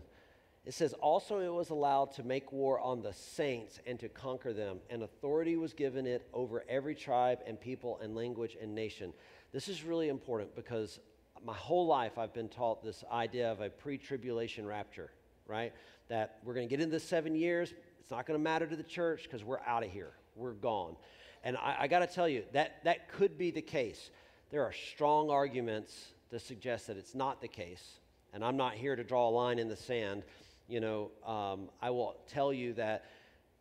It 0.65 0.75
says, 0.75 0.95
Also 0.95 1.39
it 1.39 1.53
was 1.53 1.71
allowed 1.71 2.13
to 2.15 2.25
make 2.25 2.53
war 2.53 2.81
on 2.81 3.01
the 3.01 3.13
saints 3.13 3.79
and 3.87 3.99
to 4.01 4.09
conquer 4.09 4.53
them, 4.53 4.79
and 4.91 5.03
authority 5.03 5.57
was 5.57 5.73
given 5.73 6.07
it 6.07 6.29
over 6.35 6.65
every 6.69 6.95
tribe 6.95 7.39
and 7.47 7.61
people 7.61 8.01
and 8.03 8.17
language 8.17 8.57
and 8.61 8.75
nation. 8.75 9.13
This 9.53 9.69
is 9.69 9.85
really 9.85 10.09
important 10.09 10.57
because 10.57 10.99
my 11.45 11.55
whole 11.55 11.87
life 11.87 12.19
I've 12.19 12.35
been 12.35 12.49
taught 12.49 12.83
this 12.83 13.05
idea 13.13 13.51
of 13.51 13.61
a 13.61 13.71
pre 13.71 13.97
tribulation 13.97 14.67
rapture, 14.67 15.11
right? 15.47 15.73
That 16.09 16.39
we're 16.43 16.55
going 16.55 16.69
to 16.69 16.71
get 16.71 16.83
into 16.83 16.99
seven 16.99 17.37
years, 17.37 17.73
it's 18.07 18.13
not 18.13 18.25
going 18.25 18.39
to 18.39 18.45
matter 18.45 18.69
to 18.69 18.77
the 18.77 18.85
church 18.85 19.25
because 19.25 19.43
we're 19.43 19.59
out 19.67 19.83
of 19.83 19.91
here. 19.91 20.13
We're 20.37 20.53
gone. 20.53 20.95
And 21.43 21.57
I, 21.57 21.77
I 21.81 21.89
got 21.89 21.99
to 21.99 22.07
tell 22.07 22.29
you, 22.29 22.45
that, 22.53 22.85
that 22.85 23.09
could 23.09 23.37
be 23.37 23.51
the 23.51 23.61
case. 23.61 24.11
There 24.53 24.63
are 24.63 24.73
strong 24.73 25.29
arguments 25.29 26.13
to 26.31 26.39
suggest 26.39 26.87
that 26.87 26.97
it's 26.97 27.17
not 27.17 27.41
the 27.41 27.49
case. 27.49 27.99
And 28.33 28.45
I'm 28.45 28.57
not 28.57 28.75
here 28.75 28.95
to 28.95 29.03
draw 29.03 29.29
a 29.29 29.31
line 29.31 29.59
in 29.59 29.69
the 29.69 29.75
sand. 29.75 30.23
You 30.69 30.79
know, 30.79 31.11
um, 31.27 31.69
I 31.83 31.91
will 31.91 32.15
tell 32.29 32.53
you 32.53 32.75
that 32.75 33.07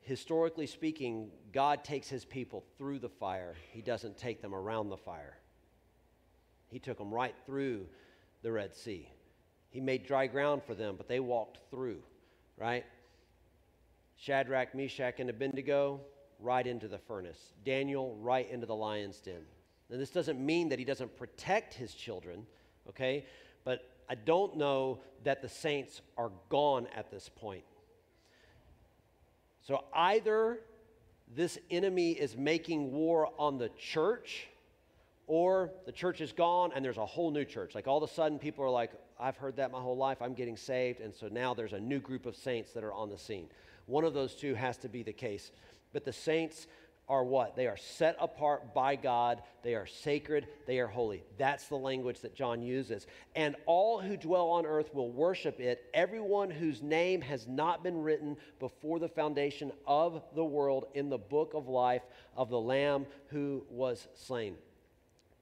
historically 0.02 0.68
speaking, 0.68 1.32
God 1.52 1.84
takes 1.84 2.08
his 2.08 2.24
people 2.24 2.64
through 2.78 3.00
the 3.00 3.10
fire, 3.10 3.56
he 3.72 3.82
doesn't 3.82 4.16
take 4.16 4.44
them 4.44 4.54
around 4.54 4.90
the 4.90 4.98
fire. 4.98 5.40
He 6.68 6.78
took 6.78 7.00
them 7.00 7.12
right 7.12 7.34
through 7.48 7.88
the 8.44 8.52
Red 8.52 8.76
Sea. 8.76 9.10
He 9.72 9.82
made 9.82 10.06
dry 10.06 10.28
ground 10.28 10.62
for 10.68 10.76
them, 10.76 10.94
but 10.98 11.08
they 11.08 11.20
walked 11.20 11.58
through, 11.72 12.04
right? 12.60 12.86
Shadrach, 14.18 14.74
Meshach, 14.74 15.20
and 15.20 15.30
Abednego, 15.30 16.02
right 16.40 16.66
into 16.66 16.88
the 16.88 16.98
furnace. 16.98 17.54
Daniel, 17.66 18.16
right 18.22 18.50
into 18.50 18.66
the 18.66 18.76
lion's 18.76 19.20
den. 19.20 19.42
Now, 19.90 19.98
this 19.98 20.10
doesn't 20.10 20.44
mean 20.44 20.70
that 20.70 20.80
he 20.80 20.86
doesn't 20.86 21.16
protect 21.18 21.74
his 21.74 21.94
children, 21.94 22.46
okay? 22.90 23.26
But 23.64 23.90
I 24.10 24.16
don't 24.16 24.58
know 24.58 25.00
that 25.24 25.42
the 25.42 25.50
saints 25.50 26.02
are 26.18 26.32
gone 26.50 26.88
at 26.96 27.12
this 27.12 27.30
point. 27.30 27.64
So 29.62 29.84
either 29.94 30.60
this 31.36 31.58
enemy 31.72 32.12
is 32.12 32.38
making 32.38 32.92
war 32.92 33.30
on 33.38 33.58
the 33.58 33.70
church, 33.70 34.48
or 35.28 35.72
the 35.86 35.92
church 35.92 36.22
is 36.22 36.32
gone 36.32 36.72
and 36.76 36.86
there's 36.86 36.98
a 36.98 37.06
whole 37.06 37.32
new 37.32 37.46
church. 37.46 37.74
Like 37.74 37.88
all 37.88 37.98
of 38.04 38.10
a 38.10 38.14
sudden, 38.14 38.38
people 38.38 38.64
are 38.64 38.70
like, 38.70 38.92
I've 39.20 39.38
heard 39.38 39.56
that 39.58 39.72
my 39.72 39.80
whole 39.80 39.98
life, 39.98 40.22
I'm 40.22 40.34
getting 40.34 40.58
saved. 40.58 41.00
And 41.00 41.14
so 41.14 41.28
now 41.28 41.54
there's 41.54 41.74
a 41.74 41.80
new 41.80 42.00
group 42.00 42.26
of 42.26 42.36
saints 42.36 42.74
that 42.74 42.84
are 42.84 42.94
on 42.94 43.10
the 43.10 43.18
scene. 43.18 43.48
One 43.86 44.04
of 44.04 44.14
those 44.14 44.36
two 44.36 44.56
has 44.56 44.78
to 44.78 44.90
be 44.90 45.04
the 45.04 45.14
case. 45.14 45.52
But 45.94 46.06
the 46.06 46.14
saints 46.14 46.68
are 47.08 47.24
what? 47.24 47.56
They 47.56 47.68
are 47.68 47.78
set 47.78 48.16
apart 48.20 48.74
by 48.74 48.96
God. 48.96 49.44
They 49.64 49.76
are 49.76 49.86
sacred. 49.86 50.48
They 50.66 50.80
are 50.80 50.88
holy. 50.88 51.24
That's 51.38 51.68
the 51.68 51.76
language 51.76 52.22
that 52.22 52.36
John 52.36 52.62
uses. 52.62 53.06
And 53.36 53.56
all 53.66 54.02
who 54.02 54.18
dwell 54.18 54.48
on 54.50 54.66
earth 54.66 54.94
will 54.94 55.12
worship 55.12 55.60
it, 55.60 55.86
everyone 55.94 56.50
whose 56.50 56.82
name 56.82 57.22
has 57.22 57.48
not 57.48 57.84
been 57.84 58.02
written 58.02 58.38
before 58.60 59.00
the 59.00 59.08
foundation 59.08 59.72
of 59.86 60.24
the 60.34 60.44
world 60.44 60.86
in 60.96 61.10
the 61.10 61.18
book 61.18 61.54
of 61.54 61.68
life 61.68 62.04
of 62.36 62.50
the 62.50 62.60
Lamb 62.60 63.06
who 63.28 63.64
was 63.70 64.08
slain. 64.16 64.56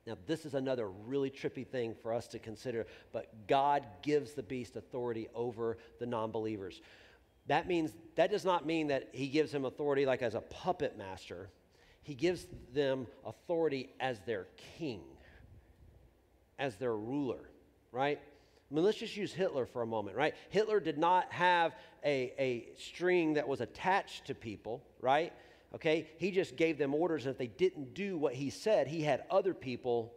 Now, 0.06 0.18
this 0.28 0.46
is 0.46 0.54
another 0.54 0.90
really 0.90 1.30
trippy 1.30 1.66
thing 1.66 1.96
for 2.02 2.14
us 2.14 2.28
to 2.28 2.40
consider, 2.40 2.86
but 3.14 3.48
God 3.48 3.86
gives 4.02 4.34
the 4.34 4.44
beast 4.44 4.76
authority 4.76 5.30
over 5.34 5.78
the 6.00 6.06
non 6.06 6.30
believers. 6.30 6.82
That 7.48 7.68
means 7.68 7.92
that 8.16 8.32
does 8.32 8.46
not 8.46 8.66
mean 8.66 8.88
that 8.88 9.10
he 9.12 9.28
gives 9.28 9.54
him 9.54 9.66
authority 9.66 10.06
like 10.06 10.22
as 10.22 10.36
a 10.36 10.42
puppet 10.42 10.98
master. 10.98 11.50
He 12.04 12.16
gives 12.16 12.48
them 12.74 13.08
authority 13.26 13.90
as 14.00 14.20
their 14.22 14.48
king, 14.78 15.02
as 16.60 16.76
their 16.76 16.96
ruler, 16.96 17.50
right? 17.92 18.20
I 18.20 18.76
mean, 18.76 18.84
let's 18.84 18.98
just 18.98 19.16
use 19.16 19.34
Hitler 19.34 19.66
for 19.66 19.82
a 19.82 19.86
moment, 19.86 20.18
right? 20.18 20.36
Hitler 20.50 20.80
did 20.80 20.98
not 20.98 21.32
have 21.32 21.76
a, 22.04 22.34
a 22.38 22.68
string 22.78 23.36
that 23.36 23.48
was 23.48 23.62
attached 23.62 24.26
to 24.28 24.36
people, 24.36 24.84
right? 25.00 25.32
Okay? 25.76 26.10
He 26.18 26.32
just 26.32 26.56
gave 26.56 26.78
them 26.78 26.94
orders, 26.94 27.26
and 27.26 27.32
if 27.32 27.38
they 27.38 27.48
didn't 27.48 27.94
do 27.94 28.18
what 28.18 28.34
he 28.34 28.50
said, 28.50 28.88
he 28.88 29.02
had 29.02 29.24
other 29.30 29.54
people 29.54 30.14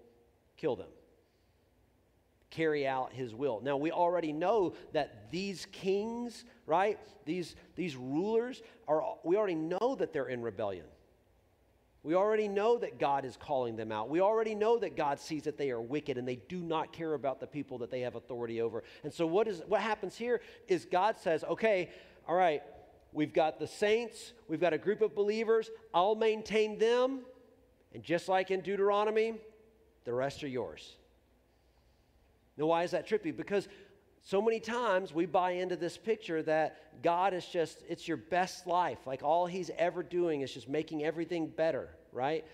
kill 0.57 0.75
them 0.75 0.89
carry 2.51 2.87
out 2.87 3.13
his 3.13 3.35
will. 3.35 3.61
Now, 3.63 3.77
we 3.77 3.91
already 3.91 4.33
know 4.33 4.75
that 4.93 5.31
these 5.31 5.67
kings, 5.73 6.45
right, 6.67 6.99
these, 7.25 7.57
these 7.75 7.97
rulers, 7.97 8.63
are, 8.89 9.03
we 9.25 9.37
already 9.37 9.55
know 9.55 9.97
that 9.99 10.13
they're 10.13 10.29
in 10.29 10.43
rebellion. 10.43 10.87
We 12.03 12.15
already 12.15 12.47
know 12.47 12.79
that 12.79 13.01
God 13.01 13.25
is 13.25 13.37
calling 13.37 13.75
them 13.75 13.91
out. 13.91 14.09
We 14.09 14.21
already 14.21 14.55
know 14.55 14.79
that 14.79 14.97
God 14.97 15.19
sees 15.19 15.43
that 15.43 15.59
they 15.59 15.73
are 15.73 15.81
wicked 15.81 16.19
and 16.19 16.29
they 16.29 16.37
do 16.37 16.61
not 16.61 16.93
care 16.93 17.15
about 17.15 17.41
the 17.41 17.49
people 17.49 17.79
that 17.79 17.91
they 17.91 18.03
have 18.03 18.15
authority 18.15 18.61
over. 18.61 18.85
And 19.03 19.13
so, 19.13 19.27
what, 19.27 19.49
is, 19.49 19.61
what 19.67 19.81
happens 19.81 20.17
here 20.17 20.41
is 20.69 20.85
God 20.85 21.19
says, 21.19 21.43
okay, 21.43 21.91
all 22.29 22.37
right, 22.37 22.63
we've 23.13 23.33
got 23.33 23.59
the 23.59 23.67
saints, 23.67 24.35
we've 24.47 24.61
got 24.61 24.73
a 24.73 24.79
group 24.79 25.03
of 25.03 25.17
believers, 25.17 25.69
I'll 25.93 26.15
maintain 26.15 26.79
them. 26.79 27.23
And 27.93 28.05
just 28.05 28.29
like 28.29 28.53
in 28.53 28.61
Deuteronomy, 28.61 29.35
the 30.05 30.13
rest 30.13 30.45
are 30.45 30.49
yours. 30.49 30.97
Now, 32.57 32.67
why 32.67 32.85
is 32.85 32.93
that 32.93 33.09
trippy? 33.09 33.37
Because 33.37 33.69
so 34.23 34.43
many 34.43 34.59
times 34.59 35.15
we 35.15 35.27
buy 35.27 35.53
into 35.53 35.77
this 35.77 35.97
picture 35.97 36.43
that 36.43 37.03
God 37.03 37.33
is 37.33 37.47
just, 37.47 37.83
it's 37.89 38.09
your 38.09 38.17
best 38.17 38.67
life. 38.67 38.99
Like 39.07 39.23
all 39.23 39.47
he's 39.47 39.71
ever 39.79 40.03
doing 40.03 40.41
is 40.41 40.53
just 40.53 40.69
making 40.69 41.05
everything 41.05 41.47
better, 41.47 41.91
right? 42.13 42.45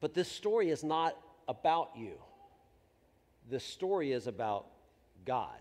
But 0.00 0.12
this 0.12 0.30
story 0.30 0.70
is 0.70 0.84
not 0.84 1.16
about 1.48 1.92
you. 1.96 2.18
This 3.48 3.64
story 3.64 4.12
is 4.12 4.26
about 4.26 4.66
God. 5.24 5.56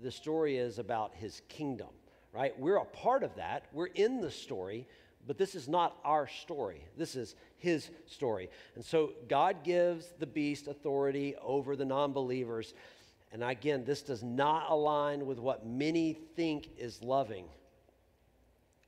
The 0.00 0.10
story 0.10 0.56
is 0.56 0.78
about 0.78 1.14
his 1.14 1.42
kingdom, 1.48 1.90
right? 2.32 2.58
We're 2.58 2.78
a 2.78 2.84
part 2.84 3.22
of 3.22 3.36
that. 3.36 3.66
We're 3.72 3.86
in 3.86 4.20
the 4.20 4.30
story, 4.30 4.88
but 5.26 5.38
this 5.38 5.54
is 5.54 5.68
not 5.68 5.96
our 6.04 6.28
story. 6.28 6.84
This 6.96 7.16
is 7.16 7.34
his 7.58 7.90
story. 8.06 8.48
And 8.74 8.84
so 8.84 9.12
God 9.28 9.64
gives 9.64 10.06
the 10.18 10.26
beast 10.26 10.68
authority 10.68 11.34
over 11.42 11.74
the 11.76 11.84
non 11.84 12.12
believers. 12.12 12.74
And 13.32 13.42
again, 13.42 13.84
this 13.84 14.02
does 14.02 14.22
not 14.22 14.70
align 14.70 15.26
with 15.26 15.38
what 15.38 15.66
many 15.66 16.14
think 16.36 16.68
is 16.78 17.02
loving. 17.02 17.46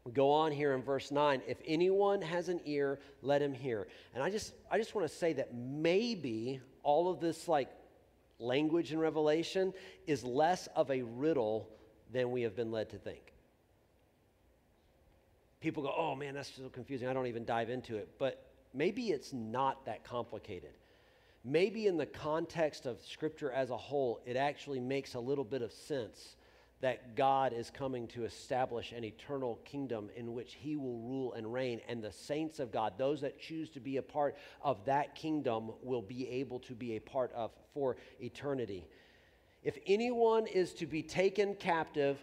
We 0.05 0.13
go 0.13 0.31
on 0.31 0.53
here 0.53 0.73
in 0.73 0.83
verse 0.83 1.11
9 1.11 1.43
if 1.47 1.59
anyone 1.67 2.23
has 2.23 2.49
an 2.49 2.61
ear 2.65 2.99
let 3.21 3.43
him 3.43 3.53
hear 3.53 3.87
and 4.15 4.23
i 4.23 4.31
just 4.31 4.55
i 4.71 4.79
just 4.79 4.95
want 4.95 5.07
to 5.07 5.15
say 5.15 5.35
that 5.35 5.53
maybe 5.55 6.63
all 6.83 7.11
of 7.11 7.21
this 7.21 7.47
like 7.47 7.69
language 8.39 8.91
in 8.91 8.99
revelation 8.99 9.75
is 10.07 10.25
less 10.25 10.67
of 10.75 10.91
a 10.91 11.03
riddle 11.03 11.69
than 12.11 12.31
we 12.31 12.41
have 12.41 12.57
been 12.57 12.73
led 12.73 12.89
to 12.89 12.97
think 12.97 13.35
people 15.61 15.83
go, 15.83 15.93
oh 15.97 16.15
man, 16.15 16.35
that's 16.35 16.55
so 16.55 16.69
confusing. 16.69 17.09
I 17.09 17.13
don't 17.13 17.27
even 17.27 17.45
dive 17.45 17.71
into 17.71 17.97
it. 17.97 18.09
But 18.19 18.45
maybe 18.75 19.09
it's 19.09 19.33
not 19.33 19.85
that 19.87 20.05
complicated. 20.05 20.71
Maybe 21.45 21.87
in 21.87 21.97
the 21.97 22.07
context 22.07 22.87
of 22.87 23.01
Scripture 23.01 23.51
as 23.51 23.71
a 23.71 23.77
whole, 23.77 24.21
it 24.27 24.37
actually 24.37 24.81
makes 24.81 25.15
a 25.15 25.21
little 25.21 25.45
bit 25.45 25.63
of 25.63 25.73
sense 25.73 26.37
that 26.81 27.17
God 27.17 27.53
is 27.53 27.71
coming 27.71 28.07
to 28.09 28.25
establish 28.25 28.93
an 28.93 29.03
eternal 29.03 29.59
kingdom 29.65 30.11
in 30.15 30.33
which 30.33 30.55
he 30.55 30.77
will 30.77 30.99
rule 30.99 31.33
and 31.33 31.53
reign. 31.53 31.81
And 31.89 32.03
the 32.03 32.13
saints 32.13 32.61
of 32.61 32.71
God, 32.71 32.95
those 32.99 33.21
that 33.23 33.41
choose 33.41 33.69
to 33.71 33.81
be 33.81 33.97
a 33.97 34.03
part 34.03 34.37
of 34.63 34.85
that 34.85 35.17
kingdom, 35.17 35.73
will 35.83 36.03
be 36.03 36.29
able 36.29 36.61
to 36.61 36.75
be 36.75 36.97
a 36.97 37.01
part 37.01 37.33
of 37.33 37.51
for 37.75 37.97
eternity. 38.21 38.87
If 39.65 39.77
anyone 39.87 40.47
is 40.47 40.73
to 40.75 40.87
be 40.87 41.03
taken 41.03 41.55
captive, 41.55 42.23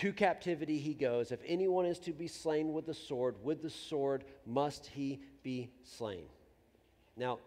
to 0.00 0.12
captivity 0.12 0.78
he 0.78 0.94
goes. 0.94 1.32
If 1.32 1.40
anyone 1.46 1.86
is 1.86 1.98
to 2.00 2.12
be 2.12 2.26
slain 2.26 2.72
with 2.72 2.86
the 2.86 2.94
sword, 2.94 3.36
with 3.42 3.62
the 3.62 3.70
sword 3.70 4.24
must 4.46 4.86
he 4.86 5.20
be 5.42 5.70
slain. 5.84 6.24
Now, 7.16 7.38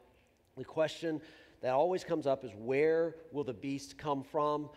the 0.58 0.64
question 0.64 1.22
that 1.62 1.74
always 1.74 2.04
comes 2.04 2.28
up 2.28 2.44
is 2.44 2.52
where 2.58 3.16
will 3.32 3.44
the 3.44 3.54
beast 3.54 3.98
come 3.98 4.24
from? 4.24 4.70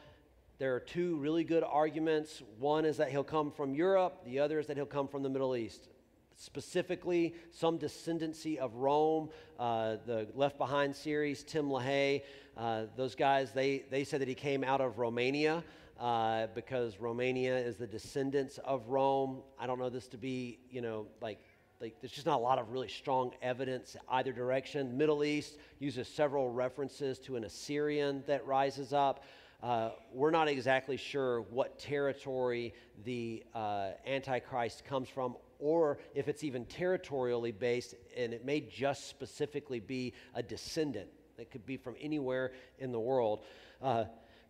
there 0.59 0.75
are 0.75 0.81
two 0.81 1.17
really 1.17 1.45
good 1.45 1.63
arguments. 1.65 2.43
One 2.59 2.85
is 2.85 2.97
that 2.97 3.11
he'll 3.11 3.25
come 3.25 3.51
from 3.51 3.75
Europe, 3.75 4.25
the 4.25 4.39
other 4.39 4.59
is 4.59 4.67
that 4.69 4.77
he'll 4.77 4.87
come 4.87 5.09
from 5.09 5.23
the 5.23 5.29
Middle 5.29 5.55
East. 5.55 5.89
Specifically, 6.35 7.35
some 7.51 7.79
descendancy 7.79 8.59
of 8.59 8.75
Rome. 8.75 9.31
Uh, 9.59 9.97
the 10.07 10.29
Left 10.35 10.59
Behind 10.59 10.95
series, 10.95 11.43
Tim 11.43 11.69
LaHaye, 11.71 12.23
uh, 12.59 12.85
those 12.95 13.15
guys, 13.15 13.53
they, 13.53 13.85
they 13.91 14.05
said 14.05 14.21
that 14.21 14.29
he 14.29 14.35
came 14.35 14.63
out 14.63 14.83
of 14.83 14.99
Romania. 14.99 15.65
Uh, 15.99 16.47
because 16.55 17.01
Romania 17.01 17.57
is 17.57 17.77
the 17.77 17.87
descendants 17.87 18.59
of 18.59 18.87
Rome. 18.89 19.43
I 19.59 19.67
don't 19.67 19.79
know 19.79 19.89
this 19.89 20.09
to 20.09 20.19
be, 20.19 20.59
you 20.71 20.83
know, 20.83 21.07
like 21.23 21.41
like 21.81 22.01
there's 22.01 22.13
just 22.13 22.27
not 22.27 22.37
a 22.37 22.43
lot 22.43 22.59
of 22.59 22.71
really 22.71 22.89
strong 22.89 23.33
evidence 23.43 23.97
either 24.11 24.33
direction. 24.33 24.97
Middle 24.97 25.25
East 25.25 25.59
uses 25.79 26.09
several 26.09 26.51
references 26.51 27.19
to 27.21 27.37
an 27.37 27.45
Assyrian 27.45 28.23
that 28.27 28.47
rises 28.47 28.93
up. 28.93 29.25
Uh, 29.63 29.91
we're 30.13 30.31
not 30.31 30.49
exactly 30.49 30.97
sure 30.97 31.43
what 31.43 31.79
territory 31.79 32.75
the 33.05 33.43
uh, 33.55 33.91
Antichrist 34.07 34.85
comes 34.85 35.09
from, 35.09 35.35
or 35.59 35.99
if 36.15 36.29
it's 36.29 36.45
even 36.45 36.65
territorially 36.67 37.53
based, 37.53 37.95
and 38.17 38.35
it 38.35 38.45
may 38.45 38.61
just 38.61 39.09
specifically 39.09 39.81
be 39.81 40.13
a 40.35 40.43
descendant 40.43 41.09
that 41.37 41.51
could 41.51 41.65
be 41.65 41.77
from 41.77 41.95
anywhere 42.01 42.53
in 42.79 42.93
the 42.93 43.01
world. 43.01 43.45
Uh, 43.83 44.05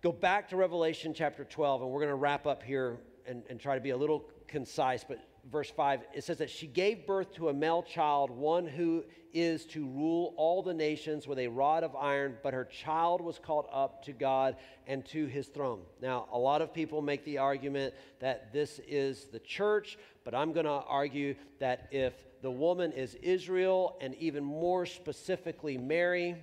go 0.06 0.12
back 0.12 0.48
to 0.48 0.56
Revelation 0.56 1.12
chapter 1.12 1.42
12, 1.42 1.82
and 1.82 1.90
we're 1.90 1.98
going 1.98 2.10
to 2.10 2.14
wrap 2.14 2.46
up 2.46 2.62
here 2.62 2.96
and, 3.26 3.42
and 3.50 3.58
try 3.58 3.74
to 3.74 3.80
be 3.80 3.90
a 3.90 3.96
little 3.96 4.24
concise, 4.46 5.02
but 5.02 5.18
verse 5.50 5.68
5, 5.68 6.02
it 6.14 6.22
says 6.22 6.38
that 6.38 6.48
she 6.48 6.68
gave 6.68 7.08
birth 7.08 7.34
to 7.34 7.48
a 7.48 7.52
male 7.52 7.82
child, 7.82 8.30
one 8.30 8.68
who 8.68 9.02
is 9.34 9.64
to 9.64 9.84
rule 9.84 10.32
all 10.36 10.62
the 10.62 10.72
nations 10.72 11.26
with 11.26 11.40
a 11.40 11.48
rod 11.48 11.82
of 11.82 11.96
iron, 11.96 12.36
but 12.44 12.54
her 12.54 12.64
child 12.64 13.20
was 13.20 13.40
called 13.40 13.66
up 13.72 14.04
to 14.04 14.12
God 14.12 14.54
and 14.86 15.04
to 15.06 15.26
his 15.26 15.48
throne. 15.48 15.80
Now, 16.00 16.28
a 16.30 16.38
lot 16.38 16.62
of 16.62 16.72
people 16.72 17.02
make 17.02 17.24
the 17.24 17.38
argument 17.38 17.92
that 18.20 18.52
this 18.52 18.80
is 18.86 19.24
the 19.32 19.40
church, 19.40 19.98
but 20.22 20.36
I'm 20.36 20.52
going 20.52 20.66
to 20.66 20.70
argue 20.70 21.34
that 21.58 21.88
if 21.90 22.12
the 22.42 22.50
woman 22.52 22.92
is 22.92 23.16
Israel, 23.16 23.96
and 24.00 24.14
even 24.20 24.44
more 24.44 24.86
specifically 24.86 25.76
Mary, 25.76 26.36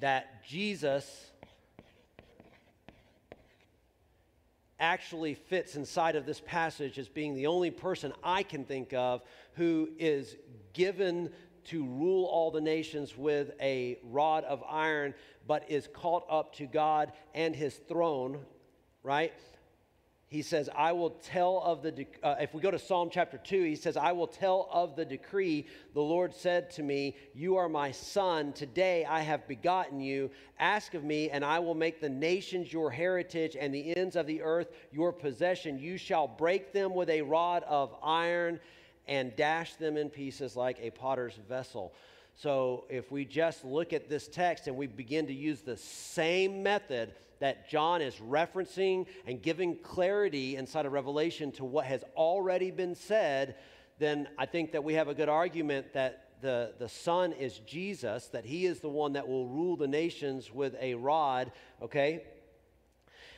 that 0.00 0.44
Jesus 0.44 1.30
actually 4.78 5.34
fits 5.34 5.76
inside 5.76 6.16
of 6.16 6.26
this 6.26 6.40
passage 6.40 6.98
as 6.98 7.08
being 7.08 7.34
the 7.34 7.46
only 7.46 7.70
person 7.70 8.12
I 8.22 8.42
can 8.42 8.64
think 8.64 8.92
of 8.92 9.22
who 9.54 9.88
is 9.98 10.36
given 10.72 11.30
to 11.64 11.84
rule 11.84 12.26
all 12.26 12.50
the 12.50 12.60
nations 12.60 13.16
with 13.16 13.52
a 13.60 13.98
rod 14.04 14.44
of 14.44 14.62
iron, 14.68 15.14
but 15.46 15.68
is 15.70 15.88
caught 15.92 16.24
up 16.30 16.54
to 16.56 16.66
God 16.66 17.12
and 17.34 17.56
his 17.56 17.74
throne, 17.88 18.38
right? 19.02 19.32
He 20.28 20.42
says, 20.42 20.68
I 20.74 20.90
will 20.90 21.10
tell 21.10 21.62
of 21.64 21.82
the, 21.82 22.04
uh, 22.20 22.34
if 22.40 22.52
we 22.52 22.60
go 22.60 22.72
to 22.72 22.80
Psalm 22.80 23.10
chapter 23.12 23.38
2, 23.38 23.62
he 23.62 23.76
says, 23.76 23.96
I 23.96 24.10
will 24.10 24.26
tell 24.26 24.68
of 24.72 24.96
the 24.96 25.04
decree. 25.04 25.66
The 25.94 26.00
Lord 26.00 26.34
said 26.34 26.68
to 26.72 26.82
me, 26.82 27.14
You 27.32 27.56
are 27.56 27.68
my 27.68 27.92
son. 27.92 28.52
Today 28.52 29.04
I 29.04 29.20
have 29.20 29.46
begotten 29.46 30.00
you. 30.00 30.30
Ask 30.58 30.94
of 30.94 31.04
me, 31.04 31.30
and 31.30 31.44
I 31.44 31.60
will 31.60 31.76
make 31.76 32.00
the 32.00 32.08
nations 32.08 32.72
your 32.72 32.90
heritage 32.90 33.56
and 33.58 33.72
the 33.72 33.96
ends 33.96 34.16
of 34.16 34.26
the 34.26 34.42
earth 34.42 34.72
your 34.90 35.12
possession. 35.12 35.78
You 35.78 35.96
shall 35.96 36.26
break 36.26 36.72
them 36.72 36.92
with 36.92 37.08
a 37.08 37.22
rod 37.22 37.62
of 37.62 37.94
iron 38.02 38.58
and 39.06 39.34
dash 39.36 39.76
them 39.76 39.96
in 39.96 40.10
pieces 40.10 40.56
like 40.56 40.78
a 40.80 40.90
potter's 40.90 41.38
vessel. 41.48 41.94
So 42.34 42.84
if 42.90 43.12
we 43.12 43.24
just 43.24 43.64
look 43.64 43.92
at 43.92 44.08
this 44.08 44.26
text 44.26 44.66
and 44.66 44.76
we 44.76 44.88
begin 44.88 45.28
to 45.28 45.32
use 45.32 45.60
the 45.60 45.76
same 45.76 46.64
method, 46.64 47.14
that 47.38 47.68
John 47.68 48.00
is 48.02 48.14
referencing 48.16 49.06
and 49.26 49.40
giving 49.42 49.76
clarity 49.76 50.56
inside 50.56 50.86
of 50.86 50.92
Revelation 50.92 51.52
to 51.52 51.64
what 51.64 51.86
has 51.86 52.04
already 52.16 52.70
been 52.70 52.94
said, 52.94 53.56
then 53.98 54.28
I 54.38 54.46
think 54.46 54.72
that 54.72 54.84
we 54.84 54.94
have 54.94 55.08
a 55.08 55.14
good 55.14 55.28
argument 55.28 55.92
that 55.94 56.26
the, 56.40 56.74
the 56.78 56.88
Son 56.88 57.32
is 57.32 57.58
Jesus, 57.60 58.26
that 58.28 58.44
He 58.44 58.66
is 58.66 58.80
the 58.80 58.88
one 58.88 59.14
that 59.14 59.26
will 59.26 59.46
rule 59.46 59.76
the 59.76 59.88
nations 59.88 60.52
with 60.52 60.74
a 60.80 60.94
rod, 60.94 61.52
okay? 61.82 62.24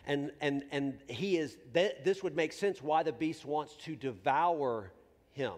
And, 0.06 0.32
and, 0.40 0.64
and 0.70 0.98
He 1.08 1.36
is, 1.36 1.56
th- 1.74 1.96
this 2.04 2.22
would 2.22 2.36
make 2.36 2.52
sense 2.52 2.82
why 2.82 3.02
the 3.02 3.12
beast 3.12 3.44
wants 3.44 3.76
to 3.84 3.94
devour 3.94 4.92
Him, 5.32 5.54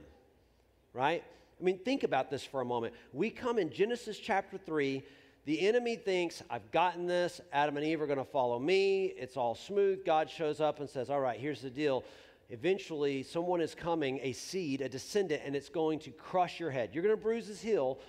right? 0.93 1.25
I 1.61 1.63
mean, 1.63 1.79
think 1.79 2.05
about 2.05 2.31
this 2.31 2.45
for 2.45 2.61
a 2.61 2.65
moment. 2.65 2.95
We 3.13 3.31
come 3.31 3.59
in 3.59 3.71
Genesis 3.71 4.19
chapter 4.19 4.57
3 4.57 5.03
the 5.47 5.67
enemy 5.67 5.97
thinks, 5.97 6.43
I've 6.51 6.71
gotten 6.71 7.07
this. 7.07 7.41
Adam 7.53 7.77
and 7.77 7.87
Eve 7.87 8.03
are 8.03 8.07
going 8.07 8.19
to 8.19 8.25
follow 8.25 8.59
me. 8.59 9.07
It's 9.07 9.37
all 9.37 9.55
smooth. 9.55 10.05
God 10.05 10.29
shows 10.29 10.61
up 10.61 10.81
and 10.81 10.89
says, 10.89 11.09
All 11.09 11.21
right, 11.21 11.41
here's 11.41 11.63
the 11.63 11.71
deal. 11.71 12.05
Eventually, 12.51 13.23
someone 13.23 13.61
is 13.61 13.75
coming, 13.75 14.19
a 14.23 14.33
seed, 14.33 14.81
a 14.81 14.89
descendant, 14.89 15.43
and 15.45 15.55
it's 15.55 15.69
going 15.69 16.01
to 16.01 16.11
crush 16.11 16.59
your 16.59 16.71
head. 16.71 16.91
You're 16.93 17.05
going 17.05 17.17
to 17.17 17.23
bruise 17.23 17.47
his 17.47 17.63
heel, 17.63 18.01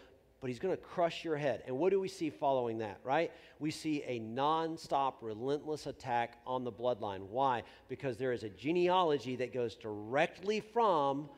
but 0.41 0.49
he's 0.49 0.57
going 0.57 0.75
to 0.75 0.81
crush 0.81 1.23
your 1.23 1.37
head. 1.37 1.61
And 1.67 1.77
what 1.77 1.91
do 1.91 1.99
we 1.99 2.07
see 2.07 2.31
following 2.31 2.79
that, 2.79 2.99
right? 3.03 3.31
We 3.59 3.69
see 3.69 4.01
a 4.07 4.19
nonstop, 4.19 5.13
relentless 5.21 5.85
attack 5.85 6.39
on 6.47 6.63
the 6.63 6.71
bloodline. 6.71 7.27
Why? 7.27 7.61
Because 7.87 8.17
there 8.17 8.33
is 8.33 8.43
a 8.43 8.49
genealogy 8.49 9.35
that 9.37 9.53
goes 9.53 9.75
directly 9.75 10.59
from 10.59 11.29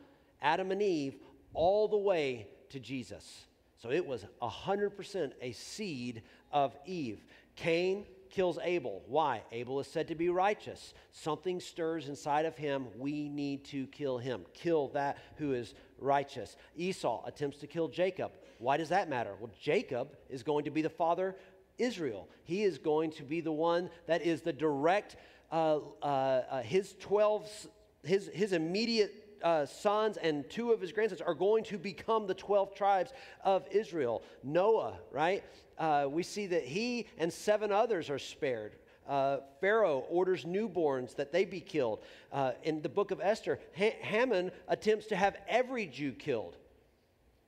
Adam 0.41 0.71
and 0.71 0.81
Eve 0.81 1.15
all 1.53 1.89
the 1.89 1.97
way 1.97 2.47
to 2.69 2.79
Jesus. 2.79 3.45
So 3.83 3.91
it 3.91 4.07
was 4.07 4.25
100% 4.41 5.33
a 5.41 5.51
seed 5.51 6.21
of 6.53 6.73
Eve. 6.85 7.19
Cain 7.57 8.05
kills 8.29 8.57
Abel. 8.63 9.01
Why? 9.07 9.41
Abel 9.51 9.81
is 9.81 9.87
said 9.87 10.07
to 10.07 10.15
be 10.15 10.29
righteous. 10.29 10.93
Something 11.11 11.59
stirs 11.59 12.07
inside 12.07 12.45
of 12.45 12.55
him. 12.55 12.87
We 12.97 13.27
need 13.27 13.65
to 13.65 13.87
kill 13.87 14.17
him. 14.17 14.45
Kill 14.53 14.87
that 14.93 15.17
who 15.35 15.51
is 15.51 15.73
righteous. 15.99 16.55
Esau 16.77 17.25
attempts 17.25 17.57
to 17.57 17.67
kill 17.67 17.89
Jacob. 17.89 18.31
Why 18.57 18.77
does 18.77 18.87
that 18.87 19.09
matter? 19.09 19.33
Well, 19.37 19.51
Jacob 19.61 20.15
is 20.29 20.43
going 20.43 20.63
to 20.63 20.71
be 20.71 20.81
the 20.81 20.89
father 20.89 21.35
Israel. 21.77 22.29
He 22.45 22.63
is 22.63 22.77
going 22.77 23.11
to 23.11 23.23
be 23.23 23.41
the 23.41 23.51
one 23.51 23.89
that 24.07 24.21
is 24.21 24.43
the 24.43 24.53
direct, 24.53 25.17
uh, 25.51 25.79
uh, 26.01 26.05
uh, 26.05 26.61
his 26.61 26.95
12, 27.01 27.67
his, 28.05 28.29
his 28.33 28.53
immediate 28.53 29.22
uh, 29.43 29.65
sons 29.65 30.17
and 30.17 30.49
two 30.49 30.71
of 30.71 30.81
his 30.81 30.91
grandsons 30.91 31.21
are 31.21 31.33
going 31.33 31.63
to 31.65 31.77
become 31.77 32.27
the 32.27 32.33
12 32.33 32.73
tribes 32.73 33.11
of 33.43 33.67
Israel. 33.71 34.23
Noah, 34.43 34.97
right? 35.11 35.43
Uh, 35.77 36.07
we 36.09 36.23
see 36.23 36.47
that 36.47 36.63
he 36.63 37.07
and 37.17 37.31
seven 37.31 37.71
others 37.71 38.09
are 38.09 38.19
spared. 38.19 38.75
Uh, 39.07 39.37
Pharaoh 39.59 40.05
orders 40.09 40.45
newborns 40.45 41.15
that 41.15 41.31
they 41.31 41.43
be 41.43 41.59
killed. 41.59 41.99
Uh, 42.31 42.53
in 42.63 42.81
the 42.81 42.89
book 42.89 43.11
of 43.11 43.19
Esther, 43.21 43.59
ha- 43.77 43.97
Haman 44.01 44.51
attempts 44.67 45.07
to 45.07 45.15
have 45.15 45.35
every 45.47 45.85
Jew 45.87 46.13
killed. 46.13 46.55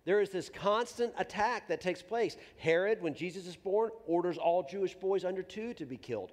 There 0.03 0.21
is 0.21 0.29
this 0.29 0.49
constant 0.49 1.13
attack 1.17 1.67
that 1.69 1.81
takes 1.81 2.01
place. 2.01 2.37
Herod, 2.57 3.01
when 3.01 3.15
Jesus 3.15 3.47
is 3.47 3.55
born, 3.55 3.89
orders 4.05 4.37
all 4.37 4.63
Jewish 4.63 4.93
boys 4.93 5.25
under 5.25 5.41
two 5.41 5.73
to 5.75 5.85
be 5.85 5.97
killed. 5.97 6.31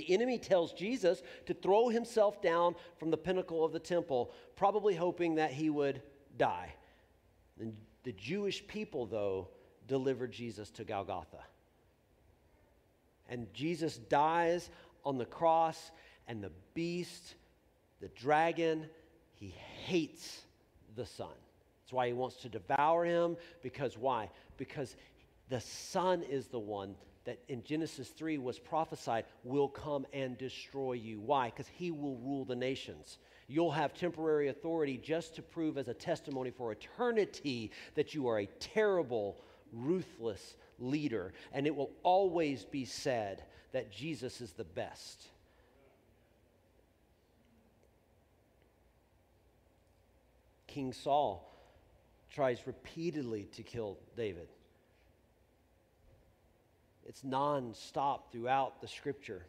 The 0.00 0.14
enemy 0.14 0.38
tells 0.38 0.72
Jesus 0.72 1.22
to 1.44 1.52
throw 1.52 1.90
himself 1.90 2.40
down 2.40 2.74
from 2.96 3.10
the 3.10 3.18
pinnacle 3.18 3.66
of 3.66 3.72
the 3.72 3.78
temple, 3.78 4.32
probably 4.56 4.94
hoping 4.94 5.34
that 5.34 5.50
he 5.50 5.68
would 5.68 6.00
die. 6.38 6.72
And 7.60 7.76
the 8.04 8.12
Jewish 8.12 8.66
people, 8.66 9.04
though, 9.04 9.48
delivered 9.86 10.32
Jesus 10.32 10.70
to 10.70 10.84
Golgotha. 10.84 11.44
And 13.28 13.52
Jesus 13.52 13.98
dies 13.98 14.70
on 15.04 15.18
the 15.18 15.26
cross, 15.26 15.90
and 16.26 16.42
the 16.42 16.52
beast, 16.72 17.34
the 18.00 18.08
dragon, 18.08 18.86
he 19.34 19.54
hates 19.84 20.40
the 20.96 21.04
Son. 21.04 21.28
That's 21.82 21.92
why 21.92 22.06
he 22.06 22.14
wants 22.14 22.36
to 22.36 22.48
devour 22.48 23.04
him, 23.04 23.36
because 23.62 23.98
why? 23.98 24.30
Because 24.56 24.96
the 25.50 25.60
Son 25.60 26.22
is 26.22 26.46
the 26.46 26.58
one 26.58 26.94
that 27.30 27.38
in 27.46 27.62
Genesis 27.62 28.08
3 28.08 28.38
was 28.38 28.58
prophesied 28.58 29.24
will 29.44 29.68
come 29.68 30.04
and 30.12 30.36
destroy 30.36 30.94
you. 30.94 31.20
Why? 31.20 31.46
Because 31.46 31.68
he 31.68 31.92
will 31.92 32.16
rule 32.16 32.44
the 32.44 32.56
nations. 32.56 33.18
You'll 33.46 33.70
have 33.70 33.94
temporary 33.94 34.48
authority 34.48 34.96
just 34.96 35.36
to 35.36 35.42
prove 35.42 35.78
as 35.78 35.86
a 35.86 35.94
testimony 35.94 36.50
for 36.50 36.72
eternity 36.72 37.70
that 37.94 38.14
you 38.14 38.26
are 38.26 38.40
a 38.40 38.46
terrible, 38.58 39.36
ruthless 39.72 40.56
leader. 40.80 41.32
And 41.52 41.68
it 41.68 41.76
will 41.76 41.92
always 42.02 42.64
be 42.64 42.84
said 42.84 43.44
that 43.70 43.92
Jesus 43.92 44.40
is 44.40 44.50
the 44.50 44.64
best. 44.64 45.22
King 50.66 50.92
Saul 50.92 51.48
tries 52.28 52.66
repeatedly 52.66 53.44
to 53.52 53.62
kill 53.62 53.98
David. 54.16 54.48
It's 57.06 57.24
non-stop 57.24 58.30
throughout 58.30 58.80
the 58.80 58.88
scripture. 58.88 59.44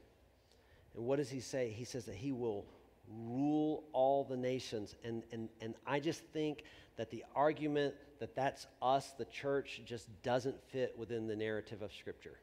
And 0.95 1.05
what 1.05 1.17
does 1.17 1.29
he 1.29 1.39
say? 1.39 1.69
He 1.69 1.83
says 1.83 2.05
that 2.05 2.15
he 2.15 2.31
will 2.31 2.65
rule 3.07 3.83
all 3.93 4.23
the 4.23 4.37
nations. 4.37 4.95
And, 5.03 5.23
and, 5.31 5.49
and 5.61 5.75
I 5.85 5.99
just 5.99 6.21
think 6.33 6.63
that 6.97 7.09
the 7.09 7.23
argument 7.35 7.95
that 8.19 8.35
that's 8.35 8.67
us, 8.81 9.11
the 9.17 9.25
church, 9.25 9.81
just 9.85 10.07
doesn't 10.21 10.55
fit 10.71 10.95
within 10.97 11.27
the 11.27 11.35
narrative 11.35 11.81
of 11.81 11.91
Scripture. 11.93 12.37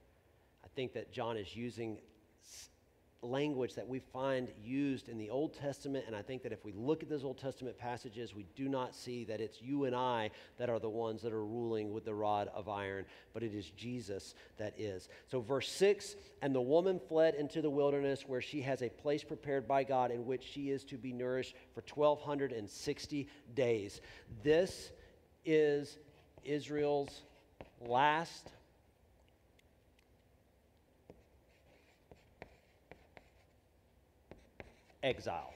I 0.64 0.68
think 0.74 0.92
that 0.94 1.12
John 1.12 1.36
is 1.36 1.54
using 1.54 1.98
language 3.22 3.74
that 3.74 3.88
we 3.88 3.98
find 3.98 4.52
used 4.62 5.08
in 5.08 5.18
the 5.18 5.30
Old 5.30 5.54
Testament. 5.54 6.04
And 6.06 6.14
I 6.14 6.22
think 6.22 6.42
that 6.42 6.52
if 6.52 6.64
we 6.64 6.72
look 6.72 7.02
at 7.02 7.08
those 7.08 7.24
Old 7.24 7.38
Testament 7.38 7.76
passages, 7.76 8.34
we 8.34 8.46
do 8.54 8.68
not 8.68 8.94
see 8.94 9.24
that 9.24 9.40
it's 9.40 9.60
you 9.60 9.84
and 9.84 9.94
I 9.94 10.30
that 10.58 10.70
are 10.70 10.78
the 10.78 10.88
ones 10.88 11.22
that 11.22 11.32
are 11.32 11.44
ruling 11.44 11.92
with 11.92 12.04
the 12.04 12.14
rod 12.14 12.48
of 12.54 12.68
iron, 12.68 13.04
but 13.34 13.42
it 13.42 13.54
is 13.54 13.70
Jesus 13.70 14.34
that 14.58 14.78
is. 14.78 15.08
So, 15.26 15.40
verse 15.40 15.70
6 15.70 16.14
And 16.42 16.54
the 16.54 16.60
woman 16.60 17.00
fled 17.08 17.34
into 17.34 17.60
the 17.60 17.70
wilderness 17.70 18.24
where 18.26 18.42
she 18.42 18.62
has 18.62 18.82
a 18.82 18.88
place 18.88 19.24
prepared 19.24 19.66
by 19.66 19.84
God 19.84 20.10
in 20.10 20.24
which 20.24 20.44
she 20.44 20.70
is 20.70 20.84
to 20.84 20.96
be 20.96 21.12
nourished 21.12 21.56
for 21.74 21.82
1,260 21.92 23.28
days. 23.54 24.00
This 24.42 24.92
is 25.44 25.98
Israel's 26.44 27.22
last 27.80 28.48
exile. 35.02 35.52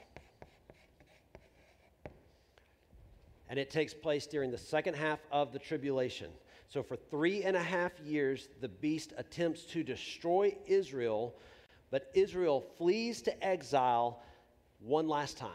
And 3.49 3.59
it 3.59 3.69
takes 3.69 3.93
place 3.93 4.25
during 4.25 4.51
the 4.51 4.57
second 4.57 4.95
half 4.95 5.19
of 5.31 5.53
the 5.53 5.59
tribulation. 5.59 6.31
So, 6.69 6.81
for 6.81 6.95
three 6.95 7.43
and 7.43 7.55
a 7.55 7.61
half 7.61 7.99
years, 7.99 8.49
the 8.61 8.67
beast 8.67 9.13
attempts 9.15 9.63
to 9.65 9.83
destroy 9.83 10.55
Israel, 10.65 11.35
but 11.91 12.09
Israel 12.15 12.65
flees 12.77 13.21
to 13.23 13.45
exile 13.45 14.23
one 14.79 15.07
last 15.07 15.37
time. 15.37 15.51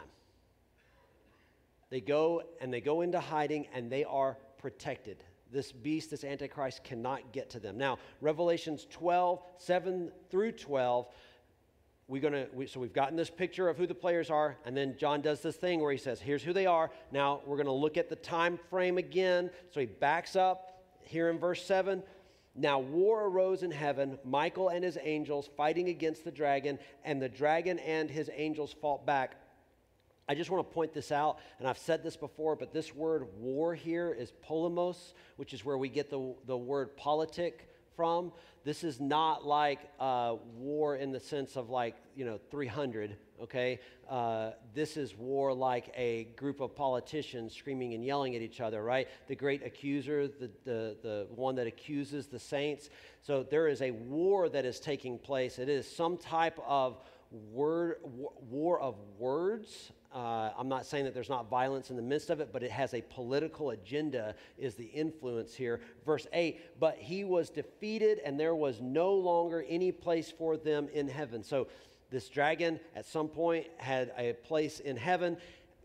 They 1.89 1.99
go 1.99 2.43
and 2.61 2.73
they 2.73 2.81
go 2.81 3.01
into 3.01 3.19
hiding 3.19 3.67
and 3.73 3.91
they 3.91 4.05
are 4.05 4.37
protected. 4.57 5.23
This 5.51 5.71
beast, 5.71 6.11
this 6.11 6.23
Antichrist, 6.23 6.83
cannot 6.83 7.33
get 7.33 7.49
to 7.51 7.59
them. 7.59 7.77
Now, 7.77 7.97
Revelations 8.21 8.85
12, 8.89 9.41
7 9.57 10.11
through 10.29 10.51
12 10.53 11.07
we're 12.09 12.21
going 12.21 12.33
to 12.33 12.47
we, 12.53 12.65
so 12.65 12.79
we've 12.79 12.91
gotten 12.91 13.15
this 13.15 13.29
picture 13.29 13.69
of 13.69 13.77
who 13.77 13.85
the 13.85 13.95
players 13.95 14.31
are 14.31 14.57
and 14.65 14.75
then 14.75 14.95
john 14.97 15.21
does 15.21 15.41
this 15.41 15.55
thing 15.55 15.79
where 15.79 15.91
he 15.91 15.97
says 15.97 16.19
here's 16.19 16.43
who 16.43 16.51
they 16.51 16.65
are. 16.65 16.89
Now 17.11 17.41
we're 17.45 17.55
going 17.55 17.67
to 17.67 17.71
look 17.71 17.95
at 17.95 18.09
the 18.09 18.15
time 18.15 18.59
frame 18.69 18.97
again. 18.97 19.51
So 19.71 19.79
he 19.79 19.85
backs 19.85 20.35
up 20.35 20.81
here 21.01 21.29
in 21.29 21.37
verse 21.37 21.63
7 21.63 22.03
now 22.55 22.79
war 22.79 23.25
arose 23.25 23.63
in 23.63 23.71
heaven 23.71 24.17
michael 24.25 24.69
and 24.69 24.83
his 24.83 24.97
angels 25.01 25.49
fighting 25.55 25.89
against 25.89 26.25
the 26.25 26.31
dragon 26.31 26.79
and 27.05 27.21
the 27.21 27.29
dragon 27.29 27.77
and 27.79 28.09
his 28.09 28.29
angels 28.35 28.75
fought 28.81 29.05
back. 29.05 29.35
I 30.27 30.35
just 30.35 30.51
want 30.51 30.67
to 30.67 30.73
point 30.75 30.93
this 30.93 31.11
out, 31.11 31.39
and 31.57 31.67
I've 31.67 31.79
said 31.79 32.03
this 32.03 32.15
before, 32.15 32.55
but 32.55 32.71
this 32.71 32.93
word 32.93 33.25
war 33.39 33.73
here 33.73 34.11
is 34.11 34.31
polemos, 34.47 35.13
which 35.37 35.55
is 35.55 35.65
where 35.65 35.75
we 35.75 35.89
get 35.89 36.11
the, 36.11 36.35
the 36.45 36.55
word 36.55 36.95
politic 36.95 37.68
from. 37.99 38.31
This 38.63 38.85
is 38.85 39.01
not 39.01 39.45
like 39.45 39.79
uh, 39.99 40.35
war 40.55 40.95
in 40.95 41.11
the 41.11 41.19
sense 41.19 41.57
of 41.57 41.69
like, 41.69 41.97
you 42.15 42.23
know, 42.23 42.39
300, 42.49 43.17
okay? 43.43 43.81
Uh, 44.09 44.51
this 44.73 44.95
is 44.95 45.17
war 45.17 45.53
like 45.53 45.91
a 45.97 46.23
group 46.37 46.61
of 46.61 46.77
politicians 46.77 47.53
screaming 47.53 47.93
and 47.95 48.05
yelling 48.05 48.37
at 48.37 48.41
each 48.41 48.61
other, 48.61 48.81
right? 48.81 49.09
The 49.27 49.35
great 49.35 49.65
accuser, 49.65 50.29
the, 50.29 50.49
the, 50.63 50.95
the 51.01 51.27
one 51.35 51.55
that 51.55 51.67
accuses 51.67 52.27
the 52.27 52.39
saints. 52.39 52.89
So 53.21 53.43
there 53.43 53.67
is 53.67 53.81
a 53.81 53.91
war 53.91 54.47
that 54.47 54.63
is 54.63 54.79
taking 54.79 55.19
place. 55.19 55.59
It 55.59 55.67
is 55.67 55.85
some 55.85 56.15
type 56.15 56.57
of 56.65 57.01
word, 57.51 57.97
war 58.49 58.79
of 58.79 58.95
words 59.17 59.91
uh, 60.13 60.51
I'm 60.57 60.69
not 60.69 60.85
saying 60.85 61.05
that 61.05 61.13
there's 61.13 61.29
not 61.29 61.49
violence 61.49 61.91
in 61.91 61.95
the 61.95 62.01
midst 62.01 62.29
of 62.29 62.39
it, 62.39 62.49
but 62.51 62.63
it 62.63 62.71
has 62.71 62.93
a 62.93 63.01
political 63.01 63.71
agenda, 63.71 64.33
is 64.57 64.75
the 64.75 64.85
influence 64.85 65.53
here. 65.53 65.81
Verse 66.05 66.25
8, 66.33 66.79
but 66.79 66.97
he 66.97 67.23
was 67.23 67.49
defeated, 67.49 68.19
and 68.25 68.39
there 68.39 68.55
was 68.55 68.81
no 68.81 69.13
longer 69.13 69.63
any 69.67 69.91
place 69.91 70.31
for 70.31 70.57
them 70.57 70.89
in 70.93 71.07
heaven. 71.07 71.43
So 71.43 71.67
this 72.09 72.27
dragon 72.27 72.79
at 72.95 73.05
some 73.05 73.27
point 73.27 73.67
had 73.77 74.11
a 74.17 74.33
place 74.33 74.79
in 74.79 74.97
heaven 74.97 75.37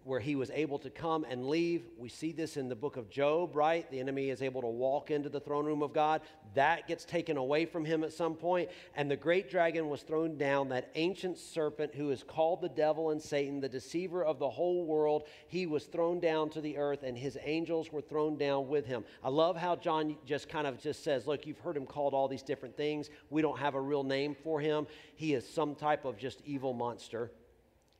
where 0.04 0.20
he 0.20 0.36
was 0.36 0.50
able 0.50 0.78
to 0.78 0.90
come 0.90 1.24
and 1.28 1.48
leave. 1.48 1.82
We 1.96 2.10
see 2.10 2.32
this 2.32 2.56
in 2.56 2.68
the 2.68 2.76
book 2.76 2.96
of 2.96 3.08
Job, 3.08 3.56
right? 3.56 3.90
The 3.90 4.00
enemy 4.00 4.28
is 4.28 4.42
able 4.42 4.60
to 4.60 4.68
walk 4.68 5.10
into 5.10 5.30
the 5.30 5.40
throne 5.40 5.64
room 5.64 5.82
of 5.82 5.94
God. 5.94 6.20
That 6.54 6.86
gets 6.86 7.04
taken 7.04 7.38
away 7.38 7.64
from 7.64 7.84
him 7.84 8.04
at 8.04 8.12
some 8.12 8.34
point. 8.34 8.68
and 8.94 9.10
the 9.10 9.16
great 9.16 9.50
dragon 9.50 9.88
was 9.88 10.02
thrown 10.02 10.36
down, 10.36 10.68
that 10.68 10.90
ancient 10.94 11.38
serpent 11.38 11.94
who 11.94 12.10
is 12.10 12.22
called 12.22 12.60
the 12.60 12.68
devil 12.68 13.10
and 13.10 13.20
Satan, 13.20 13.60
the 13.60 13.68
deceiver 13.68 14.22
of 14.22 14.38
the 14.38 14.48
whole 14.48 14.84
world. 14.84 15.24
He 15.48 15.66
was 15.66 15.84
thrown 15.84 16.20
down 16.20 16.50
to 16.50 16.60
the 16.60 16.76
earth, 16.76 17.02
and 17.02 17.16
his 17.16 17.38
angels 17.42 17.90
were 17.90 18.02
thrown 18.02 18.36
down 18.36 18.68
with 18.68 18.86
him. 18.86 19.04
I 19.22 19.30
love 19.30 19.56
how 19.56 19.76
John 19.76 20.16
just 20.26 20.48
kind 20.48 20.66
of 20.66 20.78
just 20.80 21.02
says, 21.02 21.26
Look, 21.26 21.46
you've 21.46 21.58
heard 21.60 21.76
him 21.76 21.86
called 21.86 22.12
all 22.12 22.28
these 22.28 22.42
different 22.42 22.76
things. 22.76 23.08
We 23.30 23.42
don't 23.42 23.58
have 23.58 23.74
a 23.74 23.80
real 23.80 24.04
name 24.04 24.36
for 24.44 24.60
him. 24.60 24.86
He 25.14 25.34
is 25.34 25.48
some 25.48 25.74
type 25.74 26.04
of 26.04 26.18
just 26.18 26.42
evil 26.44 26.74
monster. 26.74 27.30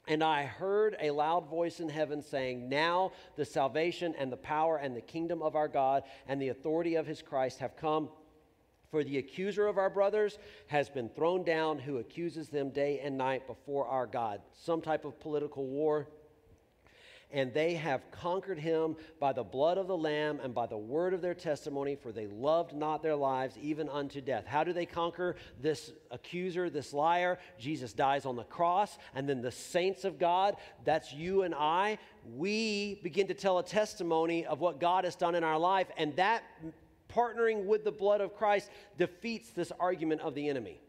And 0.07 0.23
I 0.23 0.45
heard 0.45 0.97
a 1.01 1.11
loud 1.11 1.49
voice 1.49 1.81
in 1.81 1.89
heaven 1.89 2.23
saying, 2.23 2.69
Now 2.69 3.13
the 3.37 3.45
salvation 3.45 4.15
and 4.19 4.31
the 4.31 4.37
power 4.37 4.77
and 4.77 4.95
the 4.95 5.01
kingdom 5.01 5.41
of 5.41 5.57
our 5.57 5.69
God 5.69 6.03
and 6.29 6.41
the 6.41 6.49
authority 6.49 6.97
of 6.97 7.07
his 7.07 7.23
Christ 7.23 7.61
have 7.61 7.77
come. 7.77 8.11
For 8.91 9.03
the 9.03 9.19
accuser 9.19 9.67
of 9.67 9.79
our 9.79 9.91
brothers 9.91 10.39
has 10.69 10.89
been 10.89 11.09
thrown 11.09 11.43
down, 11.43 11.79
who 11.79 11.99
accuses 11.99 12.49
them 12.49 12.71
day 12.71 13.01
and 13.03 13.19
night 13.19 13.47
before 13.47 13.87
our 13.87 14.07
God. 14.07 14.41
Some 14.53 14.81
type 14.81 15.05
of 15.05 15.19
political 15.19 15.67
war 15.67 16.09
and 17.31 17.53
they 17.53 17.75
have 17.75 18.11
conquered 18.11 18.59
him 18.59 18.97
by 19.21 19.33
the 19.33 19.43
blood 19.43 19.79
of 19.79 19.87
the 19.87 19.97
Lamb 19.97 20.41
and 20.43 20.55
by 20.55 20.67
the 20.67 20.77
word 20.77 21.15
of 21.15 21.21
their 21.21 21.35
testimony, 21.35 21.97
for 21.97 22.13
they 22.13 22.27
loved 22.27 22.75
not 22.75 23.03
their 23.03 23.17
lives 23.17 23.57
even 23.61 23.89
unto 23.89 24.21
death. 24.21 24.47
How 24.47 24.65
do 24.65 24.73
they 24.73 24.87
conquer 24.87 25.37
this 25.61 25.93
accuser, 26.11 26.71
this 26.71 26.93
liar? 26.93 27.39
Jesus 27.59 27.93
dies 27.93 28.27
on 28.27 28.37
the 28.37 28.45
cross, 28.45 28.99
and 29.15 29.29
then 29.29 29.43
the 29.43 29.51
saints 29.51 30.05
of 30.05 30.19
God, 30.19 30.57
that's 30.85 31.13
you 31.13 31.43
and 31.43 31.55
I, 31.55 31.99
we 32.37 33.01
begin 33.03 33.27
to 33.29 33.35
tell 33.35 33.59
a 33.59 33.65
testimony 33.65 34.47
of 34.47 34.61
what 34.61 34.81
God 34.81 35.05
has 35.05 35.17
done 35.17 35.35
in 35.35 35.45
our 35.45 35.59
life, 35.59 35.89
and 35.97 36.15
that 36.17 36.45
partnering 37.09 37.67
with 37.67 37.85
the 37.85 37.93
blood 37.93 38.21
of 38.21 38.35
Christ 38.37 38.71
defeats 38.99 39.51
this 39.51 39.73
argument 39.79 40.21
of 40.21 40.35
the 40.35 40.49
enemy 40.49 40.81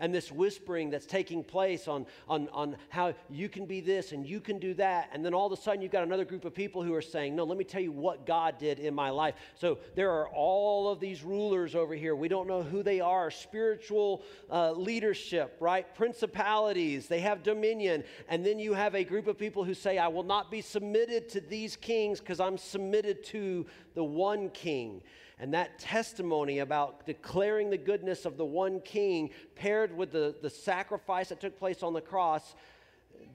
and 0.00 0.14
this 0.14 0.30
whispering 0.30 0.90
that's 0.90 1.06
taking 1.06 1.42
place 1.42 1.88
on, 1.88 2.06
on, 2.28 2.48
on 2.52 2.76
how 2.88 3.14
you 3.30 3.48
can 3.48 3.66
be 3.66 3.80
this 3.80 4.12
and 4.12 4.26
you 4.26 4.40
can 4.40 4.58
do 4.58 4.74
that. 4.74 5.10
And 5.12 5.24
then 5.24 5.34
all 5.34 5.46
of 5.46 5.52
a 5.52 5.60
sudden, 5.60 5.82
you've 5.82 5.92
got 5.92 6.04
another 6.04 6.24
group 6.24 6.44
of 6.44 6.54
people 6.54 6.82
who 6.82 6.94
are 6.94 7.02
saying, 7.02 7.34
No, 7.34 7.44
let 7.44 7.58
me 7.58 7.64
tell 7.64 7.80
you 7.80 7.92
what 7.92 8.26
God 8.26 8.58
did 8.58 8.78
in 8.78 8.94
my 8.94 9.10
life. 9.10 9.34
So 9.54 9.78
there 9.94 10.10
are 10.10 10.28
all 10.28 10.88
of 10.90 11.00
these 11.00 11.22
rulers 11.22 11.74
over 11.74 11.94
here. 11.94 12.14
We 12.14 12.28
don't 12.28 12.46
know 12.46 12.62
who 12.62 12.82
they 12.82 13.00
are 13.00 13.30
spiritual 13.30 14.22
uh, 14.50 14.72
leadership, 14.72 15.56
right? 15.60 15.92
Principalities, 15.94 17.08
they 17.08 17.20
have 17.20 17.42
dominion. 17.42 18.04
And 18.28 18.44
then 18.44 18.58
you 18.58 18.74
have 18.74 18.94
a 18.94 19.04
group 19.04 19.26
of 19.26 19.38
people 19.38 19.64
who 19.64 19.74
say, 19.74 19.98
I 19.98 20.08
will 20.08 20.22
not 20.22 20.50
be 20.50 20.60
submitted 20.60 21.28
to 21.30 21.40
these 21.40 21.76
kings 21.76 22.20
because 22.20 22.40
I'm 22.40 22.58
submitted 22.58 23.24
to 23.24 23.66
the 23.94 24.04
one 24.04 24.50
king. 24.50 25.02
And 25.40 25.54
that 25.54 25.78
testimony 25.78 26.58
about 26.58 27.06
declaring 27.06 27.70
the 27.70 27.78
goodness 27.78 28.24
of 28.24 28.36
the 28.36 28.44
one 28.44 28.80
king, 28.80 29.30
paired 29.54 29.96
with 29.96 30.10
the, 30.10 30.34
the 30.42 30.50
sacrifice 30.50 31.28
that 31.28 31.40
took 31.40 31.58
place 31.58 31.82
on 31.82 31.92
the 31.92 32.00
cross, 32.00 32.54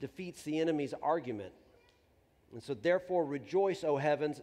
defeats 0.00 0.42
the 0.42 0.58
enemy's 0.58 0.94
argument. 1.02 1.52
And 2.52 2.62
so, 2.62 2.74
therefore, 2.74 3.24
rejoice, 3.24 3.84
O 3.84 3.96
heavens, 3.96 4.40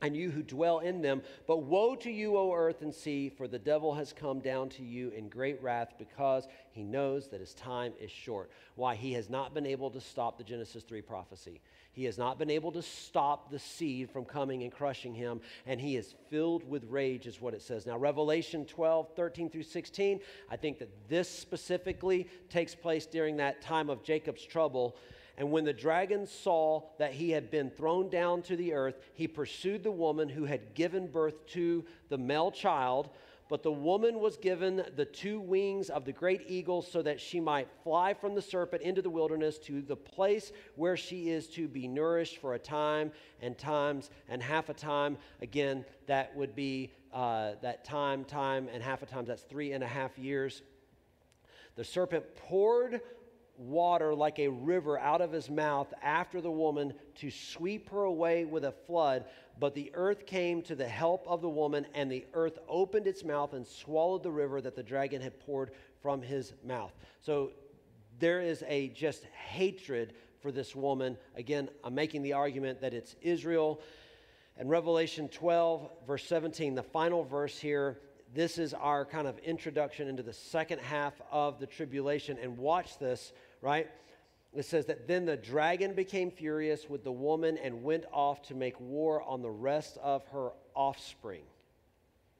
and 0.00 0.16
you 0.16 0.30
who 0.30 0.42
dwell 0.42 0.78
in 0.78 1.02
them. 1.02 1.22
But 1.46 1.64
woe 1.64 1.96
to 1.96 2.10
you, 2.10 2.36
O 2.36 2.54
earth 2.54 2.82
and 2.82 2.94
sea, 2.94 3.30
for 3.30 3.48
the 3.48 3.58
devil 3.58 3.94
has 3.94 4.12
come 4.12 4.40
down 4.40 4.68
to 4.70 4.84
you 4.84 5.08
in 5.10 5.28
great 5.28 5.60
wrath 5.62 5.94
because 5.98 6.46
he 6.70 6.82
knows 6.84 7.28
that 7.28 7.40
his 7.40 7.54
time 7.54 7.92
is 8.00 8.10
short. 8.10 8.50
Why? 8.76 8.94
He 8.94 9.12
has 9.14 9.28
not 9.28 9.54
been 9.54 9.66
able 9.66 9.90
to 9.90 10.00
stop 10.00 10.38
the 10.38 10.44
Genesis 10.44 10.84
3 10.84 11.02
prophecy. 11.02 11.60
He 11.92 12.04
has 12.04 12.18
not 12.18 12.38
been 12.38 12.50
able 12.50 12.70
to 12.72 12.82
stop 12.82 13.50
the 13.50 13.58
seed 13.58 14.10
from 14.10 14.24
coming 14.24 14.62
and 14.62 14.70
crushing 14.70 15.14
him, 15.14 15.40
and 15.66 15.80
he 15.80 15.96
is 15.96 16.14
filled 16.30 16.68
with 16.68 16.84
rage, 16.84 17.26
is 17.26 17.40
what 17.40 17.54
it 17.54 17.62
says. 17.62 17.86
Now, 17.86 17.98
Revelation 17.98 18.64
12, 18.64 19.14
13 19.16 19.50
through 19.50 19.64
16, 19.64 20.20
I 20.50 20.56
think 20.56 20.78
that 20.78 20.90
this 21.08 21.28
specifically 21.28 22.28
takes 22.50 22.74
place 22.74 23.06
during 23.06 23.36
that 23.38 23.62
time 23.62 23.90
of 23.90 24.04
Jacob's 24.04 24.44
trouble. 24.44 24.96
And 25.38 25.52
when 25.52 25.64
the 25.64 25.72
dragon 25.72 26.26
saw 26.26 26.82
that 26.98 27.12
he 27.12 27.30
had 27.30 27.48
been 27.48 27.70
thrown 27.70 28.08
down 28.08 28.42
to 28.42 28.56
the 28.56 28.74
earth, 28.74 28.98
he 29.14 29.28
pursued 29.28 29.84
the 29.84 29.90
woman 29.90 30.28
who 30.28 30.44
had 30.44 30.74
given 30.74 31.06
birth 31.06 31.46
to 31.48 31.84
the 32.08 32.18
male 32.18 32.50
child. 32.50 33.10
But 33.48 33.62
the 33.62 33.72
woman 33.72 34.20
was 34.20 34.36
given 34.36 34.84
the 34.94 35.06
two 35.06 35.40
wings 35.40 35.88
of 35.88 36.04
the 36.04 36.12
great 36.12 36.42
eagle 36.48 36.82
so 36.82 37.00
that 37.02 37.20
she 37.20 37.40
might 37.40 37.68
fly 37.82 38.12
from 38.12 38.34
the 38.34 38.42
serpent 38.42 38.82
into 38.82 39.00
the 39.00 39.10
wilderness 39.10 39.58
to 39.60 39.80
the 39.80 39.96
place 39.96 40.52
where 40.76 40.96
she 40.96 41.30
is 41.30 41.46
to 41.48 41.66
be 41.66 41.88
nourished 41.88 42.38
for 42.38 42.54
a 42.54 42.58
time 42.58 43.10
and 43.40 43.56
times 43.56 44.10
and 44.28 44.42
half 44.42 44.68
a 44.68 44.74
time. 44.74 45.16
Again, 45.40 45.84
that 46.06 46.36
would 46.36 46.54
be 46.54 46.92
uh, 47.12 47.52
that 47.62 47.84
time, 47.84 48.24
time, 48.24 48.68
and 48.72 48.82
half 48.82 49.02
a 49.02 49.06
time. 49.06 49.24
That's 49.24 49.42
three 49.42 49.72
and 49.72 49.82
a 49.82 49.88
half 49.88 50.18
years. 50.18 50.62
The 51.76 51.84
serpent 51.84 52.24
poured 52.36 53.00
water 53.56 54.14
like 54.14 54.38
a 54.38 54.48
river 54.48 54.98
out 54.98 55.20
of 55.20 55.32
his 55.32 55.50
mouth 55.50 55.92
after 56.02 56.40
the 56.40 56.50
woman 56.50 56.94
to 57.16 57.30
sweep 57.30 57.90
her 57.90 58.02
away 58.02 58.44
with 58.44 58.64
a 58.64 58.72
flood. 58.86 59.24
But 59.60 59.74
the 59.74 59.90
earth 59.94 60.26
came 60.26 60.62
to 60.62 60.74
the 60.74 60.86
help 60.86 61.26
of 61.26 61.42
the 61.42 61.48
woman, 61.48 61.86
and 61.94 62.10
the 62.10 62.24
earth 62.34 62.58
opened 62.68 63.06
its 63.06 63.24
mouth 63.24 63.54
and 63.54 63.66
swallowed 63.66 64.22
the 64.22 64.30
river 64.30 64.60
that 64.60 64.76
the 64.76 64.82
dragon 64.82 65.20
had 65.20 65.38
poured 65.40 65.72
from 66.00 66.22
his 66.22 66.52
mouth. 66.64 66.92
So 67.20 67.50
there 68.20 68.40
is 68.40 68.62
a 68.68 68.88
just 68.88 69.24
hatred 69.24 70.14
for 70.40 70.52
this 70.52 70.76
woman. 70.76 71.16
Again, 71.34 71.68
I'm 71.82 71.94
making 71.94 72.22
the 72.22 72.34
argument 72.34 72.80
that 72.80 72.94
it's 72.94 73.16
Israel. 73.20 73.80
And 74.56 74.70
Revelation 74.70 75.28
12, 75.28 75.90
verse 76.06 76.24
17, 76.24 76.74
the 76.74 76.82
final 76.82 77.24
verse 77.24 77.58
here, 77.58 77.98
this 78.34 78.58
is 78.58 78.74
our 78.74 79.04
kind 79.04 79.26
of 79.26 79.38
introduction 79.38 80.08
into 80.08 80.22
the 80.22 80.32
second 80.32 80.80
half 80.80 81.14
of 81.30 81.58
the 81.58 81.66
tribulation. 81.66 82.38
And 82.40 82.58
watch 82.58 82.98
this, 82.98 83.32
right? 83.60 83.88
It 84.54 84.64
says 84.64 84.86
that 84.86 85.06
then 85.06 85.26
the 85.26 85.36
dragon 85.36 85.94
became 85.94 86.30
furious 86.30 86.88
with 86.88 87.04
the 87.04 87.12
woman 87.12 87.58
and 87.58 87.84
went 87.84 88.04
off 88.12 88.42
to 88.48 88.54
make 88.54 88.80
war 88.80 89.22
on 89.22 89.42
the 89.42 89.50
rest 89.50 89.98
of 90.02 90.26
her 90.28 90.50
offspring. 90.74 91.42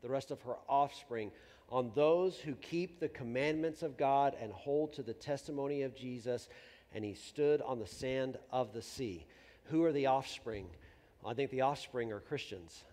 The 0.03 0.09
rest 0.09 0.31
of 0.31 0.41
her 0.43 0.57
offspring, 0.69 1.33
on 1.71 1.93
those 1.95 2.39
who 2.39 2.55
keep 2.55 2.99
the 2.99 3.09
commandments 3.09 3.83
of 3.83 3.99
God 3.99 4.35
and 4.41 4.53
hold 4.53 4.95
to 4.95 5.03
the 5.03 5.13
testimony 5.13 5.83
of 5.83 5.95
Jesus. 5.95 6.49
And 6.95 7.05
he 7.05 7.15
stood 7.15 7.61
on 7.61 7.79
the 7.79 7.87
sand 7.87 8.39
of 8.51 8.73
the 8.73 8.81
sea. 8.81 9.27
Who 9.65 9.85
are 9.85 9.93
the 9.93 10.07
offspring? 10.07 10.67
I 11.27 11.35
think 11.35 11.51
the 11.51 11.61
offspring 11.61 12.11
are 12.13 12.21
Christians. 12.21 12.85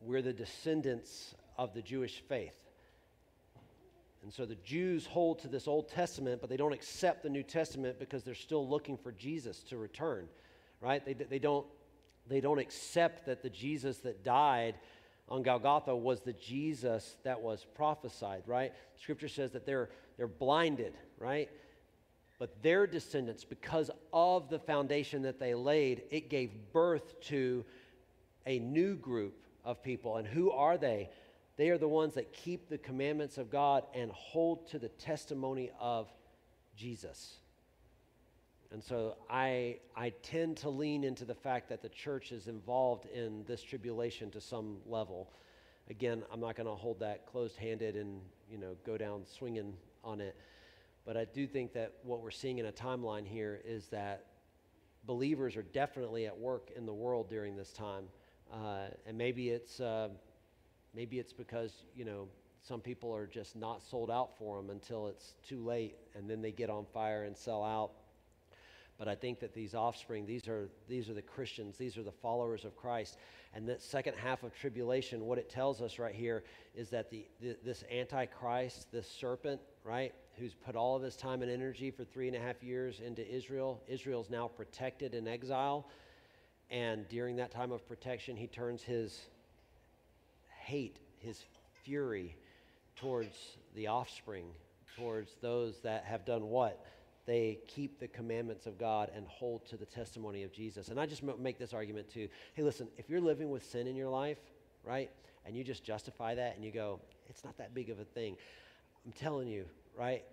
We're 0.00 0.22
the 0.22 0.32
descendants 0.32 1.34
of 1.58 1.74
the 1.74 1.82
Jewish 1.82 2.22
faith. 2.28 2.63
And 4.24 4.32
so 4.32 4.46
the 4.46 4.56
Jews 4.56 5.04
hold 5.04 5.40
to 5.40 5.48
this 5.48 5.68
Old 5.68 5.90
Testament, 5.90 6.40
but 6.40 6.48
they 6.48 6.56
don't 6.56 6.72
accept 6.72 7.22
the 7.22 7.28
New 7.28 7.42
Testament 7.42 7.98
because 7.98 8.24
they're 8.24 8.34
still 8.34 8.66
looking 8.66 8.96
for 8.96 9.12
Jesus 9.12 9.62
to 9.64 9.76
return, 9.76 10.28
right? 10.80 11.04
They, 11.04 11.12
they, 11.12 11.38
don't, 11.38 11.66
they 12.26 12.40
don't 12.40 12.58
accept 12.58 13.26
that 13.26 13.42
the 13.42 13.50
Jesus 13.50 13.98
that 13.98 14.24
died 14.24 14.76
on 15.28 15.42
Golgotha 15.42 15.94
was 15.94 16.20
the 16.20 16.32
Jesus 16.32 17.16
that 17.22 17.42
was 17.42 17.66
prophesied, 17.74 18.44
right? 18.46 18.72
Scripture 18.96 19.28
says 19.28 19.52
that 19.52 19.66
they're, 19.66 19.90
they're 20.16 20.26
blinded, 20.26 20.94
right? 21.18 21.50
But 22.38 22.62
their 22.62 22.86
descendants, 22.86 23.44
because 23.44 23.90
of 24.10 24.48
the 24.48 24.58
foundation 24.58 25.20
that 25.22 25.38
they 25.38 25.54
laid, 25.54 26.02
it 26.10 26.30
gave 26.30 26.50
birth 26.72 27.20
to 27.24 27.62
a 28.46 28.58
new 28.58 28.96
group 28.96 29.44
of 29.66 29.82
people. 29.82 30.16
And 30.16 30.26
who 30.26 30.50
are 30.50 30.78
they? 30.78 31.10
They 31.56 31.70
are 31.70 31.78
the 31.78 31.88
ones 31.88 32.14
that 32.14 32.32
keep 32.32 32.68
the 32.68 32.78
commandments 32.78 33.38
of 33.38 33.50
God 33.50 33.84
and 33.94 34.10
hold 34.10 34.68
to 34.70 34.78
the 34.78 34.88
testimony 34.88 35.70
of 35.78 36.08
Jesus. 36.76 37.36
And 38.72 38.82
so 38.82 39.16
I, 39.30 39.76
I 39.96 40.10
tend 40.22 40.56
to 40.58 40.68
lean 40.68 41.04
into 41.04 41.24
the 41.24 41.34
fact 41.34 41.68
that 41.68 41.80
the 41.80 41.88
church 41.88 42.32
is 42.32 42.48
involved 42.48 43.06
in 43.06 43.44
this 43.46 43.62
tribulation 43.62 44.32
to 44.32 44.40
some 44.40 44.78
level. 44.84 45.30
Again, 45.90 46.24
I'm 46.32 46.40
not 46.40 46.56
going 46.56 46.66
to 46.66 46.74
hold 46.74 46.98
that 46.98 47.24
closed 47.26 47.56
handed 47.56 47.94
and 47.94 48.20
you 48.50 48.58
know 48.58 48.74
go 48.84 48.96
down 48.96 49.24
swinging 49.26 49.74
on 50.02 50.20
it. 50.20 50.34
But 51.06 51.16
I 51.16 51.24
do 51.26 51.46
think 51.46 51.72
that 51.74 51.92
what 52.02 52.20
we're 52.20 52.32
seeing 52.32 52.58
in 52.58 52.66
a 52.66 52.72
timeline 52.72 53.26
here 53.26 53.60
is 53.64 53.86
that 53.88 54.24
believers 55.06 55.56
are 55.56 55.62
definitely 55.62 56.26
at 56.26 56.36
work 56.36 56.70
in 56.74 56.84
the 56.86 56.94
world 56.94 57.28
during 57.28 57.56
this 57.56 57.72
time. 57.72 58.04
Uh, 58.52 58.86
and 59.06 59.16
maybe 59.16 59.50
it's 59.50 59.80
uh, 59.80 60.08
Maybe 60.94 61.18
it's 61.18 61.32
because, 61.32 61.72
you 61.94 62.04
know, 62.04 62.28
some 62.62 62.80
people 62.80 63.14
are 63.14 63.26
just 63.26 63.56
not 63.56 63.82
sold 63.82 64.10
out 64.10 64.38
for 64.38 64.56
them 64.56 64.70
until 64.70 65.08
it's 65.08 65.34
too 65.46 65.62
late 65.62 65.96
and 66.14 66.28
then 66.28 66.40
they 66.40 66.52
get 66.52 66.70
on 66.70 66.86
fire 66.92 67.24
and 67.24 67.36
sell 67.36 67.62
out. 67.62 67.90
But 68.96 69.08
I 69.08 69.14
think 69.16 69.40
that 69.40 69.52
these 69.52 69.74
offspring, 69.74 70.24
these 70.24 70.46
are, 70.46 70.68
these 70.88 71.08
are 71.10 71.14
the 71.14 71.22
Christians, 71.22 71.76
these 71.76 71.98
are 71.98 72.04
the 72.04 72.12
followers 72.12 72.64
of 72.64 72.76
Christ. 72.76 73.18
And 73.52 73.68
the 73.68 73.78
second 73.78 74.14
half 74.14 74.44
of 74.44 74.54
tribulation, 74.54 75.24
what 75.24 75.36
it 75.36 75.50
tells 75.50 75.82
us 75.82 75.98
right 75.98 76.14
here 76.14 76.44
is 76.74 76.90
that 76.90 77.10
the, 77.10 77.26
the, 77.40 77.56
this 77.64 77.84
Antichrist, 77.90 78.90
this 78.92 79.08
serpent, 79.08 79.60
right, 79.82 80.14
who's 80.38 80.54
put 80.54 80.76
all 80.76 80.96
of 80.96 81.02
his 81.02 81.16
time 81.16 81.42
and 81.42 81.50
energy 81.50 81.90
for 81.90 82.04
three 82.04 82.28
and 82.28 82.36
a 82.36 82.40
half 82.40 82.62
years 82.62 83.00
into 83.00 83.28
Israel, 83.28 83.82
Israel's 83.88 84.30
now 84.30 84.48
protected 84.48 85.14
in 85.14 85.26
exile. 85.26 85.88
And 86.70 87.06
during 87.08 87.36
that 87.36 87.50
time 87.50 87.72
of 87.72 87.86
protection, 87.86 88.36
he 88.36 88.46
turns 88.46 88.82
his 88.82 89.26
hate, 90.64 90.98
his 91.18 91.44
fury 91.84 92.36
towards 92.96 93.36
the 93.74 93.86
offspring, 93.86 94.46
towards 94.96 95.36
those 95.40 95.80
that 95.80 96.04
have 96.04 96.24
done 96.24 96.48
what? 96.48 96.84
They 97.26 97.58
keep 97.66 97.98
the 97.98 98.08
commandments 98.08 98.66
of 98.66 98.78
God 98.78 99.10
and 99.14 99.26
hold 99.26 99.66
to 99.66 99.76
the 99.76 99.86
testimony 99.86 100.42
of 100.42 100.52
Jesus. 100.52 100.88
And 100.88 101.00
I 101.00 101.06
just 101.06 101.22
make 101.22 101.58
this 101.58 101.72
argument 101.72 102.10
too. 102.10 102.28
Hey, 102.54 102.62
listen, 102.62 102.88
if 102.98 103.08
you're 103.08 103.20
living 103.20 103.50
with 103.50 103.64
sin 103.64 103.86
in 103.86 103.96
your 103.96 104.10
life, 104.10 104.38
right, 104.84 105.10
and 105.46 105.56
you 105.56 105.64
just 105.64 105.84
justify 105.84 106.34
that 106.34 106.56
and 106.56 106.64
you 106.64 106.70
go, 106.70 107.00
it's 107.28 107.44
not 107.44 107.56
that 107.58 107.74
big 107.74 107.90
of 107.90 107.98
a 107.98 108.04
thing, 108.04 108.36
I'm 109.06 109.12
telling 109.12 109.48
you, 109.48 109.64
right, 109.98 110.24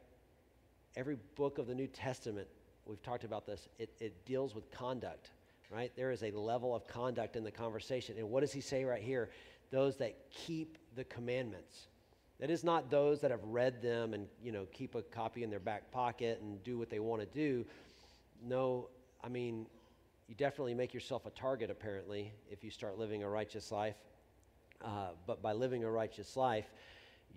every 0.95 1.17
book 1.36 1.57
of 1.57 1.67
the 1.67 1.75
New 1.75 1.88
Testament, 1.88 2.47
we've 2.86 3.01
talked 3.03 3.23
about 3.23 3.45
this, 3.45 3.67
it, 3.79 3.89
it 3.99 4.25
deals 4.25 4.53
with 4.53 4.69
conduct, 4.71 5.32
right? 5.69 5.91
There 5.95 6.11
is 6.11 6.23
a 6.23 6.32
level 6.32 6.75
of 6.75 6.88
conduct 6.88 7.36
in 7.36 7.43
the 7.43 7.51
conversation. 7.51 8.15
And 8.17 8.29
what 8.29 8.41
does 8.41 8.51
he 8.51 8.61
say 8.61 8.84
right 8.84 9.01
here? 9.01 9.29
Those 9.72 9.97
that 9.97 10.15
keep 10.30 10.78
the 10.95 11.03
commandments. 11.05 11.88
That 12.39 12.49
is 12.49 12.63
not 12.63 12.89
those 12.89 13.22
that 13.22 13.32
have 13.32 13.43
read 13.43 13.82
them 13.82 14.13
and 14.13 14.28
you 14.43 14.51
know 14.51 14.65
keep 14.72 14.95
a 14.95 15.01
copy 15.01 15.43
in 15.43 15.49
their 15.49 15.59
back 15.59 15.91
pocket 15.91 16.39
and 16.41 16.63
do 16.63 16.78
what 16.78 16.89
they 16.89 16.99
want 16.99 17.22
to 17.22 17.28
do. 17.28 17.65
No, 18.43 18.88
I 19.24 19.30
mean, 19.30 19.67
you 20.28 20.36
definitely 20.36 20.74
make 20.74 20.93
yourself 20.93 21.26
a 21.26 21.30
target 21.32 21.69
apparently 21.69 22.32
if 22.49 22.63
you 22.63 22.72
start 22.72 22.97
living 22.97 23.24
a 23.24 23.30
righteous 23.30 23.72
life. 23.72 23.95
Uh, 24.84 25.09
but 25.28 25.41
by 25.41 25.53
living 25.53 25.84
a 25.84 25.91
righteous 25.91 26.36
life, 26.36 26.65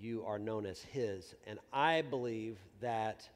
you 0.00 0.24
are 0.24 0.38
known 0.38 0.64
as 0.64 0.80
His. 0.80 1.34
And 1.46 1.58
I 1.72 2.02
believe 2.02 2.58
that 2.80 3.28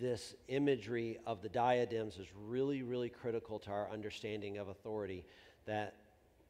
this 0.00 0.34
imagery 0.48 1.18
of 1.26 1.42
the 1.42 1.48
diadems 1.48 2.16
is 2.16 2.28
really, 2.46 2.82
really 2.82 3.08
critical 3.08 3.58
to 3.58 3.70
our 3.70 3.90
understanding 3.90 4.58
of 4.58 4.68
authority. 4.68 5.24
That 5.66 5.94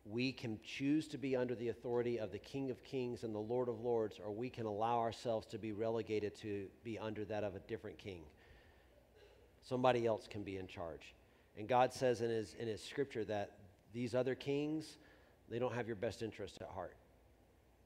we 0.04 0.32
can 0.32 0.58
choose 0.64 1.06
to 1.08 1.18
be 1.18 1.36
under 1.36 1.54
the 1.54 1.68
authority 1.68 2.18
of 2.18 2.32
the 2.32 2.38
King 2.38 2.70
of 2.70 2.82
Kings 2.82 3.22
and 3.22 3.34
the 3.34 3.38
Lord 3.38 3.68
of 3.68 3.80
Lords, 3.80 4.18
or 4.22 4.32
we 4.32 4.48
can 4.48 4.66
allow 4.66 4.98
ourselves 4.98 5.46
to 5.48 5.58
be 5.58 5.72
relegated 5.72 6.34
to 6.40 6.66
be 6.84 6.98
under 6.98 7.24
that 7.26 7.44
of 7.44 7.54
a 7.54 7.60
different 7.60 7.98
king. 7.98 8.22
Somebody 9.62 10.06
else 10.06 10.26
can 10.26 10.42
be 10.42 10.56
in 10.56 10.66
charge. 10.66 11.14
And 11.58 11.68
God 11.68 11.92
says 11.92 12.22
in 12.22 12.30
his, 12.30 12.54
in 12.58 12.66
his 12.66 12.82
scripture 12.82 13.24
that 13.26 13.58
these 13.92 14.14
other 14.14 14.34
kings, 14.34 14.96
they 15.50 15.58
don't 15.58 15.74
have 15.74 15.86
your 15.86 15.96
best 15.96 16.22
interest 16.22 16.58
at 16.62 16.68
heart. 16.68 16.96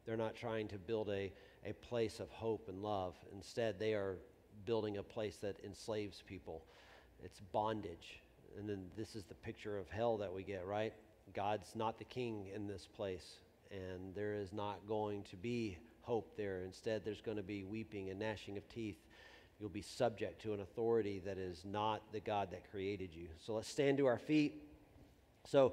They're 0.06 0.16
not 0.16 0.36
trying 0.36 0.68
to 0.68 0.78
build 0.78 1.08
a, 1.08 1.32
a 1.64 1.72
place 1.72 2.20
of 2.20 2.30
hope 2.30 2.68
and 2.68 2.82
love. 2.82 3.16
Instead, 3.34 3.78
they 3.78 3.94
are 3.94 4.18
building 4.66 4.98
a 4.98 5.02
place 5.02 5.36
that 5.38 5.56
enslaves 5.64 6.22
people. 6.24 6.64
It's 7.22 7.40
bondage. 7.40 8.20
And 8.58 8.68
then 8.68 8.84
this 8.96 9.16
is 9.16 9.24
the 9.24 9.34
picture 9.34 9.78
of 9.78 9.88
hell 9.90 10.16
that 10.18 10.32
we 10.32 10.44
get, 10.44 10.64
right? 10.66 10.92
God's 11.32 11.74
not 11.74 11.98
the 11.98 12.04
king 12.04 12.46
in 12.54 12.66
this 12.66 12.86
place, 12.86 13.36
and 13.70 14.14
there 14.14 14.34
is 14.34 14.52
not 14.52 14.86
going 14.86 15.22
to 15.24 15.36
be 15.36 15.78
hope 16.02 16.36
there. 16.36 16.62
Instead, 16.64 17.04
there's 17.04 17.20
going 17.20 17.36
to 17.36 17.42
be 17.42 17.64
weeping 17.64 18.10
and 18.10 18.18
gnashing 18.18 18.56
of 18.56 18.68
teeth. 18.68 18.98
You'll 19.58 19.70
be 19.70 19.82
subject 19.82 20.42
to 20.42 20.52
an 20.52 20.60
authority 20.60 21.22
that 21.24 21.38
is 21.38 21.64
not 21.64 22.02
the 22.12 22.20
God 22.20 22.50
that 22.50 22.70
created 22.70 23.10
you. 23.14 23.28
So 23.38 23.54
let's 23.54 23.68
stand 23.68 23.98
to 23.98 24.06
our 24.06 24.18
feet. 24.18 24.62
So, 25.46 25.72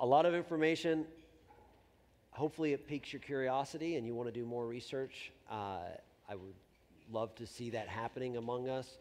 a 0.00 0.06
lot 0.06 0.26
of 0.26 0.34
information. 0.34 1.06
Hopefully, 2.30 2.72
it 2.72 2.86
piques 2.88 3.12
your 3.12 3.20
curiosity 3.20 3.96
and 3.96 4.06
you 4.06 4.14
want 4.14 4.28
to 4.28 4.32
do 4.32 4.44
more 4.44 4.66
research. 4.66 5.30
Uh, 5.50 5.78
I 6.28 6.34
would 6.34 6.54
love 7.12 7.34
to 7.36 7.46
see 7.46 7.70
that 7.70 7.88
happening 7.88 8.36
among 8.36 8.68
us. 8.68 8.98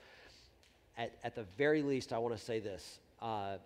At, 0.98 1.14
at 1.24 1.36
the 1.36 1.46
very 1.58 1.82
least, 1.82 2.14
I 2.14 2.20
want 2.20 2.38
to 2.38 2.44
say 2.44 2.60
this. 2.60 3.00
Uh, 3.22 3.58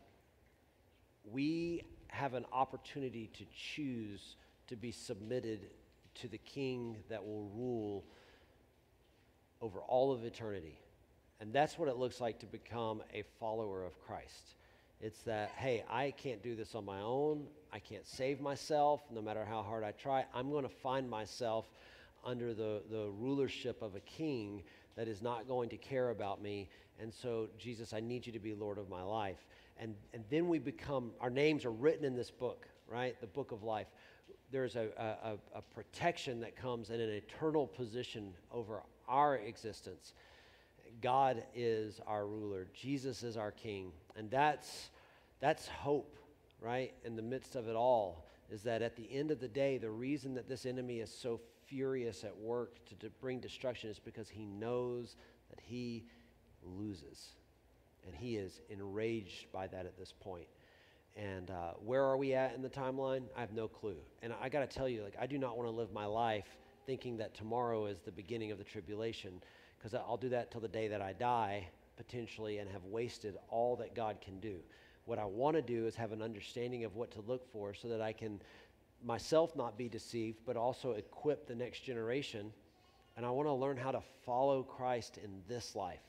we 1.31 1.83
have 2.17 2.33
an 2.33 2.45
opportunity 2.51 3.29
to 3.37 3.45
choose 3.55 4.35
to 4.67 4.75
be 4.75 4.91
submitted 4.91 5.59
to 6.15 6.27
the 6.27 6.39
king 6.39 6.97
that 7.09 7.23
will 7.23 7.49
rule 7.55 8.03
over 9.61 9.79
all 9.81 10.11
of 10.11 10.25
eternity. 10.25 10.79
And 11.39 11.53
that's 11.53 11.77
what 11.77 11.87
it 11.87 11.97
looks 11.97 12.19
like 12.19 12.39
to 12.39 12.45
become 12.47 13.03
a 13.13 13.23
follower 13.39 13.83
of 13.83 13.99
Christ. 14.01 14.55
It's 14.99 15.21
that, 15.21 15.51
hey, 15.55 15.83
I 15.89 16.11
can't 16.11 16.41
do 16.41 16.55
this 16.55 16.73
on 16.73 16.83
my 16.83 16.99
own. 17.01 17.45
I 17.71 17.77
can't 17.77 18.07
save 18.07 18.41
myself 18.41 19.01
no 19.11 19.21
matter 19.21 19.45
how 19.45 19.61
hard 19.61 19.83
I 19.83 19.91
try. 19.91 20.25
I'm 20.33 20.49
going 20.49 20.63
to 20.63 20.69
find 20.69 21.07
myself 21.07 21.69
under 22.25 22.55
the, 22.55 22.81
the 22.89 23.09
rulership 23.19 23.83
of 23.83 23.95
a 23.95 23.99
king 23.99 24.63
that 24.95 25.07
is 25.07 25.21
not 25.21 25.47
going 25.47 25.69
to 25.69 25.77
care 25.77 26.09
about 26.09 26.41
me. 26.41 26.67
And 26.99 27.13
so, 27.13 27.47
Jesus, 27.59 27.93
I 27.93 27.99
need 27.99 28.25
you 28.25 28.33
to 28.33 28.39
be 28.39 28.55
Lord 28.55 28.79
of 28.79 28.89
my 28.89 29.03
life 29.03 29.45
and, 29.79 29.95
and 30.13 30.23
then 30.29 30.47
we 30.47 30.59
become, 30.59 31.11
our 31.19 31.29
names 31.29 31.65
are 31.65 31.71
written 31.71 32.05
in 32.05 32.15
this 32.15 32.31
book, 32.31 32.67
right? 32.87 33.19
The 33.21 33.27
book 33.27 33.51
of 33.51 33.63
life. 33.63 33.87
There's 34.51 34.75
a, 34.75 34.89
a, 34.97 35.57
a 35.57 35.61
protection 35.61 36.39
that 36.41 36.55
comes 36.55 36.89
in 36.89 36.99
an 36.99 37.09
eternal 37.09 37.67
position 37.67 38.33
over 38.51 38.81
our 39.07 39.37
existence. 39.37 40.13
God 41.01 41.43
is 41.53 41.99
our 42.07 42.25
ruler, 42.25 42.67
Jesus 42.73 43.23
is 43.23 43.37
our 43.37 43.51
king. 43.51 43.91
And 44.15 44.31
that's, 44.31 44.89
that's 45.39 45.67
hope, 45.67 46.17
right? 46.61 46.93
In 47.05 47.15
the 47.15 47.21
midst 47.21 47.55
of 47.55 47.67
it 47.67 47.75
all, 47.75 48.25
is 48.49 48.63
that 48.63 48.81
at 48.81 48.95
the 48.95 49.07
end 49.11 49.31
of 49.31 49.39
the 49.39 49.47
day, 49.47 49.77
the 49.77 49.89
reason 49.89 50.33
that 50.35 50.47
this 50.47 50.65
enemy 50.65 50.99
is 50.99 51.13
so 51.13 51.39
furious 51.65 52.23
at 52.23 52.35
work 52.35 52.85
to, 52.85 52.95
to 52.95 53.09
bring 53.21 53.39
destruction 53.39 53.89
is 53.89 53.99
because 53.99 54.29
he 54.29 54.45
knows 54.45 55.17
that 55.49 55.59
he 55.61 56.05
loses. 56.63 57.33
And 58.07 58.15
he 58.15 58.37
is 58.37 58.61
enraged 58.69 59.51
by 59.51 59.67
that 59.67 59.85
at 59.85 59.97
this 59.97 60.13
point. 60.17 60.47
And 61.17 61.51
uh, 61.51 61.73
where 61.83 62.03
are 62.03 62.15
we 62.15 62.33
at 62.33 62.55
in 62.55 62.61
the 62.61 62.69
timeline? 62.69 63.23
I 63.35 63.41
have 63.41 63.51
no 63.51 63.67
clue. 63.67 63.97
And 64.21 64.33
I 64.41 64.49
got 64.49 64.69
to 64.69 64.77
tell 64.77 64.87
you, 64.87 65.03
like, 65.03 65.17
I 65.19 65.25
do 65.25 65.37
not 65.37 65.57
want 65.57 65.67
to 65.67 65.75
live 65.75 65.91
my 65.91 66.05
life 66.05 66.45
thinking 66.85 67.17
that 67.17 67.33
tomorrow 67.33 67.87
is 67.87 67.99
the 67.99 68.11
beginning 68.11 68.51
of 68.51 68.57
the 68.57 68.63
tribulation, 68.63 69.41
because 69.77 69.93
I'll 69.93 70.17
do 70.17 70.29
that 70.29 70.51
till 70.51 70.61
the 70.61 70.69
day 70.69 70.87
that 70.87 71.01
I 71.01 71.13
die, 71.13 71.67
potentially, 71.97 72.59
and 72.59 72.69
have 72.69 72.85
wasted 72.85 73.35
all 73.49 73.75
that 73.77 73.93
God 73.93 74.21
can 74.21 74.39
do. 74.39 74.59
What 75.05 75.19
I 75.19 75.25
want 75.25 75.57
to 75.57 75.61
do 75.61 75.85
is 75.85 75.95
have 75.95 76.13
an 76.13 76.21
understanding 76.21 76.85
of 76.85 76.95
what 76.95 77.11
to 77.11 77.21
look 77.21 77.51
for 77.51 77.73
so 77.73 77.89
that 77.89 78.01
I 78.01 78.13
can 78.13 78.39
myself 79.03 79.55
not 79.55 79.77
be 79.77 79.89
deceived, 79.89 80.39
but 80.45 80.55
also 80.55 80.93
equip 80.93 81.45
the 81.45 81.55
next 81.55 81.81
generation. 81.81 82.53
And 83.17 83.25
I 83.25 83.31
want 83.31 83.47
to 83.47 83.53
learn 83.53 83.75
how 83.75 83.91
to 83.91 84.01
follow 84.25 84.63
Christ 84.63 85.17
in 85.17 85.41
this 85.47 85.75
life 85.75 86.06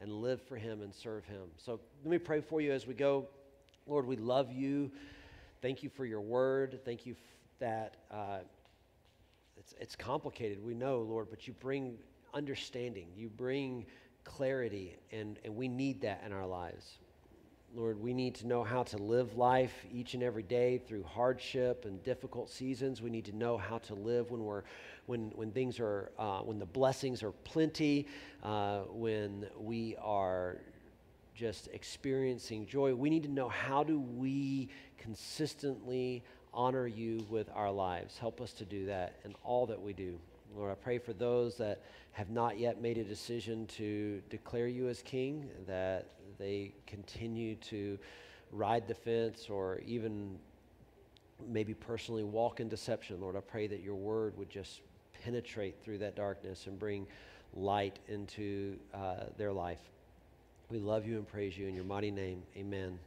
and 0.00 0.12
live 0.12 0.40
for 0.42 0.56
Him 0.56 0.82
and 0.82 0.94
serve 0.94 1.24
Him. 1.24 1.48
So 1.56 1.80
let 2.02 2.10
me 2.10 2.18
pray 2.18 2.40
for 2.40 2.60
you 2.60 2.72
as 2.72 2.86
we 2.86 2.94
go. 2.94 3.26
Lord, 3.86 4.06
we 4.06 4.16
love 4.16 4.52
you. 4.52 4.90
Thank 5.62 5.82
you 5.82 5.90
for 5.90 6.04
your 6.04 6.20
word. 6.20 6.80
Thank 6.84 7.06
you 7.06 7.14
that 7.58 7.96
uh, 8.10 8.38
it's, 9.56 9.74
it's 9.78 9.96
complicated, 9.96 10.64
we 10.64 10.74
know, 10.74 11.00
Lord, 11.00 11.28
but 11.28 11.46
you 11.46 11.52
bring 11.52 11.98
understanding, 12.32 13.08
you 13.14 13.28
bring 13.28 13.84
clarity, 14.24 14.96
and, 15.12 15.38
and 15.44 15.54
we 15.54 15.68
need 15.68 16.00
that 16.00 16.22
in 16.24 16.32
our 16.32 16.46
lives. 16.46 16.98
Lord, 17.72 18.02
we 18.02 18.12
need 18.12 18.34
to 18.36 18.48
know 18.48 18.64
how 18.64 18.82
to 18.82 18.96
live 18.96 19.36
life 19.36 19.72
each 19.92 20.14
and 20.14 20.24
every 20.24 20.42
day 20.42 20.78
through 20.78 21.04
hardship 21.04 21.84
and 21.84 22.02
difficult 22.02 22.50
seasons. 22.50 23.00
We 23.00 23.10
need 23.10 23.26
to 23.26 23.36
know 23.36 23.56
how 23.56 23.78
to 23.78 23.94
live 23.94 24.32
when 24.32 24.42
we're 24.42 24.62
when 25.06 25.30
when 25.36 25.52
things 25.52 25.78
are 25.78 26.10
uh, 26.18 26.40
when 26.40 26.58
the 26.58 26.66
blessings 26.66 27.22
are 27.22 27.30
plenty, 27.30 28.08
uh, 28.42 28.80
when 28.90 29.46
we 29.56 29.94
are 30.02 30.56
just 31.32 31.68
experiencing 31.68 32.66
joy. 32.66 32.92
We 32.92 33.08
need 33.08 33.22
to 33.22 33.30
know 33.30 33.48
how 33.48 33.84
do 33.84 34.00
we 34.00 34.68
consistently 34.98 36.24
honor 36.52 36.88
you 36.88 37.24
with 37.30 37.48
our 37.54 37.70
lives. 37.70 38.18
Help 38.18 38.40
us 38.40 38.52
to 38.54 38.64
do 38.64 38.86
that 38.86 39.20
in 39.24 39.36
all 39.44 39.64
that 39.66 39.80
we 39.80 39.92
do. 39.92 40.18
Lord, 40.56 40.72
I 40.72 40.74
pray 40.74 40.98
for 40.98 41.12
those 41.12 41.56
that 41.58 41.82
have 42.12 42.30
not 42.30 42.58
yet 42.58 42.82
made 42.82 42.98
a 42.98 43.04
decision 43.04 43.66
to 43.68 44.20
declare 44.28 44.66
you 44.66 44.88
as 44.88 45.00
king, 45.02 45.48
that 45.68 46.08
they 46.40 46.72
continue 46.86 47.54
to 47.56 47.98
ride 48.50 48.88
the 48.88 48.94
fence 48.94 49.48
or 49.48 49.80
even 49.86 50.38
maybe 51.48 51.74
personally 51.74 52.24
walk 52.24 52.60
in 52.60 52.68
deception. 52.68 53.20
Lord, 53.20 53.36
I 53.36 53.40
pray 53.40 53.66
that 53.66 53.82
your 53.82 53.94
word 53.94 54.36
would 54.36 54.50
just 54.50 54.80
penetrate 55.24 55.82
through 55.82 55.98
that 55.98 56.16
darkness 56.16 56.66
and 56.66 56.78
bring 56.78 57.06
light 57.54 57.98
into 58.08 58.78
uh, 58.94 59.24
their 59.36 59.52
life. 59.52 59.80
We 60.70 60.78
love 60.78 61.06
you 61.06 61.16
and 61.16 61.26
praise 61.28 61.56
you 61.58 61.66
in 61.66 61.74
your 61.74 61.84
mighty 61.84 62.10
name. 62.10 62.42
Amen. 62.56 62.98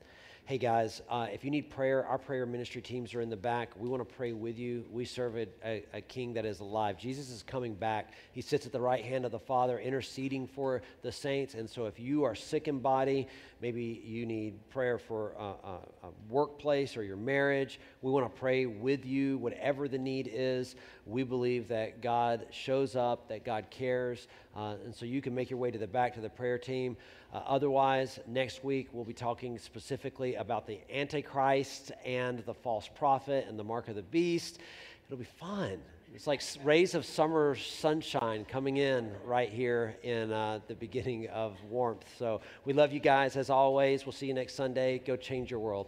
Hey 0.45 0.57
guys, 0.57 1.01
uh, 1.09 1.27
if 1.31 1.45
you 1.45 1.51
need 1.51 1.69
prayer, 1.69 2.05
our 2.05 2.17
prayer 2.17 2.45
ministry 2.45 2.81
teams 2.81 3.13
are 3.13 3.21
in 3.21 3.29
the 3.29 3.37
back. 3.37 3.69
We 3.77 3.87
want 3.87 4.05
to 4.05 4.15
pray 4.15 4.33
with 4.33 4.59
you. 4.59 4.83
We 4.91 5.05
serve 5.05 5.37
a, 5.37 5.47
a, 5.63 5.85
a, 5.93 6.01
king 6.01 6.33
that 6.33 6.43
is 6.43 6.59
alive. 6.59 6.97
Jesus 6.97 7.29
is 7.29 7.43
coming 7.43 7.73
back. 7.73 8.11
He 8.33 8.41
sits 8.41 8.65
at 8.65 8.73
the 8.73 8.81
right 8.81 9.05
hand 9.05 9.23
of 9.23 9.31
the 9.31 9.39
Father, 9.39 9.79
interceding 9.79 10.45
for 10.45 10.81
the 11.01 11.13
saints. 11.13 11.53
And 11.53 11.69
so, 11.69 11.85
if 11.85 11.97
you 11.97 12.25
are 12.25 12.35
sick 12.35 12.67
in 12.67 12.79
body, 12.79 13.29
maybe 13.61 14.01
you 14.03 14.25
need 14.25 14.69
prayer 14.69 14.97
for 14.97 15.31
a, 15.39 15.43
a, 15.43 16.09
workplace 16.29 16.97
or 16.97 17.03
your 17.03 17.15
marriage, 17.15 17.79
we 18.01 18.11
want 18.11 18.25
to 18.25 18.39
pray 18.39 18.65
with 18.65 19.05
you, 19.05 19.37
whatever 19.37 19.87
the 19.87 19.97
need 19.97 20.29
is. 20.29 20.75
We 21.05 21.23
believe 21.23 21.69
that 21.69 22.01
God 22.01 22.47
shows 22.51 22.97
up, 22.97 23.29
that 23.29 23.45
God 23.45 23.67
cares. 23.69 24.27
Uh, 24.57 24.75
and 24.83 24.93
so, 24.93 25.05
you 25.05 25.21
can 25.21 25.33
make 25.33 25.49
your 25.49 25.59
way 25.59 25.71
to 25.71 25.79
the 25.79 25.87
back 25.87 26.15
to 26.15 26.19
the 26.19 26.29
prayer 26.29 26.57
team. 26.57 26.97
Uh, 27.33 27.41
otherwise, 27.47 28.19
next 28.27 28.63
week 28.63 28.89
we'll 28.93 29.03
be 29.03 29.13
talking 29.13 29.57
specifically 29.57 30.35
about 30.35 30.67
the 30.67 30.79
Antichrist 30.93 31.91
and 32.05 32.45
the 32.45 32.53
false 32.53 32.87
prophet 32.87 33.47
and 33.49 33.57
the 33.57 33.63
mark 33.63 33.87
of 33.87 33.95
the 33.95 34.03
beast. 34.03 34.59
It'll 35.07 35.17
be 35.17 35.23
fun. 35.23 35.79
It's 36.13 36.27
like 36.27 36.43
rays 36.63 36.93
of 36.93 37.05
summer 37.07 37.55
sunshine 37.55 38.45
coming 38.45 38.77
in 38.77 39.11
right 39.25 39.49
here 39.49 39.95
in 40.03 40.31
uh, 40.31 40.59
the 40.67 40.75
beginning 40.75 41.27
of 41.29 41.57
warmth. 41.71 42.05
So 42.19 42.41
we 42.65 42.73
love 42.73 42.93
you 42.93 42.99
guys 42.99 43.35
as 43.35 43.49
always. 43.49 44.05
We'll 44.05 44.13
see 44.13 44.27
you 44.27 44.35
next 44.35 44.53
Sunday. 44.53 44.99
Go 44.99 45.15
change 45.15 45.49
your 45.49 45.59
world. 45.59 45.87